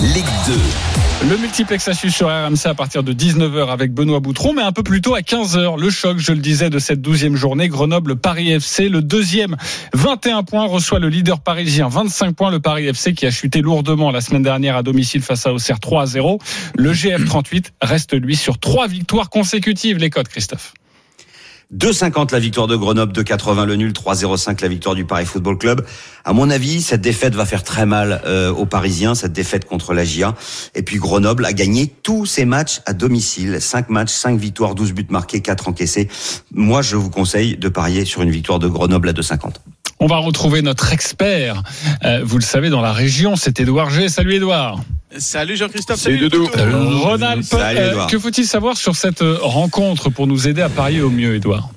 Ligue 0.00 0.24
2. 0.46 1.28
Le 1.28 1.36
multiplex 1.36 1.86
à 1.88 1.94
sur 1.94 2.28
RMC 2.28 2.66
à 2.66 2.74
partir 2.74 3.02
de 3.02 3.12
19h 3.12 3.70
avec 3.70 3.92
Benoît 3.92 4.20
Boutron, 4.20 4.54
mais 4.54 4.62
un 4.62 4.72
peu 4.72 4.82
plus 4.82 5.00
tôt 5.00 5.14
à 5.14 5.20
15h. 5.20 5.78
Le 5.78 5.90
choc, 5.90 6.18
je 6.18 6.32
le 6.32 6.38
disais, 6.38 6.70
de 6.70 6.78
cette 6.78 7.00
12e 7.00 7.36
journée. 7.36 7.68
Grenoble-Paris 7.68 8.50
FC. 8.50 8.88
Le 8.88 9.02
deuxième, 9.02 9.56
21 9.94 10.42
points, 10.42 10.66
reçoit 10.66 10.98
le 10.98 11.08
leader 11.08 11.40
parisien. 11.40 11.88
25 11.88 12.34
points, 12.34 12.50
le 12.50 12.60
Paris 12.60 12.86
FC 12.86 13.14
qui 13.14 13.26
a 13.26 13.30
chuté 13.30 13.60
lourdement 13.60 14.10
la 14.10 14.20
semaine 14.20 14.42
dernière 14.42 14.76
à 14.76 14.82
domicile 14.82 15.22
face 15.22 15.46
à 15.46 15.52
Auxerre 15.52 15.78
3 15.78 16.02
à 16.02 16.06
0. 16.06 16.38
Le 16.76 16.92
GF 16.92 17.24
38 17.24 17.72
reste, 17.82 18.14
lui, 18.14 18.34
sur 18.34 18.58
trois 18.58 18.88
victoires 18.88 19.30
consécutives. 19.30 19.98
Les 19.98 20.10
codes, 20.10 20.28
Christophe. 20.28 20.74
2,50 21.76 22.32
la 22.32 22.38
victoire 22.38 22.66
de 22.66 22.76
Grenoble, 22.76 23.12
2,80 23.12 23.64
le 23.64 23.76
nul, 23.76 23.92
3,05 23.92 24.60
la 24.60 24.68
victoire 24.68 24.94
du 24.94 25.06
Paris 25.06 25.24
Football 25.24 25.56
Club. 25.56 25.86
À 26.22 26.34
mon 26.34 26.50
avis, 26.50 26.82
cette 26.82 27.00
défaite 27.00 27.34
va 27.34 27.46
faire 27.46 27.62
très 27.62 27.86
mal 27.86 28.20
euh, 28.26 28.52
aux 28.52 28.66
Parisiens, 28.66 29.14
cette 29.14 29.32
défaite 29.32 29.64
contre 29.64 29.94
la 29.94 30.04
GIA. 30.04 30.34
Et 30.74 30.82
puis 30.82 30.98
Grenoble 30.98 31.46
a 31.46 31.54
gagné 31.54 31.86
tous 32.02 32.26
ses 32.26 32.44
matchs 32.44 32.82
à 32.84 32.92
domicile. 32.92 33.58
5 33.58 33.88
matchs, 33.88 34.10
5 34.10 34.38
victoires, 34.38 34.74
12 34.74 34.92
buts 34.92 35.06
marqués, 35.08 35.40
4 35.40 35.68
encaissés. 35.68 36.08
Moi, 36.52 36.82
je 36.82 36.96
vous 36.96 37.08
conseille 37.08 37.56
de 37.56 37.68
parier 37.70 38.04
sur 38.04 38.20
une 38.20 38.30
victoire 38.30 38.58
de 38.58 38.68
Grenoble 38.68 39.08
à 39.08 39.12
2,50. 39.14 39.54
On 39.98 40.06
va 40.06 40.18
retrouver 40.18 40.60
notre 40.60 40.92
expert. 40.92 41.62
Euh, 42.04 42.20
vous 42.22 42.36
le 42.36 42.44
savez, 42.44 42.68
dans 42.68 42.82
la 42.82 42.92
région, 42.92 43.34
c'est 43.36 43.60
Édouard 43.60 43.88
G. 43.88 44.10
Salut 44.10 44.34
Édouard. 44.34 44.80
Salut 45.18 45.56
Jean-Christophe. 45.56 46.00
Salut, 46.00 46.28
Doudou. 46.28 46.48
Ronald, 47.02 47.42
Salut, 47.44 47.78
euh, 47.78 48.06
que 48.06 48.18
faut-il 48.18 48.46
savoir 48.46 48.76
sur 48.76 48.96
cette 48.96 49.22
rencontre 49.22 50.10
pour 50.10 50.26
nous 50.26 50.48
aider 50.48 50.62
à 50.62 50.68
parier 50.68 51.02
au 51.02 51.10
mieux, 51.10 51.34
Édouard? 51.34 51.70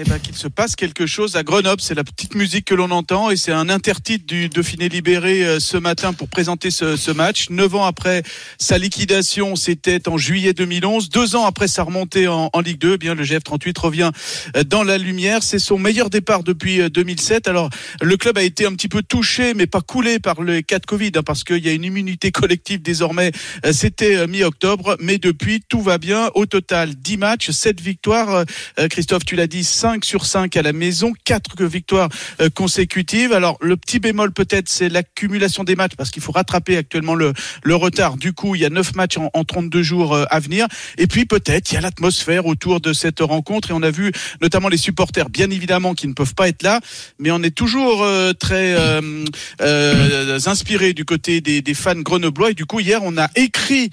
Eh 0.00 0.04
ben, 0.04 0.20
qu'il 0.20 0.36
se 0.36 0.46
passe 0.46 0.76
quelque 0.76 1.06
chose 1.06 1.34
à 1.34 1.42
Grenoble. 1.42 1.80
C'est 1.80 1.96
la 1.96 2.04
petite 2.04 2.36
musique 2.36 2.66
que 2.66 2.74
l'on 2.76 2.92
entend 2.92 3.30
et 3.30 3.36
c'est 3.36 3.50
un 3.50 3.68
intertitre 3.68 4.24
du 4.26 4.48
Dauphiné 4.48 4.88
libéré 4.88 5.44
euh, 5.44 5.58
ce 5.58 5.76
matin 5.76 6.12
pour 6.12 6.28
présenter 6.28 6.70
ce, 6.70 7.10
match. 7.10 7.50
Neuf 7.50 7.74
ans 7.74 7.84
après 7.84 8.22
sa 8.58 8.78
liquidation, 8.78 9.56
c'était 9.56 10.08
en 10.08 10.16
juillet 10.16 10.52
2011. 10.52 11.08
Deux 11.08 11.34
ans 11.34 11.46
après 11.46 11.66
sa 11.66 11.82
remontée 11.82 12.28
en, 12.28 12.48
Ligue 12.60 12.78
2, 12.78 12.94
eh 12.94 12.98
bien 12.98 13.16
le 13.16 13.24
GF38 13.24 13.80
revient 13.80 14.10
euh, 14.56 14.62
dans 14.62 14.84
la 14.84 14.98
lumière. 14.98 15.42
C'est 15.42 15.58
son 15.58 15.78
meilleur 15.78 16.10
départ 16.10 16.44
depuis 16.44 16.80
euh, 16.80 16.88
2007. 16.88 17.48
Alors 17.48 17.68
le 18.00 18.16
club 18.16 18.38
a 18.38 18.42
été 18.42 18.66
un 18.66 18.72
petit 18.74 18.88
peu 18.88 19.02
touché, 19.02 19.52
mais 19.54 19.66
pas 19.66 19.80
coulé 19.80 20.20
par 20.20 20.42
le 20.42 20.60
cas 20.60 20.78
de 20.78 20.86
Covid, 20.86 21.10
hein, 21.16 21.22
parce 21.24 21.42
qu'il 21.42 21.64
y 21.64 21.68
a 21.68 21.72
une 21.72 21.84
immunité 21.84 22.30
collective 22.30 22.82
désormais. 22.82 23.32
Euh, 23.66 23.72
C'était 23.72 24.16
euh, 24.16 24.26
mi-octobre, 24.28 24.96
mais 25.00 25.18
depuis 25.18 25.60
tout 25.68 25.80
va 25.80 25.98
bien. 25.98 26.30
Au 26.34 26.46
total, 26.46 26.94
10 26.94 27.16
matchs, 27.16 27.50
7 27.50 27.80
victoires. 27.80 28.44
Euh, 28.78 28.88
Christophe, 28.88 29.24
tu 29.24 29.34
l'as 29.34 29.48
dit, 29.48 29.64
5 29.64 29.87
5 29.88 30.04
sur 30.04 30.26
5 30.26 30.54
à 30.54 30.60
la 30.60 30.74
maison, 30.74 31.14
4 31.24 31.64
victoires 31.64 32.10
euh, 32.42 32.50
consécutives. 32.50 33.32
Alors 33.32 33.56
le 33.62 33.74
petit 33.78 34.00
bémol 34.00 34.32
peut-être 34.32 34.68
c'est 34.68 34.90
l'accumulation 34.90 35.64
des 35.64 35.76
matchs 35.76 35.94
parce 35.96 36.10
qu'il 36.10 36.22
faut 36.22 36.32
rattraper 36.32 36.76
actuellement 36.76 37.14
le, 37.14 37.32
retard. 37.74 38.18
Du 38.18 38.34
coup, 38.34 38.54
il 38.54 38.60
y 38.60 38.66
a 38.66 38.70
9 38.70 38.94
matchs 38.96 39.16
en, 39.16 39.30
en 39.32 39.44
32 39.44 39.82
jours 39.82 40.14
euh, 40.14 40.24
à 40.30 40.40
venir. 40.40 40.66
Et 40.98 41.06
puis 41.06 41.24
peut-être 41.24 41.70
il 41.72 41.76
y 41.76 41.78
a 41.78 41.80
l'atmosphère 41.80 42.44
autour 42.44 42.80
de 42.80 42.92
cette 42.92 43.20
rencontre 43.20 43.70
et 43.70 43.72
on 43.72 43.82
a 43.82 43.90
vu 43.90 44.12
notamment 44.42 44.68
les 44.68 44.76
supporters 44.76 45.30
bien 45.30 45.48
évidemment 45.50 45.94
qui 45.94 46.06
ne 46.06 46.12
peuvent 46.12 46.34
pas 46.34 46.48
être 46.48 46.62
là, 46.62 46.80
mais 47.18 47.30
on 47.30 47.42
est 47.42 47.54
toujours 47.54 48.02
euh, 48.02 48.34
très 48.34 48.74
euh, 48.76 50.36
inspiré 50.44 50.92
du 50.92 51.06
côté 51.06 51.40
des, 51.40 51.74
fans 51.74 51.94
grenoblois 51.94 52.50
et 52.50 52.54
du 52.54 52.66
coup 52.66 52.80
hier 52.80 53.00
on 53.04 53.16
a 53.16 53.28
écrit 53.36 53.88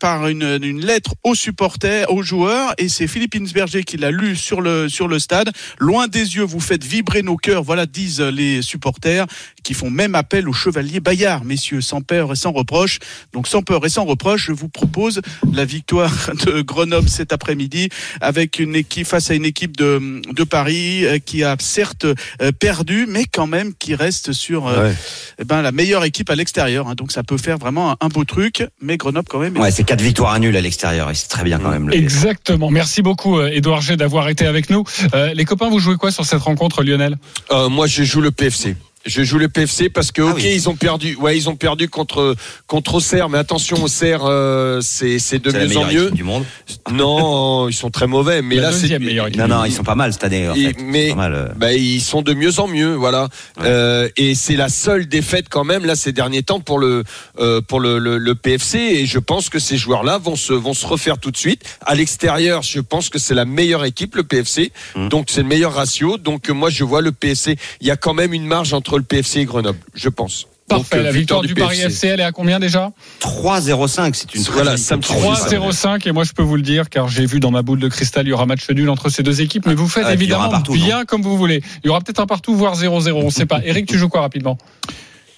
par 0.00 0.28
une, 0.28 0.58
une 0.62 0.80
lettre 0.80 1.14
aux 1.24 1.34
supporters, 1.34 2.10
aux 2.10 2.22
joueurs 2.22 2.72
et 2.78 2.88
c'est 2.88 3.06
Philippe 3.06 3.34
Insberger 3.34 3.84
qui 3.84 3.98
l'a 3.98 4.10
lu 4.10 4.36
sur 4.36 4.60
le 4.60 4.88
sur 4.88 5.08
le 5.08 5.15
stade. 5.18 5.52
Loin 5.78 6.08
des 6.08 6.36
yeux, 6.36 6.44
vous 6.44 6.60
faites 6.60 6.84
vibrer 6.84 7.22
nos 7.22 7.36
cœurs, 7.36 7.62
voilà 7.62 7.86
disent 7.86 8.20
les 8.20 8.62
supporters 8.62 9.26
qui 9.66 9.74
font 9.74 9.90
même 9.90 10.14
appel 10.14 10.48
au 10.48 10.52
chevalier 10.52 11.00
Bayard, 11.00 11.44
messieurs, 11.44 11.80
sans 11.80 12.00
peur 12.00 12.30
et 12.32 12.36
sans 12.36 12.52
reproche. 12.52 13.00
Donc 13.32 13.48
sans 13.48 13.62
peur 13.62 13.84
et 13.84 13.88
sans 13.88 14.04
reproche, 14.04 14.46
je 14.46 14.52
vous 14.52 14.68
propose 14.68 15.20
la 15.52 15.64
victoire 15.64 16.12
de 16.46 16.60
Grenoble 16.60 17.08
cet 17.08 17.32
après-midi 17.32 17.88
avec 18.20 18.60
une 18.60 18.76
équipe 18.76 19.08
face 19.08 19.28
à 19.32 19.34
une 19.34 19.44
équipe 19.44 19.76
de, 19.76 20.22
de 20.32 20.44
Paris 20.44 21.04
euh, 21.04 21.18
qui 21.18 21.42
a 21.42 21.56
certes 21.58 22.04
euh, 22.04 22.52
perdu, 22.52 23.06
mais 23.08 23.24
quand 23.24 23.48
même 23.48 23.74
qui 23.74 23.96
reste 23.96 24.32
sur 24.32 24.68
euh, 24.68 24.84
Ouais. 24.90 24.94
eh 25.40 25.44
ben, 25.44 25.62
la 25.62 25.72
meilleure 25.72 26.04
équipe 26.04 26.30
à 26.30 26.36
l'extérieur. 26.36 26.86
hein. 26.86 26.94
Donc 26.94 27.10
ça 27.10 27.24
peut 27.24 27.36
faire 27.38 27.58
vraiment 27.58 27.90
un, 27.90 27.96
un 28.00 28.08
beau 28.08 28.22
truc, 28.24 28.64
mais 28.80 28.96
Grenoble 28.96 29.26
quand 29.28 29.40
même. 29.40 29.58
Ouais, 29.58 29.72
c'est 29.72 29.82
quatre 29.82 30.00
victoires 30.02 30.32
à 30.32 30.38
nul 30.38 30.56
à 30.56 30.60
l'extérieur 30.60 31.10
et 31.10 31.14
c'est 31.16 31.26
très 31.26 31.42
bien 31.42 31.58
quand 31.58 31.70
même. 31.70 31.88
Le 31.88 31.96
Exactement. 31.96 32.70
Merci 32.70 33.02
beaucoup, 33.02 33.40
Édouard 33.42 33.80
G, 33.80 33.96
d'avoir 33.96 34.28
été 34.28 34.46
avec 34.46 34.70
nous. 34.70 34.84
Euh, 35.12 35.34
les 35.34 35.44
copains, 35.44 35.68
vous 35.70 35.80
jouez 35.80 35.96
quoi 35.96 36.12
sur 36.12 36.24
cette 36.24 36.42
rencontre, 36.42 36.84
Lionel? 36.84 37.16
Euh, 37.50 37.68
moi, 37.68 37.88
je 37.88 38.04
joue 38.04 38.20
le 38.20 38.30
PFC. 38.30 38.76
Je 39.06 39.22
joue 39.22 39.38
le 39.38 39.48
PFC 39.48 39.88
parce 39.88 40.12
que 40.12 40.22
ok 40.22 40.42
ils 40.42 40.68
ont 40.68 40.76
perdu 40.76 41.16
ouais 41.16 41.36
ils 41.36 41.48
ont 41.48 41.56
perdu 41.56 41.88
contre 41.88 42.34
contre 42.66 42.96
Auxerre 42.96 43.28
mais 43.28 43.38
attention 43.38 43.82
Auxerre 43.82 44.22
euh, 44.24 44.80
c'est 44.82 45.18
c'est 45.18 45.38
de 45.38 45.50
mieux 45.52 45.76
en 45.76 45.86
mieux. 45.86 46.10
du 46.10 46.22
monde. 46.24 46.44
non 46.92 47.68
ils 47.68 47.74
sont 47.74 47.90
très 47.90 48.06
mauvais 48.06 48.42
mais 48.42 48.56
La 48.56 48.62
là 48.62 48.72
c'est 48.72 48.82
deuxième 48.82 49.04
meilleure 49.04 49.28
équipe 49.28 49.40
Non, 49.40 49.48
non, 49.48 49.64
ils 49.64 49.72
sont 49.72 49.84
pas 49.84 49.94
mal 49.94 50.12
cette 50.12 50.24
année, 50.24 50.48
en 50.48 50.54
mais 50.82 51.10
Pas 51.10 51.14
mal, 51.14 51.34
euh. 51.34 51.48
bah, 51.56 51.72
ils 51.72 52.00
sont 52.00 52.22
de 52.22 52.34
mieux 52.34 52.58
en 52.58 52.68
mieux 52.68 52.94
voilà. 52.94 53.28
Euh, 53.62 54.08
et 54.16 54.34
c'est 54.34 54.56
la 54.56 54.68
seule 54.68 55.06
défaite 55.06 55.46
quand 55.48 55.64
même 55.64 55.84
là 55.84 55.94
ces 55.96 56.12
derniers 56.12 56.42
temps 56.42 56.60
pour 56.60 56.78
le 56.78 57.04
euh, 57.38 57.60
pour 57.60 57.80
le, 57.80 57.98
le, 57.98 58.18
le 58.18 58.34
PFC 58.34 58.78
et 58.78 59.06
je 59.06 59.18
pense 59.18 59.48
que 59.48 59.58
ces 59.58 59.76
joueurs 59.76 60.02
là 60.04 60.18
vont 60.18 60.36
se 60.36 60.52
vont 60.52 60.74
se 60.74 60.86
refaire 60.86 61.18
tout 61.18 61.30
de 61.30 61.36
suite. 61.36 61.62
À 61.84 61.94
l'extérieur 61.94 62.62
je 62.62 62.80
pense 62.80 63.08
que 63.08 63.18
c'est 63.18 63.34
la 63.34 63.44
meilleure 63.44 63.84
équipe 63.84 64.16
le 64.16 64.22
PFC 64.24 64.72
Mmh. 64.94 65.08
donc 65.08 65.26
c'est 65.30 65.42
le 65.42 65.48
meilleur 65.48 65.72
ratio. 65.74 66.16
Donc 66.18 66.48
moi 66.48 66.70
je 66.70 66.84
vois 66.84 67.00
le 67.00 67.12
PFC 67.12 67.56
il 67.80 67.86
y 67.86 67.90
a 67.90 67.96
quand 67.96 68.14
même 68.14 68.32
une 68.32 68.46
marge 68.46 68.72
entre 68.72 68.95
le 68.98 69.04
PFC 69.04 69.40
et 69.40 69.44
Grenoble 69.44 69.78
je 69.94 70.08
pense 70.08 70.46
Parfait. 70.68 70.96
Donc, 70.96 71.00
euh, 71.00 71.02
la 71.04 71.12
victoire 71.12 71.42
du 71.42 71.54
Paris 71.54 71.76
PFC. 71.76 71.86
FC, 71.92 72.06
elle 72.08 72.18
est 72.18 72.24
à 72.24 72.32
combien 72.32 72.58
déjà? 72.58 72.90
3-0-5, 73.20 74.14
c'est 74.14 74.34
une 74.34 74.42
très 74.42 74.52
Voilà, 74.52 74.72
jolie 74.72 74.82
ça 74.82 74.96
me 74.96 75.02
cote. 75.02 75.16
3-0-5 75.16 76.08
et 76.08 76.12
moi 76.12 76.24
je 76.24 76.32
peux 76.32 76.42
vous 76.42 76.56
le 76.56 76.62
dire 76.62 76.90
car 76.90 77.06
j'ai 77.08 77.24
vu 77.24 77.38
dans 77.38 77.52
ma 77.52 77.62
boule 77.62 77.78
de 77.78 77.86
cristal 77.86 78.26
il 78.26 78.30
y 78.30 78.32
aura 78.32 78.46
match 78.46 78.68
nul 78.70 78.90
entre 78.90 79.08
ces 79.08 79.22
deux 79.22 79.40
équipes 79.42 79.64
mais 79.66 79.74
vous 79.76 79.86
faites 79.88 80.02
Ah, 80.06 80.12
évidemment 80.14 80.48
partout, 80.48 80.72
bien 80.72 81.04
comme 81.04 81.22
vous 81.22 81.36
voulez. 81.36 81.62
Il 81.84 81.86
y 81.86 81.90
aura 81.90 82.00
peut-être 82.00 82.18
un 82.20 82.26
partout 82.26 82.54
voire 82.56 82.74
0-0, 82.74 83.12
on 83.12 83.30
sait 83.30 83.46
pas. 83.46 83.60
Eric, 83.64 83.86
tu 83.86 83.96
joues 83.96 84.08
quoi 84.08 84.22
rapidement? 84.22 84.58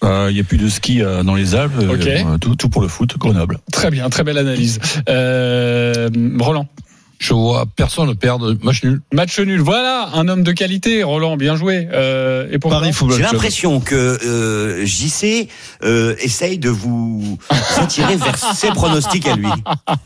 Euh, 0.03 0.29
Il 0.31 0.35
n'y 0.35 0.41
a 0.41 0.45
plus 0.45 0.57
de 0.59 0.69
ski 0.69 1.03
euh, 1.03 1.23
dans 1.23 1.35
les 1.35 1.55
Alpes. 1.55 1.73
euh, 1.83 1.95
Ok. 1.95 2.07
euh, 2.07 2.39
tout, 2.39 2.55
tout 2.57 2.69
pour 2.71 2.81
le 2.81 2.89
foot, 2.89 3.19
Grenoble. 3.19 3.59
Très 3.71 3.91
bien, 3.91 4.09
très 4.09 4.23
belle 4.25 4.39
analyse. 4.39 4.79
Euh, 5.11 6.09
Roland? 6.39 6.67
Je 7.19 7.35
vois 7.35 7.67
personne 7.75 8.15
perdre 8.15 8.57
match 8.63 8.85
nul. 8.85 9.01
Match 9.13 9.39
nul, 9.41 9.61
voilà, 9.61 10.11
un 10.15 10.29
homme 10.29 10.45
de 10.45 10.53
qualité, 10.53 11.03
Roland, 11.03 11.37
bien 11.37 11.57
joué. 11.57 11.89
Euh, 11.93 12.47
et 12.51 12.59
pour 12.59 12.73
J'ai 13.11 13.23
l'impression 13.23 13.81
que 13.81 13.95
euh, 13.95 14.87
JC 14.87 15.49
euh, 15.83 16.15
essaye 16.21 16.59
de 16.59 16.71
vous 16.71 17.39
attirer 17.77 18.17
vers 18.17 18.39
ses 18.39 18.69
pronostics 18.69 19.27
à 19.27 19.35
lui. 19.35 19.49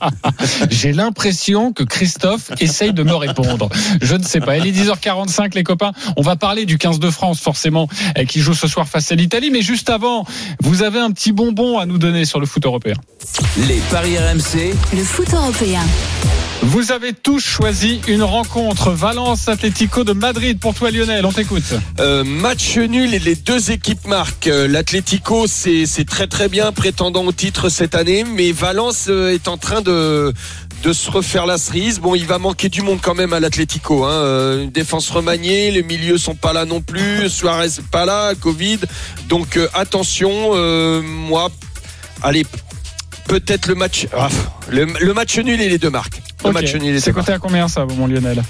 J'ai 0.70 0.92
l'impression 0.92 1.72
que 1.72 1.84
Christophe 1.84 2.50
essaye 2.60 2.92
de 2.92 3.02
me 3.02 3.14
répondre. 3.14 3.68
Je 4.00 4.14
ne 4.14 4.22
sais 4.22 4.40
pas. 4.40 4.56
Il 4.56 4.66
est 4.66 4.72
10h45, 4.72 5.54
les 5.54 5.64
copains. 5.64 5.92
On 6.16 6.22
va 6.22 6.36
parler 6.36 6.64
du 6.64 6.78
15 6.78 6.98
de 6.98 7.10
France, 7.10 7.40
forcément, 7.40 7.88
euh, 8.16 8.24
qui 8.24 8.40
joue 8.40 8.54
ce 8.54 8.68
soir 8.68 8.88
face 8.88 9.12
à 9.12 9.14
l'Italie. 9.14 9.50
Mais 9.50 9.62
juste 9.62 9.90
avant, 9.90 10.24
vous 10.60 10.82
avez 10.82 10.98
un 10.98 11.10
petit 11.10 11.32
bonbon 11.32 11.78
à 11.78 11.84
nous 11.84 11.98
donner 11.98 12.24
sur 12.24 12.40
le 12.40 12.46
foot 12.46 12.64
européen. 12.64 12.94
Les 13.58 13.80
paris 13.90 14.16
RMC. 14.16 14.74
Le 14.96 15.04
foot 15.04 15.32
européen. 15.34 15.82
Vous 16.64 16.92
avez 16.92 17.01
tous 17.10 17.40
choisi 17.40 18.00
une 18.06 18.22
rencontre 18.22 18.92
Valence 18.92 19.48
Atlético 19.48 20.04
de 20.04 20.12
Madrid 20.12 20.60
pour 20.60 20.72
toi 20.72 20.92
Lionel, 20.92 21.26
on 21.26 21.32
t'écoute. 21.32 21.74
Euh, 21.98 22.22
match 22.22 22.76
nul 22.76 23.12
et 23.12 23.18
les 23.18 23.34
deux 23.34 23.72
équipes 23.72 24.06
marquent. 24.06 24.46
Euh, 24.46 24.68
L'Atlético, 24.68 25.46
c'est 25.48 26.04
très 26.06 26.28
très 26.28 26.48
bien, 26.48 26.70
prétendant 26.70 27.24
au 27.24 27.32
titre 27.32 27.70
cette 27.70 27.96
année, 27.96 28.24
mais 28.24 28.52
Valence 28.52 29.06
euh, 29.08 29.34
est 29.34 29.48
en 29.48 29.56
train 29.56 29.80
de 29.80 30.32
se 30.84 31.10
refaire 31.10 31.44
la 31.44 31.58
cerise. 31.58 31.98
Bon, 31.98 32.14
il 32.14 32.26
va 32.26 32.38
manquer 32.38 32.68
du 32.68 32.82
monde 32.82 33.00
quand 33.02 33.14
même 33.14 33.32
à 33.32 33.40
l'Atlético. 33.40 34.04
Hein. 34.04 34.62
Une 34.62 34.70
défense 34.70 35.10
remaniée, 35.10 35.72
les 35.72 35.82
milieux 35.82 36.18
sont 36.18 36.36
pas 36.36 36.52
là 36.52 36.66
non 36.66 36.82
plus, 36.82 37.28
Suarez 37.28 37.80
pas 37.90 38.04
là, 38.04 38.34
Covid. 38.36 38.78
Donc 39.28 39.58
attention, 39.74 40.54
moi, 41.02 41.50
allez, 42.22 42.46
peut-être 43.26 43.66
le 43.66 43.74
match, 43.74 44.06
ah, 44.16 44.28
le 44.68 45.12
match 45.12 45.36
nul 45.38 45.60
et 45.60 45.68
les 45.68 45.78
deux 45.78 45.90
marques. 45.90 46.21
Le 46.44 46.52
match 46.52 46.74
nul 46.74 47.00
C'est 47.00 47.12
coté 47.12 47.32
à 47.32 47.38
combien 47.38 47.68
ça, 47.68 47.86
mon 47.96 48.06
Lionel? 48.06 48.42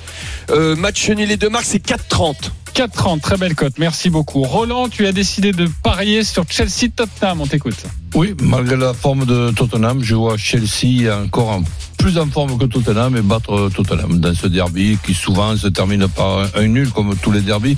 Euh, 0.51 0.77
match 0.77 1.09
nul 1.11 1.31
et 1.31 1.37
deux 1.37 1.49
marques, 1.49 1.67
c'est 1.67 1.85
4,30. 1.85 2.51
4,30, 2.75 3.21
très 3.21 3.37
belle 3.37 3.55
cote, 3.55 3.75
merci 3.79 4.09
beaucoup. 4.09 4.43
Roland, 4.43 4.89
tu 4.89 5.07
as 5.07 5.13
décidé 5.13 5.53
de 5.53 5.69
parier 5.83 6.25
sur 6.25 6.45
Chelsea-Tottenham, 6.49 7.43
on 7.43 7.47
t'écoute. 7.47 7.85
Oui, 8.15 8.35
malgré 8.41 8.77
la 8.77 8.95
forme 8.95 9.27
de 9.27 9.51
Tottenham, 9.51 10.03
je 10.03 10.15
vois 10.15 10.39
Chelsea 10.39 11.15
encore 11.15 11.51
en 11.51 11.63
plus 11.99 12.17
en 12.19 12.27
forme 12.27 12.59
que 12.59 12.65
Tottenham 12.65 13.17
et 13.17 13.21
battre 13.21 13.71
Tottenham 13.75 14.19
dans 14.19 14.35
ce 14.35 14.47
derby 14.47 14.99
qui 15.05 15.13
souvent 15.15 15.57
se 15.57 15.69
termine 15.69 16.09
par 16.09 16.39
un, 16.39 16.47
un 16.57 16.67
nul 16.67 16.91
comme 16.91 17.15
tous 17.17 17.31
les 17.31 17.43
derbys. 17.43 17.77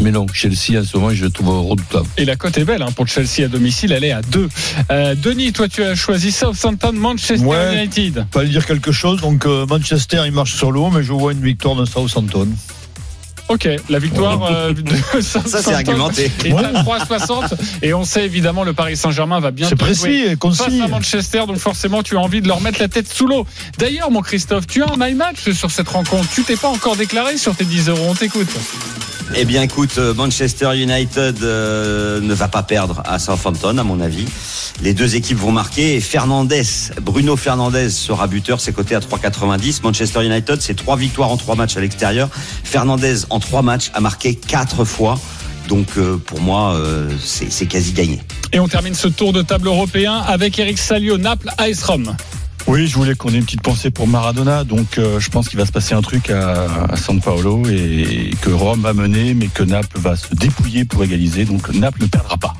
Mais 0.00 0.10
non, 0.12 0.26
Chelsea 0.32 0.78
en 0.80 0.84
ce 0.84 0.96
moment, 0.96 1.10
je 1.12 1.24
le 1.24 1.30
trouve 1.30 1.48
redoutable. 1.68 2.06
Et 2.16 2.24
la 2.24 2.36
cote 2.36 2.56
est 2.56 2.64
belle 2.64 2.82
hein, 2.82 2.92
pour 2.94 3.08
Chelsea 3.08 3.44
à 3.44 3.48
domicile, 3.48 3.92
elle 3.92 4.04
est 4.04 4.12
à 4.12 4.22
2. 4.22 4.48
Euh, 4.90 5.14
Denis, 5.16 5.52
toi 5.52 5.68
tu 5.68 5.82
as 5.82 5.94
choisi 5.96 6.30
Southampton, 6.32 6.92
Manchester 6.92 7.44
Ouais. 7.44 7.74
United. 7.84 8.26
Pas 8.30 8.44
dire 8.44 8.64
quelque 8.64 8.92
chose. 8.92 9.20
Donc 9.20 9.44
euh, 9.46 9.66
Manchester, 9.66 10.22
il 10.26 10.32
marche 10.32 10.54
sur 10.54 10.70
l'eau, 10.70 10.90
mais 10.90 11.02
je 11.02 11.12
vois 11.12 11.32
une 11.32 11.42
victoire 11.42 11.74
de 11.74 11.84
Southampton. 11.84 12.48
Ok, 13.48 13.66
la 13.88 13.98
victoire 13.98 14.44
euh, 14.44 14.72
de 14.74 14.82
Southampton 15.22 15.58
c'est 15.62 15.72
argumenté. 15.74 16.30
est 16.44 16.52
à 16.52 16.82
3,60 16.82 17.54
et 17.80 17.94
on 17.94 18.04
sait 18.04 18.26
évidemment 18.26 18.62
le 18.62 18.74
Paris 18.74 18.94
Saint-Germain 18.94 19.40
va 19.40 19.50
bien 19.52 19.66
C'est 19.68 19.74
précis 19.74 20.24
et 20.28 20.36
concis. 20.36 20.64
face 20.64 20.80
à 20.82 20.86
Manchester, 20.88 21.44
donc 21.46 21.56
forcément 21.56 22.02
tu 22.02 22.16
as 22.18 22.20
envie 22.20 22.42
de 22.42 22.46
leur 22.48 22.60
mettre 22.60 22.78
la 22.78 22.88
tête 22.88 23.10
sous 23.10 23.26
l'eau. 23.26 23.46
D'ailleurs, 23.78 24.10
mon 24.10 24.20
Christophe, 24.20 24.66
tu 24.66 24.82
as 24.82 24.86
un 24.92 24.96
my 24.98 25.14
match 25.14 25.50
sur 25.52 25.70
cette 25.70 25.88
rencontre. 25.88 26.28
Tu 26.34 26.42
t'es 26.44 26.56
pas 26.56 26.68
encore 26.68 26.94
déclaré 26.96 27.38
sur 27.38 27.56
tes 27.56 27.64
10 27.64 27.88
euros. 27.88 28.06
On 28.10 28.14
t'écoute. 28.14 28.48
Eh 29.34 29.44
bien, 29.44 29.62
écoute, 29.62 29.98
euh, 29.98 30.14
Manchester 30.14 30.70
United 30.74 31.42
euh, 31.42 32.20
ne 32.20 32.32
va 32.32 32.48
pas 32.48 32.62
perdre 32.62 33.02
à 33.04 33.18
Southampton, 33.18 33.76
à 33.76 33.84
mon 33.84 34.00
avis. 34.00 34.24
Les 34.82 34.94
deux 34.94 35.16
équipes 35.16 35.38
vont 35.38 35.52
marquer. 35.52 36.00
Fernandez, 36.00 36.62
Bruno 37.02 37.36
Fernandez 37.36 37.90
sera 37.90 38.26
buteur, 38.26 38.60
c'est 38.60 38.72
coté 38.72 38.94
à 38.94 39.00
3,90. 39.00 39.80
Manchester 39.82 40.24
United, 40.24 40.60
c'est 40.62 40.74
trois 40.74 40.96
victoires 40.96 41.30
en 41.30 41.36
trois 41.36 41.56
matchs 41.56 41.76
à 41.76 41.80
l'extérieur. 41.80 42.30
Fernandez, 42.64 43.16
en 43.30 43.38
trois 43.38 43.62
matchs, 43.62 43.90
a 43.92 44.00
marqué 44.00 44.34
quatre 44.34 44.84
fois. 44.84 45.18
Donc, 45.68 45.88
euh, 45.98 46.16
pour 46.16 46.40
moi, 46.40 46.80
c'est 47.22 47.52
c'est 47.52 47.66
quasi 47.66 47.92
gagné. 47.92 48.20
Et 48.52 48.58
on 48.58 48.68
termine 48.68 48.94
ce 48.94 49.08
tour 49.08 49.34
de 49.34 49.42
table 49.42 49.68
européen 49.68 50.14
avec 50.14 50.58
Eric 50.58 50.78
Salio, 50.78 51.18
Naples, 51.18 51.50
AS 51.58 51.82
Rome. 51.82 52.16
Oui, 52.68 52.86
je 52.86 52.94
voulais 52.96 53.14
qu'on 53.14 53.30
ait 53.30 53.38
une 53.38 53.46
petite 53.46 53.62
pensée 53.62 53.90
pour 53.90 54.06
Maradona, 54.06 54.62
donc 54.62 54.98
euh, 54.98 55.18
je 55.18 55.30
pense 55.30 55.48
qu'il 55.48 55.58
va 55.58 55.64
se 55.64 55.72
passer 55.72 55.94
un 55.94 56.02
truc 56.02 56.28
à, 56.28 56.84
à 56.90 56.96
San 56.98 57.18
Paolo 57.18 57.62
et 57.66 58.30
que 58.42 58.50
Rome 58.50 58.82
va 58.82 58.92
mener, 58.92 59.32
mais 59.32 59.46
que 59.46 59.62
Naples 59.62 59.98
va 59.98 60.16
se 60.16 60.34
dépouiller 60.34 60.84
pour 60.84 61.02
égaliser, 61.02 61.46
donc 61.46 61.72
Naples 61.72 62.02
ne 62.02 62.08
perdra 62.08 62.36
pas. 62.36 62.52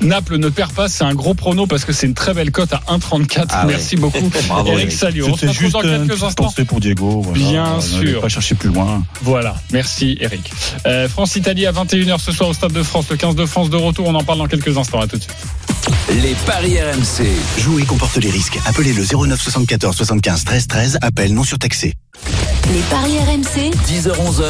Naples 0.00 0.36
ne 0.38 0.48
perd 0.48 0.72
pas, 0.72 0.88
c'est 0.88 1.04
un 1.04 1.14
gros 1.14 1.34
prono 1.34 1.66
parce 1.66 1.84
que 1.84 1.92
c'est 1.92 2.06
une 2.06 2.14
très 2.14 2.32
belle 2.34 2.50
cote 2.50 2.72
à 2.72 2.82
1,34. 2.88 3.46
Ah 3.50 3.66
ouais. 3.66 3.72
Merci 3.72 3.96
beaucoup, 3.96 4.30
Bravo, 4.48 4.70
Eric. 4.72 4.92
Salio. 4.92 5.26
On 5.28 5.34
se 5.34 5.40
C'était 5.40 5.46
retrouve 5.48 5.60
juste 5.62 5.72
dans 5.74 5.80
quelques 5.82 6.22
instants. 6.22 6.52
pour 6.66 6.80
Diego. 6.80 7.20
Voilà. 7.22 7.38
Bien 7.38 7.74
On 7.76 7.80
sûr. 7.80 8.20
pas 8.20 8.28
chercher 8.28 8.54
plus 8.54 8.70
loin. 8.70 9.02
Voilà, 9.22 9.54
merci 9.72 10.16
Eric. 10.20 10.50
Euh, 10.86 11.08
France-Italie 11.08 11.66
à 11.66 11.72
21h 11.72 12.18
ce 12.18 12.32
soir 12.32 12.48
au 12.50 12.54
Stade 12.54 12.72
de 12.72 12.82
France, 12.82 13.06
le 13.10 13.16
15 13.16 13.34
de 13.34 13.46
France 13.46 13.70
de 13.70 13.76
retour, 13.76 14.08
on 14.08 14.14
en 14.14 14.24
parle 14.24 14.38
dans 14.38 14.46
quelques 14.46 14.76
instants, 14.76 15.00
à 15.00 15.06
tout 15.06 15.16
de 15.16 15.22
suite. 15.22 15.34
Les 16.22 16.34
paris 16.46 16.76
RMC. 16.80 17.26
Jouer 17.58 17.84
comporte 17.84 18.16
les 18.16 18.30
risques. 18.30 18.58
Appelez 18.66 18.92
le 18.92 19.04
09 19.04 19.40
74 19.40 19.96
75 19.96 20.44
13 20.44 20.66
13. 20.66 20.98
Appel 21.02 21.34
non 21.34 21.44
surtaxé. 21.44 21.94
Les 22.72 22.80
paris 22.90 23.18
RMC. 23.18 23.70
10h-11h. 23.88 24.44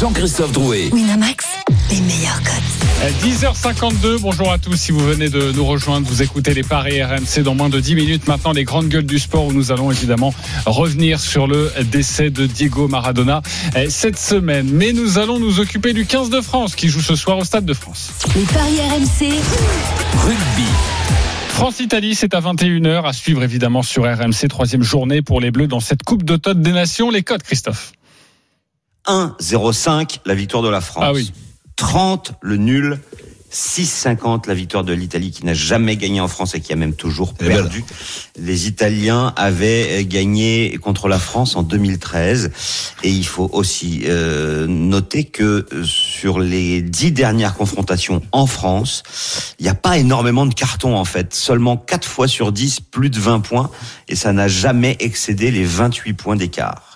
Jean-Christophe 0.00 0.52
Drouet. 0.52 0.90
Winamax, 0.92 1.44
les 1.90 2.00
meilleurs 2.02 2.40
cotes. 2.42 3.24
10h52, 3.24 4.20
bonjour 4.20 4.52
à 4.52 4.58
tous. 4.58 4.76
Si 4.76 4.92
vous 4.92 5.00
venez 5.00 5.28
de 5.28 5.52
nous 5.52 5.64
rejoindre, 5.64 6.06
vous 6.06 6.22
écoutez 6.22 6.54
les 6.54 6.62
paris 6.62 7.02
RMC 7.02 7.42
dans 7.42 7.54
moins 7.54 7.68
de 7.68 7.80
10 7.80 7.94
minutes. 7.96 8.28
Maintenant, 8.28 8.52
les 8.52 8.64
grandes 8.64 8.88
gueules 8.88 9.06
du 9.06 9.18
sport 9.18 9.46
où 9.46 9.52
nous 9.52 9.72
allons 9.72 9.90
évidemment 9.90 10.32
revenir 10.66 11.18
sur 11.18 11.46
le 11.46 11.72
décès 11.90 12.30
de 12.30 12.46
Diego 12.46 12.86
Maradona 12.86 13.42
eh, 13.74 13.90
cette 13.90 14.18
semaine. 14.18 14.70
Mais 14.72 14.92
nous 14.92 15.18
allons 15.18 15.40
nous 15.40 15.58
occuper 15.58 15.92
du 15.92 16.06
15 16.06 16.30
de 16.30 16.40
France 16.40 16.76
qui 16.76 16.88
joue 16.88 17.00
ce 17.00 17.16
soir 17.16 17.38
au 17.38 17.44
Stade 17.44 17.64
de 17.64 17.74
France. 17.74 18.10
Les 18.36 18.42
paris 18.42 18.78
RMC. 18.80 19.34
Rugby. 20.18 20.68
France-Italie, 21.48 22.14
c'est 22.14 22.34
à 22.34 22.40
21h 22.40 23.04
à 23.04 23.12
suivre 23.12 23.42
évidemment 23.42 23.82
sur 23.82 24.04
RMC. 24.04 24.48
Troisième 24.48 24.82
journée 24.82 25.22
pour 25.22 25.40
les 25.40 25.50
Bleus 25.50 25.66
dans 25.66 25.80
cette 25.80 26.04
Coupe 26.04 26.22
d'automne 26.22 26.62
des 26.62 26.72
Nations. 26.72 27.10
Les 27.10 27.22
codes, 27.22 27.42
Christophe 27.42 27.92
1-0-5 29.06 30.18
la 30.26 30.34
victoire 30.34 30.62
de 30.62 30.68
la 30.68 30.80
France. 30.80 31.04
Ah 31.04 31.12
oui. 31.12 31.32
30 31.80 32.34
le 32.42 32.58
nul. 32.58 33.00
6,50 33.52 34.46
la 34.46 34.54
victoire 34.54 34.84
de 34.84 34.92
l'Italie 34.92 35.32
qui 35.32 35.44
n'a 35.44 35.54
jamais 35.54 35.96
gagné 35.96 36.20
en 36.20 36.28
France 36.28 36.54
et 36.54 36.60
qui 36.60 36.72
a 36.72 36.76
même 36.76 36.94
toujours 36.94 37.34
est 37.40 37.44
belle. 37.46 37.56
perdu. 37.56 37.84
Les 38.38 38.68
Italiens 38.68 39.32
avaient 39.34 40.04
gagné 40.04 40.78
contre 40.80 41.08
la 41.08 41.18
France 41.18 41.56
en 41.56 41.64
2013 41.64 42.52
et 43.02 43.10
il 43.10 43.26
faut 43.26 43.50
aussi 43.52 44.02
euh, 44.04 44.68
noter 44.68 45.24
que 45.24 45.66
euh, 45.72 45.82
sur 45.82 46.38
les 46.38 46.80
dix 46.80 47.10
dernières 47.10 47.54
confrontations 47.54 48.22
en 48.30 48.46
France, 48.46 49.02
il 49.58 49.64
n'y 49.64 49.68
a 49.68 49.74
pas 49.74 49.98
énormément 49.98 50.46
de 50.46 50.54
cartons 50.54 50.96
en 50.96 51.04
fait, 51.04 51.34
seulement 51.34 51.76
4 51.76 52.06
fois 52.06 52.28
sur 52.28 52.52
10 52.52 52.80
plus 52.82 53.10
de 53.10 53.18
20 53.18 53.40
points 53.40 53.70
et 54.06 54.14
ça 54.14 54.32
n'a 54.32 54.46
jamais 54.46 54.96
excédé 55.00 55.50
les 55.50 55.64
28 55.64 56.12
points 56.12 56.36
d'écart. 56.36 56.89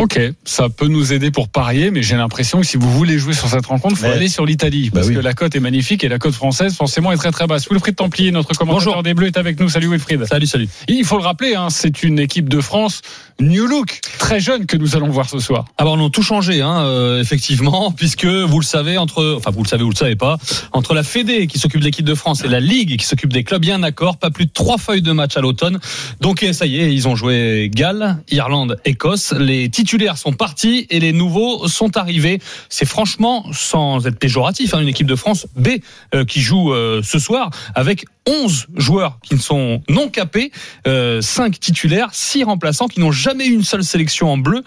Ok, 0.00 0.18
ça 0.44 0.70
peut 0.70 0.86
nous 0.88 1.12
aider 1.12 1.30
pour 1.30 1.50
parier, 1.50 1.90
mais 1.90 2.02
j'ai 2.02 2.16
l'impression 2.16 2.58
que 2.62 2.66
si 2.66 2.78
vous 2.78 2.90
voulez 2.90 3.18
jouer 3.18 3.34
sur 3.34 3.48
cette 3.48 3.66
rencontre, 3.66 3.96
il 3.96 3.98
faut 3.98 4.06
Ouais. 4.06 4.12
aller 4.14 4.28
sur 4.28 4.46
l'Italie. 4.46 4.88
Parce 4.88 5.06
Bah 5.06 5.10
oui. 5.10 5.14
que 5.16 5.20
la 5.20 5.34
cote 5.34 5.54
est 5.54 5.60
magnifique 5.60 6.02
et 6.04 6.08
la 6.08 6.18
cote 6.18 6.32
française, 6.32 6.74
forcément, 6.74 7.12
est 7.12 7.18
très 7.18 7.30
très 7.30 7.46
basse. 7.46 7.68
Wilfried 7.70 7.96
Templier, 7.96 8.30
notre 8.32 8.54
commentateur 8.54 9.02
des 9.02 9.12
Bleus, 9.12 9.26
est 9.26 9.36
avec 9.36 9.60
nous. 9.60 9.68
Salut 9.68 9.88
Wilfried. 9.90 10.24
Salut, 10.24 10.46
salut. 10.46 10.68
Il 10.88 11.04
faut 11.04 11.18
le 11.18 11.22
rappeler, 11.24 11.54
hein, 11.54 11.68
c'est 11.68 12.02
une 12.02 12.18
équipe 12.18 12.48
de 12.48 12.62
France 12.62 13.02
new 13.40 13.66
look, 13.66 14.00
très 14.18 14.40
jeune 14.40 14.66
que 14.66 14.76
nous 14.76 14.96
allons 14.96 15.08
voir 15.08 15.28
ce 15.28 15.38
soir. 15.38 15.64
Ah 15.78 15.84
bah 15.84 15.90
on 15.92 16.06
a 16.06 16.10
tout 16.10 16.22
changé, 16.22 16.60
hein, 16.60 16.80
euh, 16.84 17.20
effectivement, 17.20 17.90
puisque 17.96 18.26
vous 18.26 18.60
le 18.60 18.64
savez, 18.64 18.98
entre, 18.98 19.36
enfin 19.36 19.50
vous 19.50 19.62
le 19.62 19.68
savez, 19.68 19.82
vous 19.82 19.90
le 19.90 19.96
savez 19.96 20.16
pas, 20.16 20.38
entre 20.72 20.94
la 20.94 21.02
Fédé 21.02 21.46
qui 21.46 21.58
s'occupe 21.58 21.80
de 21.80 21.84
l'équipe 21.84 22.04
de 22.04 22.14
France 22.14 22.44
et 22.44 22.48
la 22.48 22.60
Ligue 22.60 22.96
qui 22.96 23.06
s'occupe 23.06 23.32
des 23.32 23.44
clubs, 23.44 23.64
il 23.64 23.68
y 23.68 23.72
a 23.72 23.76
un 23.76 23.82
accord, 23.82 24.18
pas 24.18 24.30
plus 24.30 24.46
de 24.46 24.52
trois 24.52 24.78
feuilles 24.78 25.02
de 25.02 25.12
match 25.12 25.36
à 25.36 25.40
l'automne. 25.40 25.80
Donc 26.20 26.44
ça 26.52 26.66
y 26.66 26.80
est, 26.80 26.94
ils 26.94 27.08
ont 27.08 27.16
joué 27.16 27.70
Galles, 27.72 28.22
Irlande, 28.30 28.76
Écosse. 28.84 29.32
Les 29.32 29.68
titulaires 29.68 30.18
sont 30.18 30.32
partis 30.32 30.86
et 30.90 31.00
les 31.00 31.12
nouveaux 31.12 31.68
sont 31.68 31.96
arrivés. 31.96 32.40
C'est 32.68 32.86
franchement, 32.86 33.46
sans 33.52 34.06
être 34.06 34.18
péjoratif, 34.18 34.74
hein, 34.74 34.80
une 34.80 34.88
équipe 34.88 35.06
de 35.06 35.16
France 35.16 35.46
B 35.56 35.68
euh, 36.14 36.24
qui 36.24 36.40
joue 36.40 36.72
euh, 36.72 37.02
ce 37.02 37.18
soir 37.18 37.50
avec 37.74 38.04
11 38.26 38.66
joueurs 38.76 39.18
qui 39.22 39.34
ne 39.34 39.40
sont 39.40 39.82
non 39.88 40.08
capés, 40.08 40.52
euh, 40.86 41.20
5 41.20 41.58
titulaires, 41.58 42.08
6 42.12 42.44
remplaçants 42.44 42.86
qui 42.86 43.00
n'ont 43.00 43.12
jamais 43.12 43.46
eu 43.46 43.54
une 43.54 43.64
seule 43.64 43.82
sélection 43.82 44.30
en 44.30 44.36
bleu, 44.38 44.62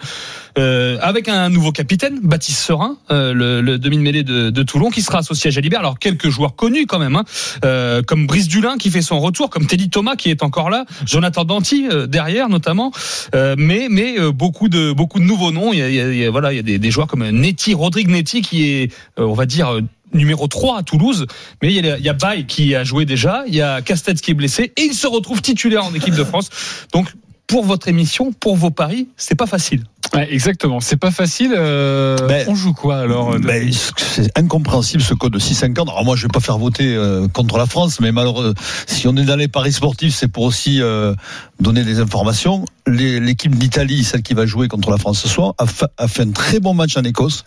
euh, 0.58 0.98
avec 1.00 1.28
un 1.28 1.48
nouveau 1.50 1.72
capitaine, 1.72 2.20
Baptiste 2.22 2.58
Serin, 2.58 2.96
euh, 3.10 3.32
le, 3.32 3.60
le 3.60 3.78
demi-mêlée 3.78 4.22
de, 4.22 4.50
de 4.50 4.62
Toulon, 4.62 4.90
qui 4.90 5.02
sera 5.02 5.18
associé 5.18 5.48
à 5.48 5.50
Jalibert. 5.50 5.80
Alors 5.80 5.98
quelques 5.98 6.28
joueurs 6.30 6.56
connus 6.56 6.86
quand 6.86 6.98
même, 6.98 7.16
hein, 7.16 7.24
euh, 7.64 8.02
comme 8.02 8.26
Brice 8.26 8.48
Dulin 8.48 8.76
qui 8.76 8.90
fait 8.90 9.02
son 9.02 9.20
retour, 9.20 9.50
comme 9.50 9.66
Teddy 9.66 9.88
Thomas 9.88 10.16
qui 10.16 10.30
est 10.30 10.42
encore 10.42 10.68
là, 10.70 10.84
Jonathan 11.06 11.44
Danty 11.44 11.86
euh, 11.90 12.06
derrière 12.06 12.48
notamment, 12.48 12.92
euh, 13.34 13.54
mais 13.58 13.86
mais 13.90 14.16
beaucoup 14.32 14.68
de 14.68 14.92
beaucoup 14.92 15.18
de 15.20 15.24
nouveaux 15.24 15.52
noms. 15.52 15.72
Il 15.72 15.78
y 15.78 15.82
a, 15.82 15.88
il 15.88 16.16
y 16.16 16.24
a- 16.24 16.30
voilà, 16.30 16.52
il 16.52 16.56
y 16.56 16.60
a 16.60 16.62
des, 16.62 16.78
des 16.78 16.90
joueurs 16.90 17.06
comme 17.06 17.28
Netti, 17.30 17.74
Rodrigue 17.74 18.08
Netti 18.08 18.42
qui 18.42 18.64
est, 18.64 18.92
on 19.16 19.32
va 19.34 19.46
dire. 19.46 19.78
Euh, 20.14 20.18
numéro 20.18 20.46
3 20.46 20.78
à 20.78 20.82
Toulouse, 20.82 21.26
mais 21.62 21.72
il 21.72 21.84
y 21.84 21.90
a, 21.90 21.98
il 21.98 22.04
y 22.04 22.08
a 22.08 22.12
Baye 22.14 22.46
qui 22.46 22.74
a 22.74 22.84
joué 22.84 23.04
déjà, 23.04 23.44
il 23.46 23.54
y 23.54 23.60
a 23.62 23.82
Castex 23.82 24.20
qui 24.20 24.30
est 24.30 24.34
blessé 24.34 24.72
et 24.76 24.82
il 24.82 24.94
se 24.94 25.06
retrouve 25.06 25.42
titulaire 25.42 25.84
en 25.84 25.94
équipe 25.94 26.14
de 26.14 26.24
France. 26.24 26.48
Donc 26.92 27.12
pour 27.46 27.66
votre 27.66 27.88
émission, 27.88 28.32
pour 28.32 28.56
vos 28.56 28.70
paris, 28.70 29.08
c'est 29.18 29.34
pas 29.34 29.46
facile. 29.46 29.84
Ouais, 30.14 30.32
exactement, 30.32 30.80
c'est 30.80 30.96
pas 30.96 31.10
facile. 31.10 31.52
euh, 31.56 32.16
Ben, 32.26 32.46
on 32.48 32.54
joue 32.54 32.72
quoi 32.72 32.96
alors 33.00 33.34
de- 33.34 33.46
Ben, 33.46 33.70
c'est 33.96 34.30
incompréhensible 34.38 35.02
ce 35.02 35.12
code 35.12 35.32
de 35.34 35.38
650. 35.38 35.88
Alors 35.90 36.04
moi, 36.06 36.16
je 36.16 36.22
vais 36.22 36.28
pas 36.32 36.40
faire 36.40 36.56
voter 36.56 36.94
euh, 36.94 37.28
contre 37.28 37.58
la 37.58 37.66
France, 37.66 38.00
mais 38.00 38.12
malheureusement, 38.12 38.54
si 38.86 39.08
on 39.08 39.16
est 39.16 39.24
dans 39.24 39.36
les 39.36 39.48
paris 39.48 39.72
sportifs, 39.72 40.14
c'est 40.14 40.28
pour 40.28 40.44
aussi 40.44 40.80
euh, 40.80 41.14
donner 41.60 41.84
des 41.84 42.00
informations. 42.00 42.64
L'équipe 42.86 43.54
d'Italie, 43.56 44.04
celle 44.04 44.22
qui 44.22 44.32
va 44.34 44.46
jouer 44.46 44.68
contre 44.68 44.90
la 44.90 44.96
France 44.98 45.20
ce 45.20 45.28
soir, 45.28 45.54
a, 45.58 45.66
fa- 45.66 45.90
a 45.98 46.08
fait 46.08 46.22
un 46.22 46.30
très 46.32 46.60
bon 46.60 46.72
match 46.74 46.96
en 46.96 47.02
Écosse. 47.02 47.44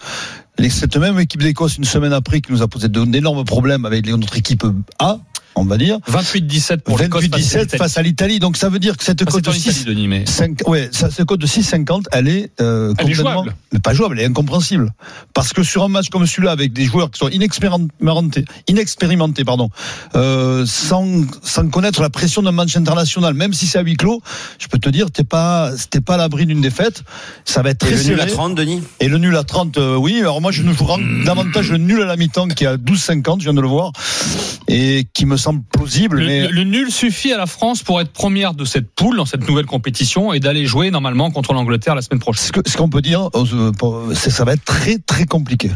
Cette 0.69 0.97
même 0.97 1.19
équipe 1.19 1.41
d'Écosse, 1.41 1.77
une 1.77 1.83
semaine 1.83 2.13
après, 2.13 2.41
qui 2.41 2.51
nous 2.51 2.61
a 2.61 2.67
posé 2.67 2.89
d'énormes 2.89 3.45
problèmes 3.45 3.85
avec 3.85 4.07
notre 4.07 4.37
équipe 4.37 4.65
A, 4.99 5.19
on 5.57 5.65
va 5.65 5.77
dire. 5.77 5.99
28-17 6.09 6.77
pour 6.79 6.97
face 6.99 7.07
à 7.07 7.19
28-17 7.19 7.21
l'Italie. 7.21 7.67
face 7.77 7.97
à 7.97 8.01
l'Italie. 8.01 8.39
Donc 8.39 8.57
ça 8.57 8.69
veut 8.69 8.79
dire 8.79 8.97
que 8.97 9.03
cette 9.03 9.21
Enfin, 9.21 9.31
cote 9.31 9.43
de 9.45 9.49
en 9.49 9.53
Italie, 9.53 9.73
6, 9.75 9.85
Denis, 9.85 10.07
mais 10.07 10.25
5, 10.25 10.67
ouais, 10.67 10.89
ça, 10.91 11.09
ce 11.11 11.23
code 11.23 11.39
de 11.39 11.47
6,50, 11.47 12.03
elle 12.11 12.27
est, 12.27 12.51
euh, 12.61 12.93
Elle 12.99 13.05
est 13.07 13.09
complètement- 13.15 13.33
jouable. 13.33 13.55
mais 13.73 13.79
pas 13.79 13.93
jouable, 13.93 14.19
elle 14.19 14.25
est 14.25 14.29
incompréhensible. 14.29 14.93
Parce 15.33 15.53
que 15.53 15.63
sur 15.63 15.83
un 15.83 15.87
match 15.87 16.09
comme 16.09 16.25
celui-là, 16.25 16.51
avec 16.51 16.73
des 16.73 16.85
joueurs 16.85 17.11
qui 17.11 17.19
sont 17.19 17.29
inexpérimentés, 17.29 18.45
inexpérimentés, 18.67 19.43
pardon, 19.43 19.69
euh, 20.15 20.65
sans, 20.65 21.05
sans 21.43 21.67
connaître 21.69 22.01
la 22.01 22.09
pression 22.09 22.41
d'un 22.41 22.51
match 22.51 22.75
international, 22.77 23.33
même 23.33 23.53
si 23.53 23.65
c'est 23.67 23.77
à 23.79 23.81
huis 23.81 23.95
clos, 23.95 24.21
je 24.59 24.67
peux 24.67 24.79
te 24.79 24.89
dire, 24.89 25.09
t'es 25.11 25.23
pas, 25.23 25.71
t'es 25.89 26.01
pas 26.01 26.15
à 26.15 26.17
l'abri 26.17 26.45
d'une 26.45 26.61
défaite. 26.61 27.03
Ça 27.45 27.61
va 27.61 27.69
être 27.71 27.85
Et 27.85 27.93
très 27.93 27.97
le 28.03 28.09
nul 28.09 28.19
à 28.19 28.23
serré. 28.23 28.31
30, 28.33 28.55
Denis? 28.55 28.83
Et 28.99 29.07
le 29.07 29.17
nul 29.17 29.35
à 29.35 29.43
30, 29.43 29.77
euh, 29.77 29.95
oui. 29.95 30.19
Alors 30.19 30.41
moi, 30.41 30.51
je 30.51 30.63
ne 30.63 30.73
jouerai 30.73 31.01
davantage 31.25 31.71
le 31.71 31.77
nul 31.77 32.01
à 32.01 32.05
la 32.05 32.15
mi-temps 32.17 32.47
qui 32.49 32.63
est 32.65 32.67
à 32.67 32.77
12,50, 32.77 33.39
je 33.39 33.45
viens 33.45 33.53
de 33.53 33.61
le 33.61 33.67
voir, 33.67 33.91
et 34.67 35.07
qui 35.13 35.25
me 35.25 35.37
semble 35.37 35.46
plausible. 35.55 36.19
le, 36.19 36.25
mais 36.25 36.41
le- 36.47 36.51
le 36.53 36.63
nul 36.63 36.91
suffit 36.91 37.31
à 37.33 37.37
la 37.37 37.45
France 37.45 37.83
pour 37.83 37.99
être 38.01 38.11
première 38.11 38.53
de 38.53 38.65
cette 38.65 38.89
poule 38.91 39.17
dans 39.17 39.25
cette 39.25 39.47
nouvelle 39.47 39.65
compétition 39.65 40.33
et 40.33 40.39
d'aller 40.39 40.65
jouer 40.65 40.91
normalement 40.91 41.31
contre 41.31 41.53
l'Angleterre 41.53 41.95
la 41.95 42.01
semaine 42.01 42.19
prochaine. 42.19 42.45
ce 42.65 42.77
qu'on 42.77 42.89
peut 42.89 43.01
dire, 43.01 43.29
euh, 43.35 44.13
ça 44.13 44.43
va 44.45 44.53
être 44.53 44.65
très 44.65 44.97
très 44.97 45.25
compliqué. 45.25 45.71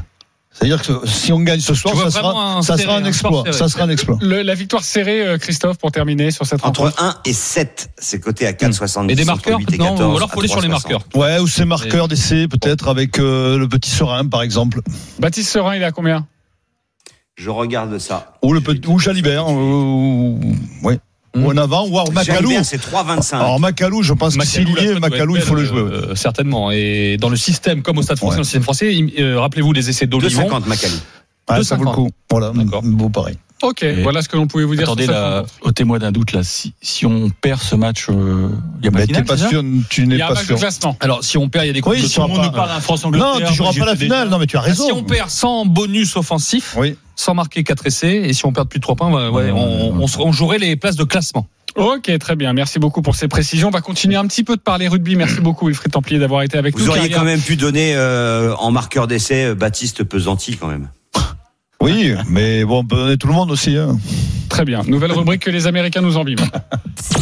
C'est-à-dire 0.54 0.82
que 0.82 1.08
si 1.08 1.32
on 1.32 1.40
gagne 1.40 1.62
ce 1.62 1.74
soir, 1.74 1.96
ça 1.96 2.12
sera, 2.12 2.58
un 2.58 2.62
ça 2.62 2.76
serré, 2.76 2.84
sera 2.84 2.98
un 2.98 3.04
un 3.04 3.06
exploit. 3.06 3.44
Ça 3.54 3.70
sera 3.70 3.86
un 3.86 3.90
exploit. 3.90 4.18
Le- 4.22 4.42
la 4.42 4.54
victoire 4.54 4.84
serrée, 4.84 5.26
euh, 5.26 5.38
Christophe, 5.38 5.78
pour 5.78 5.94
terminer 5.94 6.30
sur 6.30 6.46
cette 6.46 6.64
Entre 6.66 6.82
rencontre. 6.82 7.02
1 7.02 7.16
et 7.24 7.32
7, 7.32 7.90
c'est 7.98 8.20
coté 8.20 8.46
à 8.46 8.52
4,70. 8.52 9.10
Et 9.12 9.16
des 9.16 9.24
marqueurs 9.24 9.60
entre 9.60 9.70
8 9.72 9.76
et 9.76 9.78
non 9.78 9.86
14 9.96 10.14
Ou 10.14 10.18
alors 10.18 10.30
faut 10.30 10.40
aller 10.42 10.50
sur 10.50 10.60
les 10.60 10.68
3,60. 10.68 10.72
marqueurs. 10.72 11.02
Ouais, 11.16 11.40
ou 11.40 11.48
c'est 11.48 11.64
marqueur 11.64 12.10
d'essai 12.10 12.50
peut-être 12.50 12.90
avec 12.90 13.18
euh, 13.18 13.58
le 13.58 13.70
petit 13.70 13.90
Serein 13.92 14.26
par 14.28 14.42
exemple, 14.42 14.82
Baptiste 15.20 15.50
Serin, 15.52 15.74
il 15.78 15.82
est 15.84 15.86
à 15.86 15.92
combien? 15.92 16.28
Je 17.36 17.50
regarde 17.50 17.98
ça. 17.98 18.34
ou 18.44 18.54
le 18.54 18.62
petit 18.62 18.88
ou 18.88 19.00
Jalibert, 19.00 19.48
ou, 19.50 20.40
ouais. 20.84 21.00
ou 21.36 21.48
en 21.50 21.58
avant, 21.58 21.88
ou 21.88 21.98
alors 21.98 22.12
Macalou. 22.12 22.42
Jalibert, 22.50 22.66
c'est 22.66 22.78
3,25. 22.82 23.36
Alors 23.38 23.60
Macalou, 23.60 24.04
je 24.04 24.14
pense 24.14 24.36
que 24.38 24.46
s'il 24.46 24.70
y 24.70 24.74
la 24.74 24.82
est, 24.82 24.86
cote 24.88 25.00
doit 25.00 25.10
Macalou, 25.10 25.36
il 25.38 25.42
faut 25.42 25.56
le 25.56 25.64
jouer. 25.66 25.80
euh, 25.80 26.16
certainement. 26.16 26.72
Et 26.72 27.18
dans 27.20 27.30
le 27.30 27.38
système, 27.38 27.82
comme 27.82 27.98
au 27.98 28.02
Stade 28.02 28.18
français, 28.18 28.32
Ouais. 28.32 28.36
dans 28.38 28.42
le 28.42 28.44
système 28.46 28.64
français, 28.64 28.94
il- 28.96 29.14
euh, 29.20 29.40
rappelez-vous 29.40 29.74
les 29.74 29.90
essais 29.90 30.08
d'Olivon. 30.08 30.44
2,50 30.44 30.68
Macalou. 30.68 30.96
Ah, 31.60 31.64
ça 31.64 31.76
vaut 31.76 31.84
le 31.84 31.90
2,50. 31.90 31.94
coup. 31.96 32.10
Voilà, 32.30 32.52
D'accord. 32.56 32.82
beau 32.84 33.10
pareil. 33.10 33.38
Ok, 33.64 33.84
Et- 33.84 34.02
voilà 34.02 34.24
ce 34.24 34.28
que 34.30 34.38
l'on 34.38 34.48
pouvait 34.48 34.64
vous 34.64 34.76
dire 34.76 34.86
Attendez, 34.90 35.06
témoin 35.76 36.00
d'un 36.00 36.12
doute, 36.12 36.32
là, 36.32 36.42
si, 36.44 36.74
si 36.82 37.06
on 37.06 37.30
perd 37.30 37.62
ce 37.62 37.76
match, 37.76 38.08
euh, 38.10 38.50
il 38.80 38.86
y 38.86 38.88
a 38.88 38.92
pas 38.92 39.06
de 39.06 39.40
ça 39.40 39.50
sûr, 39.50 39.64
tu 39.88 40.02
Il 40.02 40.10
n'es 40.10 40.18
y 40.18 40.22
a 40.22 40.26
un 40.26 40.34
pas 40.34 40.44
sûr. 40.44 40.58
classement. 40.58 40.98
Alors, 41.00 41.24
si 41.24 41.38
on 41.38 41.48
perd, 41.48 41.66
il 41.66 41.68
y 41.68 41.70
a 41.70 41.74
des 41.74 41.82
coups 41.82 41.96
Oui, 41.98 42.02
le 42.02 42.22
monde 42.28 42.38
pas- 42.38 42.46
nous 42.48 42.52
parle 42.52 42.70
d'un 42.70 42.80
France-Angleterre. 42.80 43.40
Non, 43.40 43.46
tu 43.48 43.54
joueras 43.54 43.74
pas 43.74 43.86
la 43.86 43.96
finale. 43.96 44.30
Non, 44.30 44.40
mais 44.40 44.48
tu 44.48 44.58
as 44.58 44.62
raison. 44.62 44.86
Si 44.88 44.92
on 44.92 45.04
perd 45.04 45.30
sans 45.30 45.66
bonus 45.68 46.16
offensif, 46.16 46.74
Oui. 46.76 46.96
sans 47.16 47.36
marquer 47.36 47.64
4 47.64 47.86
essais, 47.86 48.16
et 48.16 48.34
si 48.34 48.46
on 48.48 48.52
perd 48.52 48.68
plus 48.68 48.80
de 48.80 48.84
3 48.84 48.96
points, 48.96 49.14
ouais, 49.14 49.30
ouais, 49.30 49.52
on, 49.52 50.02
on, 50.02 50.06
on 50.20 50.32
jouerait 50.32 50.58
les 50.58 50.76
places 50.76 50.96
de 50.96 51.04
classement. 51.04 51.46
Ok, 51.76 52.12
très 52.20 52.36
bien. 52.36 52.52
Merci 52.54 52.80
beaucoup 52.80 53.04
pour 53.04 53.16
ces 53.16 53.28
précisions. 53.28 53.68
On 53.68 53.72
va 53.72 53.82
continuer 53.82 54.16
un 54.18 54.26
petit 54.26 54.44
peu 54.44 54.56
de 54.56 54.62
parler 54.62 54.88
rugby. 54.88 55.16
Merci 55.16 55.36
beaucoup, 55.42 55.68
Wilfried 55.68 55.92
Templier, 55.92 56.20
d'avoir 56.20 56.42
été 56.42 56.58
avec 56.58 56.76
Vous 56.76 56.86
nous. 56.86 56.90
auriez 56.90 57.02
Car 57.02 57.08
il 57.08 57.12
y 57.12 57.14
a- 57.14 57.18
quand 57.20 57.26
même 57.26 57.40
pu 57.42 57.58
donner 57.58 57.94
euh, 57.96 58.56
en 58.56 58.72
marqueur 58.72 59.06
d'essai 59.06 59.46
euh, 59.46 59.56
Baptiste 59.56 60.04
Pesanti 60.04 60.58
quand 60.58 60.68
même. 60.68 60.90
Oui, 61.82 62.14
mais 62.30 62.64
bon, 62.66 62.80
on 62.80 62.86
peut 62.86 62.96
donner 62.96 63.18
tout 63.18 63.28
le 63.28 63.34
monde 63.34 63.52
aussi. 63.52 63.76
Hein. 63.78 63.98
Très 64.50 64.66
bien. 64.66 64.82
Nouvelle 64.86 65.12
rubrique 65.14 65.44
que 65.44 65.50
les 65.52 65.66
Américains 65.68 66.02
nous 66.02 66.18
envient. 66.18 66.36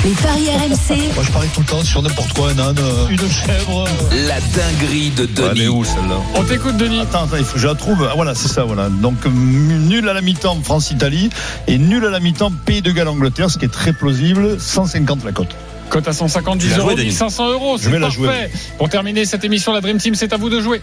Les 0.04 0.12
paris 0.12 0.48
RMC. 0.50 0.98
Moi, 1.16 1.24
je 1.26 1.32
parie 1.32 1.48
tout 1.54 1.60
le 1.62 1.66
temps 1.66 1.84
sur 1.84 2.02
n'importe 2.02 2.34
quoi, 2.34 2.50
un 2.52 2.60
âne, 2.60 2.76
euh, 2.80 3.08
une 3.10 3.18
chèvre. 3.20 3.86
euh. 3.88 4.28
La 4.28 4.40
dinguerie 4.40 5.12
de 5.12 5.28
Elle 5.38 5.46
est 5.46 5.66
Denis. 5.66 5.68
où 5.68 5.84
celle-là 5.84 6.18
On 6.36 6.44
t'écoute, 6.44 6.78
Denis. 6.78 7.02
Attends, 7.02 7.26
attends, 7.26 7.38
il 7.38 7.44
faut 7.44 7.54
que 7.56 7.60
je 7.60 7.68
la 7.68 7.76
trouve. 7.76 8.08
Ah, 8.10 8.14
voilà, 8.16 8.34
c'est 8.36 8.48
ça, 8.48 8.64
voilà. 8.64 8.90
Donc, 8.90 9.16
m- 9.26 9.88
nul 9.88 10.08
à 10.10 10.14
la 10.14 10.22
mi-temps 10.22 10.58
France-Italie 10.64 11.30
et 11.68 11.78
nul 11.78 12.04
à 12.06 12.10
la 12.10 12.20
mi-temps 12.20 12.52
Pays 12.66 12.82
de 12.82 12.92
Galles-Angleterre, 12.92 13.50
ce 13.52 13.58
qui 13.58 13.66
est 13.66 13.70
très 13.70 13.94
plausible. 13.94 14.60
150 14.60 15.24
la 15.24 15.32
cote. 15.32 15.56
Cote 15.90 16.08
à 16.08 16.14
150, 16.14 16.60
Tu 16.60 16.68
10 16.68 16.72
l'as 16.72 16.78
euros, 16.80 16.88
joué, 16.90 16.96
Denis 16.96 17.08
1500 17.10 17.50
euros. 17.52 17.78
Je 17.78 17.84
C'est 17.84 17.90
vais 17.90 18.00
la 18.00 18.08
parfait. 18.08 18.16
jouer. 18.22 18.50
Pour 18.78 18.90
terminer 18.90 19.26
cette 19.26 19.44
émission, 19.44 19.74
la 19.74 19.82
Dream 19.82 19.98
Team, 19.98 20.16
c'est 20.16 20.32
à 20.34 20.38
vous 20.38 20.50
de 20.50 20.62
jouer. 20.62 20.82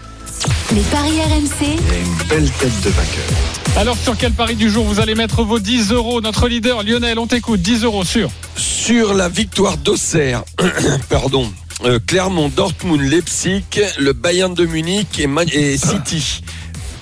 Les 0.73 0.81
paris 0.81 1.19
RMC. 1.21 1.49
Il 1.61 1.67
y 1.67 1.71
a 1.71 1.99
une 1.99 2.27
belle 2.29 2.49
tête 2.51 2.81
de 2.83 2.89
vainqueur. 2.89 3.77
Alors, 3.77 3.97
sur 3.97 4.17
quel 4.17 4.31
pari 4.33 4.55
du 4.55 4.69
jour 4.69 4.83
vous 4.85 4.99
allez 4.99 5.15
mettre 5.15 5.43
vos 5.43 5.59
10 5.59 5.91
euros? 5.91 6.19
Notre 6.21 6.47
leader, 6.47 6.83
Lionel, 6.83 7.19
on 7.19 7.27
t'écoute. 7.27 7.61
10 7.61 7.83
euros 7.83 8.03
sur. 8.03 8.29
Sur 8.55 9.13
la 9.13 9.29
victoire 9.29 9.77
d'Auxerre, 9.77 10.43
pardon, 11.09 11.51
euh, 11.85 11.99
Clermont, 12.05 12.49
Dortmund, 12.49 13.01
Leipzig, 13.01 13.63
le 13.99 14.13
Bayern 14.13 14.53
de 14.53 14.65
Munich 14.65 15.19
et, 15.19 15.27
Man- 15.27 15.47
et 15.51 15.77
City. 15.77 16.41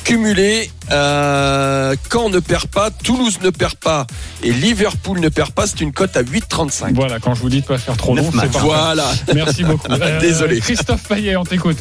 Cumulé, 0.06 0.70
euh, 0.92 1.96
Caen 2.12 2.30
ne 2.30 2.40
perd 2.40 2.68
pas, 2.68 2.92
Toulouse 2.92 3.40
ne 3.44 3.50
perd 3.50 3.76
pas 3.76 4.06
et 4.44 4.52
Liverpool 4.52 5.20
ne 5.20 5.30
perd 5.30 5.52
pas, 5.52 5.66
c'est 5.66 5.82
une 5.82 5.92
cote 5.92 6.16
à 6.16 6.22
8,35. 6.22 6.94
Voilà, 6.94 7.20
quand 7.20 7.34
je 7.34 7.42
vous 7.42 7.50
dis 7.50 7.62
de 7.62 7.66
pas 7.66 7.80
faire 7.80 7.98
trop 7.98 8.16
long, 8.16 8.32
c'est. 8.32 8.48
Voilà. 8.60 9.12
Merci 9.36 9.64
beaucoup. 9.64 9.88
Euh, 9.96 10.20
Désolé. 10.20 10.60
Christophe 10.60 11.08
Payet, 11.08 11.36
on 11.38 11.46
t'écoute. 11.46 11.78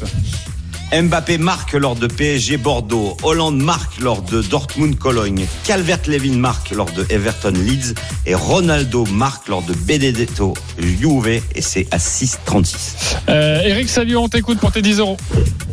Mbappé 0.93 1.39
marque 1.39 1.73
lors 1.73 1.97
de 1.97 2.07
PSG 2.07 2.57
Bordeaux. 2.57 3.17
Hollande 3.23 3.59
marque 3.59 3.99
lors 4.01 4.23
de 4.23 4.41
Dortmund 4.41 4.97
Cologne. 4.97 5.47
Calvert-Levin 5.65 6.39
marque 6.39 6.71
lors 6.71 6.91
de 6.93 7.05
Everton 7.11 7.53
Leeds. 7.53 7.95
Et 8.27 8.35
Ronaldo 8.35 9.05
marque 9.07 9.49
lors 9.49 9.63
de 9.63 9.75
Benedetto 9.75 10.55
Juve. 10.79 11.43
Et 11.55 11.63
c'est 11.63 11.89
à 11.91 11.99
6,36. 11.99 13.17
Euh, 13.29 13.63
Eric 13.65 13.89
Salut, 13.89 14.17
on 14.17 14.29
t'écoute 14.29 14.59
pour 14.59 14.71
tes 14.71 14.83
10 14.83 15.01
euros. 15.01 15.17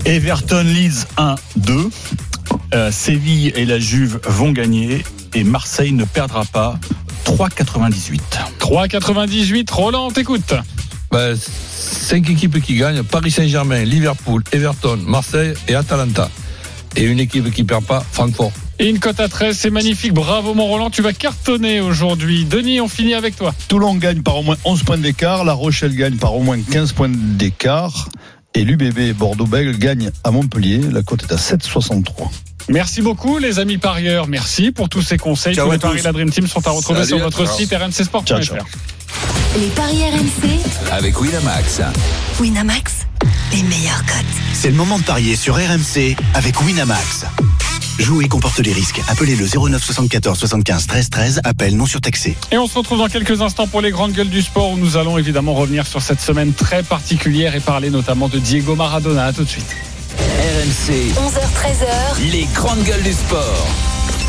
Everton 0.06 0.64
Leeds 0.64 1.06
1-2. 1.18 1.92
Euh, 2.74 2.92
Séville 2.92 3.52
et 3.56 3.66
la 3.66 3.80
Juve 3.80 4.20
vont 4.26 4.52
gagner 4.52 5.04
et 5.34 5.44
Marseille 5.44 5.92
ne 5.92 6.06
perdra 6.06 6.46
pas 6.46 6.80
3,98. 7.26 8.20
3,98. 8.60 9.72
Roland, 9.72 10.08
on 10.08 10.12
t'écoute. 10.12 10.54
Ben, 11.12 11.36
cinq 11.38 12.30
équipes 12.30 12.62
qui 12.62 12.76
gagnent 12.76 13.04
Paris 13.04 13.32
Saint-Germain, 13.32 13.84
Liverpool, 13.84 14.44
Everton, 14.54 15.00
Marseille 15.06 15.54
et 15.68 15.76
Atalanta. 15.76 16.30
Et 16.96 17.04
une 17.04 17.20
équipe 17.20 17.52
qui 17.52 17.64
perd 17.64 17.86
pas, 17.86 18.04
Francfort. 18.12 18.52
Et 18.80 18.90
une 18.90 19.00
cote 19.00 19.20
à 19.20 19.30
13, 19.30 19.56
c'est 19.58 19.70
magnifique. 19.70 20.14
Bravo, 20.14 20.54
mon 20.54 20.66
Roland. 20.66 20.90
Tu 20.90 21.02
vas 21.02 21.14
cartonner 21.14 21.82
aujourd'hui. 21.82 22.46
Denis, 22.46 22.82
on 22.82 22.88
finit 22.88 23.14
avec 23.14 23.36
toi. 23.36 23.54
Toulon 23.68 23.96
gagne 23.96 24.22
par 24.22 24.38
au 24.38 24.44
moins 24.44 24.58
11 24.66 24.84
points 24.84 24.98
d'écart. 24.98 25.44
La 25.44 25.54
Rochelle 25.54 25.96
gagne 25.96 26.18
par 26.18 26.36
au 26.36 26.42
moins 26.42 26.60
15 26.60 26.94
points 26.94 27.12
d'écart. 27.14 28.10
Et 28.54 28.64
l'UBB 28.64 29.14
Bordeaux-Bègles 29.18 29.78
gagne 29.78 30.12
à 30.24 30.32
Montpellier. 30.32 30.80
La 30.92 31.02
cote 31.04 31.24
est 31.24 31.34
à 31.34 31.38
7,63. 31.38 32.04
Merci 32.70 33.02
beaucoup, 33.02 33.38
les 33.38 33.60
amis 33.60 33.78
parieurs. 33.78 34.28
Merci 34.28 34.72
pour 34.72 34.90
tous 34.90 35.02
ces 35.02 35.18
conseils. 35.18 35.56
Ciao 35.56 35.68
tous 35.68 35.72
les 35.74 35.80
paris 35.80 36.00
de 36.00 36.04
la 36.04 36.12
Dream 36.12 36.30
Team 36.30 36.48
sont 36.48 36.66
à 36.68 36.72
retrouver 36.72 37.00
Salut, 37.00 37.08
sur 37.10 37.20
notre 37.20 37.46
ciao. 37.46 37.58
site 37.58 37.74
rmcsport.fr. 37.74 38.28
Ciao, 38.28 38.42
ciao. 38.42 38.58
Les 39.58 39.68
paris 39.68 40.04
RMC. 40.04 40.92
Avec 40.92 41.20
Winamax. 41.20 41.82
Winamax, 42.40 43.08
les 43.52 43.64
meilleurs 43.64 44.06
cotes. 44.06 44.26
C'est 44.54 44.70
le 44.70 44.76
moment 44.76 45.00
de 45.00 45.04
parier 45.04 45.36
sur 45.36 45.56
RMC 45.56 46.16
avec 46.34 46.62
Winamax. 46.62 47.26
Jouer 48.00 48.28
comporte 48.28 48.60
les 48.60 48.74
risques. 48.74 49.02
Appelez 49.08 49.36
le 49.36 49.46
09 49.46 49.84
74 49.84 50.38
75 50.38 50.88
13 50.88 51.10
13. 51.10 51.42
Appel 51.44 51.76
non 51.76 51.86
surtaxé. 51.86 52.36
Et 52.52 52.58
on 52.58 52.68
se 52.68 52.78
retrouve 52.78 52.98
dans 53.00 53.08
quelques 53.08 53.42
instants 53.42 53.68
pour 53.68 53.82
les 53.82 53.92
grandes 53.92 54.14
gueules 54.14 54.30
du 54.30 54.42
sport 54.42 54.72
où 54.72 54.78
nous 54.78 54.98
allons 54.98 55.18
évidemment 55.18 55.54
revenir 55.54 55.86
sur 55.86 56.02
cette 56.02 56.22
semaine 56.22 56.54
très 56.54 56.84
particulière 56.84 57.56
et 57.56 57.60
parler 57.60 57.90
notamment 57.90 58.28
de 58.28 58.40
Diego 58.40 58.76
Maradona. 58.76 59.26
À 59.26 59.34
tout 59.34 59.44
de 59.44 59.50
suite. 59.50 59.76
RMC, 60.18 61.14
11h-13h. 61.14 62.32
les 62.32 62.48
grandes 62.54 62.84
gueules 62.84 63.04
du 63.04 63.14
sport. 63.14 63.68